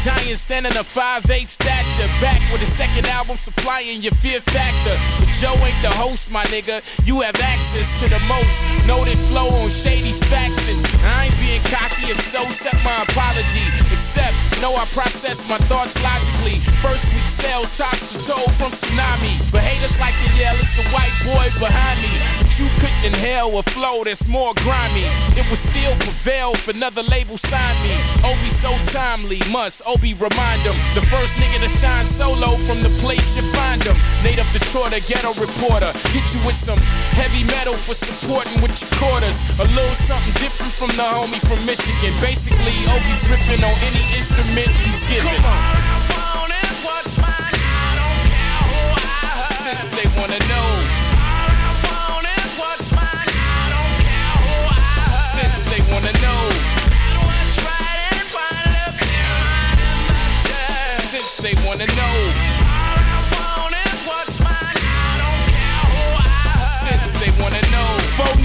Giant 0.00 0.38
standing 0.40 0.72
a 0.80 0.84
5'8 0.84 1.44
stature. 1.44 2.08
Back 2.24 2.40
with 2.48 2.62
a 2.64 2.70
second 2.72 3.06
album 3.08 3.36
supplying 3.36 4.00
your 4.00 4.16
fear 4.16 4.40
factor. 4.40 4.96
But 5.20 5.28
Joe 5.36 5.52
ain't 5.60 5.76
the 5.84 5.92
host, 5.92 6.30
my 6.32 6.42
nigga. 6.48 6.80
You 7.04 7.20
have 7.20 7.36
access 7.36 7.84
to 8.00 8.08
the 8.08 8.16
most 8.24 8.56
noted 8.88 9.20
flow 9.28 9.52
on 9.60 9.68
Shady's 9.68 10.24
faction. 10.32 10.80
I 11.04 11.28
ain't 11.28 11.36
being 11.36 11.60
cocky, 11.68 12.08
if 12.08 12.16
so, 12.24 12.40
set 12.48 12.80
my 12.80 12.96
apology. 13.04 13.68
Except, 13.92 14.32
know 14.64 14.72
I 14.72 14.88
process 14.96 15.44
my 15.52 15.60
thoughts 15.68 15.92
logically. 16.00 16.64
First 16.80 17.12
week 17.12 17.28
sales 17.28 17.68
tops 17.76 18.00
to 18.16 18.24
toe 18.24 18.48
from 18.56 18.72
tsunami. 18.72 19.36
But 19.52 19.60
haters 19.60 20.00
like 20.00 20.16
to 20.16 20.28
yell, 20.40 20.56
it's 20.56 20.72
the 20.80 20.86
white 20.96 21.12
boy 21.28 21.44
behind 21.60 22.00
me. 22.00 22.49
You 22.60 22.68
couldn't 22.76 23.08
inhale 23.08 23.56
a 23.56 23.62
flow 23.72 24.04
that's 24.04 24.28
more 24.28 24.52
grimy. 24.60 25.08
It 25.32 25.48
would 25.48 25.56
still 25.56 25.96
prevail 25.96 26.52
if 26.52 26.68
another 26.68 27.00
label 27.00 27.38
signed 27.40 27.80
me. 27.80 27.96
Oh, 28.20 28.36
Obie 28.36 28.52
so 28.52 28.76
timely, 28.92 29.40
must 29.48 29.80
oh, 29.86 29.96
Obie 29.96 30.12
remind 30.12 30.60
him. 30.68 30.76
The 30.92 31.00
first 31.08 31.40
nigga 31.40 31.56
to 31.64 31.72
shine 31.72 32.04
solo 32.04 32.60
from 32.68 32.84
the 32.84 32.92
place 33.00 33.32
you 33.32 33.48
find 33.56 33.80
him. 33.80 33.96
Native 34.20 34.44
Detroit, 34.52 34.92
a 34.92 35.00
ghetto 35.00 35.32
reporter. 35.40 35.88
Hit 36.12 36.28
you 36.36 36.40
with 36.44 36.52
some 36.52 36.76
heavy 37.16 37.48
metal 37.48 37.80
for 37.80 37.96
supporting 37.96 38.60
with 38.60 38.76
your 38.76 38.92
quarters. 39.00 39.40
A 39.56 39.64
little 39.72 39.96
something 39.96 40.36
different 40.36 40.76
from 40.76 40.92
the 41.00 41.06
homie 41.16 41.40
from 41.48 41.64
Michigan. 41.64 42.12
Basically, 42.20 42.76
oh, 42.92 43.00
Obie's 43.00 43.24
ripping 43.32 43.64
on 43.64 43.72
any 43.88 44.04
instrument 44.12 44.68
he's 44.84 45.00
given. 45.08 45.32
Since 49.64 49.88
they 49.96 50.04
wanna 50.20 50.36
know. 50.44 51.09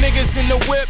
Niggas 0.05 0.37
in 0.37 0.47
the 0.47 0.57
whip. 0.69 0.87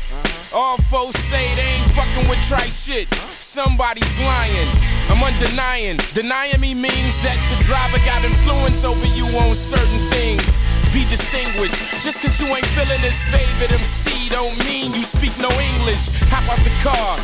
All 0.53 0.77
folks 0.89 1.19
say 1.19 1.43
they 1.55 1.61
ain't 1.61 1.91
fucking 1.91 2.29
with 2.29 2.41
try 2.47 2.67
shit. 2.69 3.13
Somebody's 3.13 4.19
lying. 4.19 4.69
I'm 5.09 5.23
undenying. 5.23 5.97
Denying 6.13 6.59
me 6.59 6.73
means 6.73 7.15
that 7.23 7.37
the 7.51 7.63
driver 7.63 7.99
got 8.05 8.23
influence 8.23 8.83
over 8.83 9.05
you 9.15 9.25
on 9.37 9.55
certain 9.55 9.99
things. 10.11 10.64
Be 10.95 11.03
distinguished. 11.03 11.75
Just 11.99 12.21
cause 12.21 12.39
you 12.39 12.47
ain't 12.47 12.65
feeling 12.67 13.03
his 13.03 13.21
favorite 13.23 13.69
MC 13.69 14.29
don't 14.29 14.55
mean 14.63 14.93
you 14.95 15.03
speak 15.03 15.35
no 15.43 15.51
English. 15.75 16.07
Hop 16.31 16.47
out 16.47 16.63
the 16.63 16.71
car, 16.79 17.19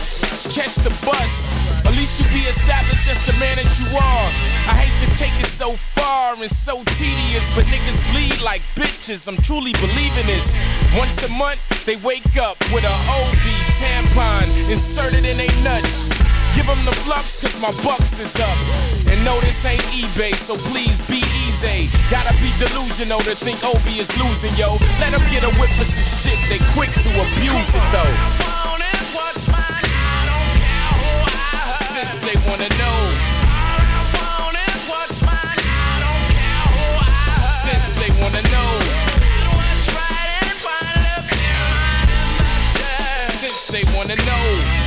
catch 0.52 0.76
the 0.84 0.92
bus. 1.08 1.32
At 1.88 1.96
least 1.96 2.20
you 2.20 2.28
be 2.36 2.44
established 2.52 3.08
as 3.08 3.16
the 3.26 3.32
man 3.40 3.56
that 3.56 3.72
you 3.80 3.88
are. 3.96 4.28
I 4.68 4.76
hate 4.76 5.08
to 5.08 5.10
take 5.16 5.32
it 5.40 5.48
so 5.48 5.80
far 5.96 6.36
and 6.36 6.52
so 6.52 6.84
tedious, 7.00 7.48
but 7.56 7.64
niggas 7.72 8.04
bleed 8.12 8.44
like 8.44 8.62
bitches. 8.76 9.26
I'm 9.30 9.40
truly 9.40 9.72
believing 9.80 10.28
this. 10.28 10.52
Once 10.92 11.24
a 11.24 11.32
month, 11.32 11.64
they 11.86 11.96
wake 12.04 12.36
up 12.36 12.60
with 12.76 12.84
a 12.84 12.96
OB 13.08 13.46
tampon 13.80 14.52
inserted 14.70 15.24
in 15.24 15.38
their 15.40 15.56
nuts. 15.64 16.21
Give 16.54 16.68
them 16.68 16.84
the 16.84 16.92
flux, 17.08 17.40
cause 17.40 17.58
my 17.60 17.72
bucks 17.82 18.20
is 18.20 18.36
up. 18.36 18.58
And 19.08 19.24
no, 19.24 19.40
this 19.40 19.64
ain't 19.66 19.82
eBay, 19.96 20.36
so 20.36 20.58
please 20.70 21.02
be 21.04 21.24
easy. 21.48 21.90
Gotta 22.12 22.34
be 22.44 22.52
delusional 22.60 23.20
to 23.20 23.36
think 23.36 23.64
Obie 23.64 24.00
is 24.00 24.12
losing, 24.20 24.54
yo. 24.56 24.76
Let 25.00 25.12
them 25.12 25.24
get 25.32 25.44
a 25.44 25.52
whip 25.60 25.72
for 25.80 25.86
some 25.86 26.04
shit, 26.04 26.38
they 26.50 26.60
quick 26.76 26.92
to 26.92 27.10
abuse 27.10 27.72
it, 27.72 27.86
though. 27.96 28.16
Since 31.96 32.20
they 32.20 32.36
wanna 32.50 32.70
know. 32.82 33.00
Since 37.64 37.88
they 37.96 38.12
wanna 38.22 38.42
know. 38.52 38.70
Since 43.40 43.68
they 43.72 43.84
wanna 43.96 44.16
know. 44.28 44.81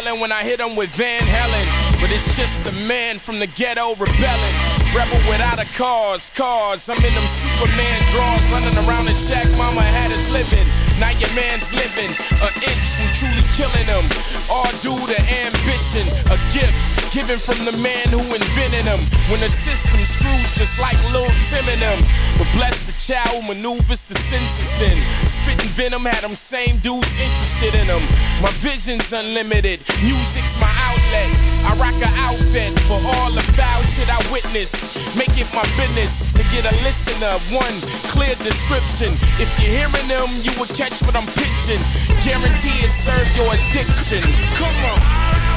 Widow 0.00 0.10
selling 0.10 0.20
when 0.20 0.32
I 0.32 0.42
hit 0.42 0.60
him 0.60 0.76
with 0.76 0.90
Van 0.90 1.22
Helen. 1.22 1.66
But 2.00 2.10
it's 2.10 2.36
just 2.36 2.62
the 2.64 2.72
man 2.86 3.18
from 3.18 3.38
the 3.38 3.46
ghetto 3.46 3.94
rebelling. 3.96 4.56
Rebel 4.94 5.18
without 5.28 5.60
a 5.60 5.66
cause, 5.76 6.30
cause 6.30 6.88
I'm 6.88 6.96
in 6.96 7.14
them 7.14 7.28
Superman 7.40 8.00
drawers, 8.10 8.46
running 8.50 8.76
around 8.88 9.06
the 9.06 9.14
shack 9.14 9.46
mama 9.58 9.82
had 9.82 10.10
us 10.10 10.26
living. 10.32 10.66
Now 10.98 11.12
your 11.16 11.32
man's 11.32 11.72
living 11.72 12.12
an 12.40 12.52
inch 12.60 12.86
from 12.96 13.08
truly 13.16 13.44
killing 13.56 13.88
him. 13.88 14.04
All 14.50 14.70
due 14.80 14.96
to 14.96 15.18
ambition, 15.44 16.04
a 16.32 16.36
gift 16.52 16.74
given 17.12 17.38
from 17.38 17.58
the 17.66 17.74
man 17.82 18.06
who 18.14 18.22
invented 18.22 18.86
him. 18.86 19.02
When 19.30 19.40
the 19.42 19.50
system 19.50 19.98
screws 20.06 20.50
just 20.54 20.78
like 20.78 20.96
Lil 21.10 21.26
Tim 21.50 21.66
and 21.66 21.82
them. 21.82 21.98
But 22.38 22.46
bless 22.54 22.78
the 22.86 22.94
child 22.94 23.42
who 23.42 23.54
maneuvers 23.54 24.02
the 24.06 24.14
senses 24.14 24.70
then. 24.78 24.94
Spitting 25.26 25.70
venom 25.74 26.06
had 26.06 26.22
them 26.22 26.34
same 26.34 26.78
dudes 26.78 27.10
interested 27.18 27.74
in 27.74 27.86
him. 27.90 28.02
My 28.38 28.50
vision's 28.62 29.12
unlimited, 29.12 29.82
music's 30.02 30.54
my 30.62 30.70
outlet. 30.86 31.30
I 31.66 31.74
rock 31.82 31.98
an 31.98 32.14
outfit 32.14 32.72
for 32.86 32.98
all 33.02 33.30
the 33.34 33.42
foul 33.58 33.82
shit 33.90 34.06
I 34.06 34.18
witness. 34.30 34.70
Make 35.18 35.34
it 35.34 35.50
my 35.50 35.66
business 35.74 36.22
to 36.38 36.42
get 36.54 36.62
a 36.62 36.74
listener, 36.86 37.34
one 37.50 37.76
clear 38.14 38.34
description. 38.46 39.18
If 39.42 39.50
you're 39.58 39.74
hearing 39.74 40.08
them, 40.08 40.30
you 40.46 40.54
will 40.58 40.70
catch 40.70 41.02
what 41.02 41.18
I'm 41.18 41.26
pitching. 41.34 41.82
Guarantee 42.22 42.78
it 42.86 42.92
serve 43.02 43.26
your 43.34 43.50
addiction. 43.50 44.22
Come 44.54 44.78
on. 44.94 45.49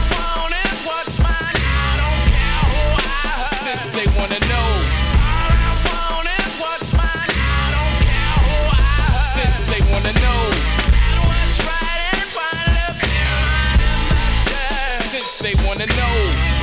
best 3.74 3.93
they 3.93 4.05
wanna 4.19 4.39
know. 4.51 4.69
All 5.26 5.49
I 5.49 5.74
want 5.88 6.28
is 6.39 6.51
what's 6.61 6.91
mine. 6.93 7.34
I 7.34 7.65
don't 7.76 7.97
care 8.09 8.38
who 8.45 8.57
I 8.69 8.91
hurt. 9.01 9.34
Since 9.38 9.57
they 9.71 9.82
wanna 9.91 10.13
know. 10.24 10.41
What's 11.30 11.57
right 11.69 12.01
in 12.13 12.26
front 12.36 12.59
of 12.86 12.93
them, 13.01 13.34
Since 15.11 15.32
they 15.45 15.55
wanna 15.65 15.88
know. 15.99 16.62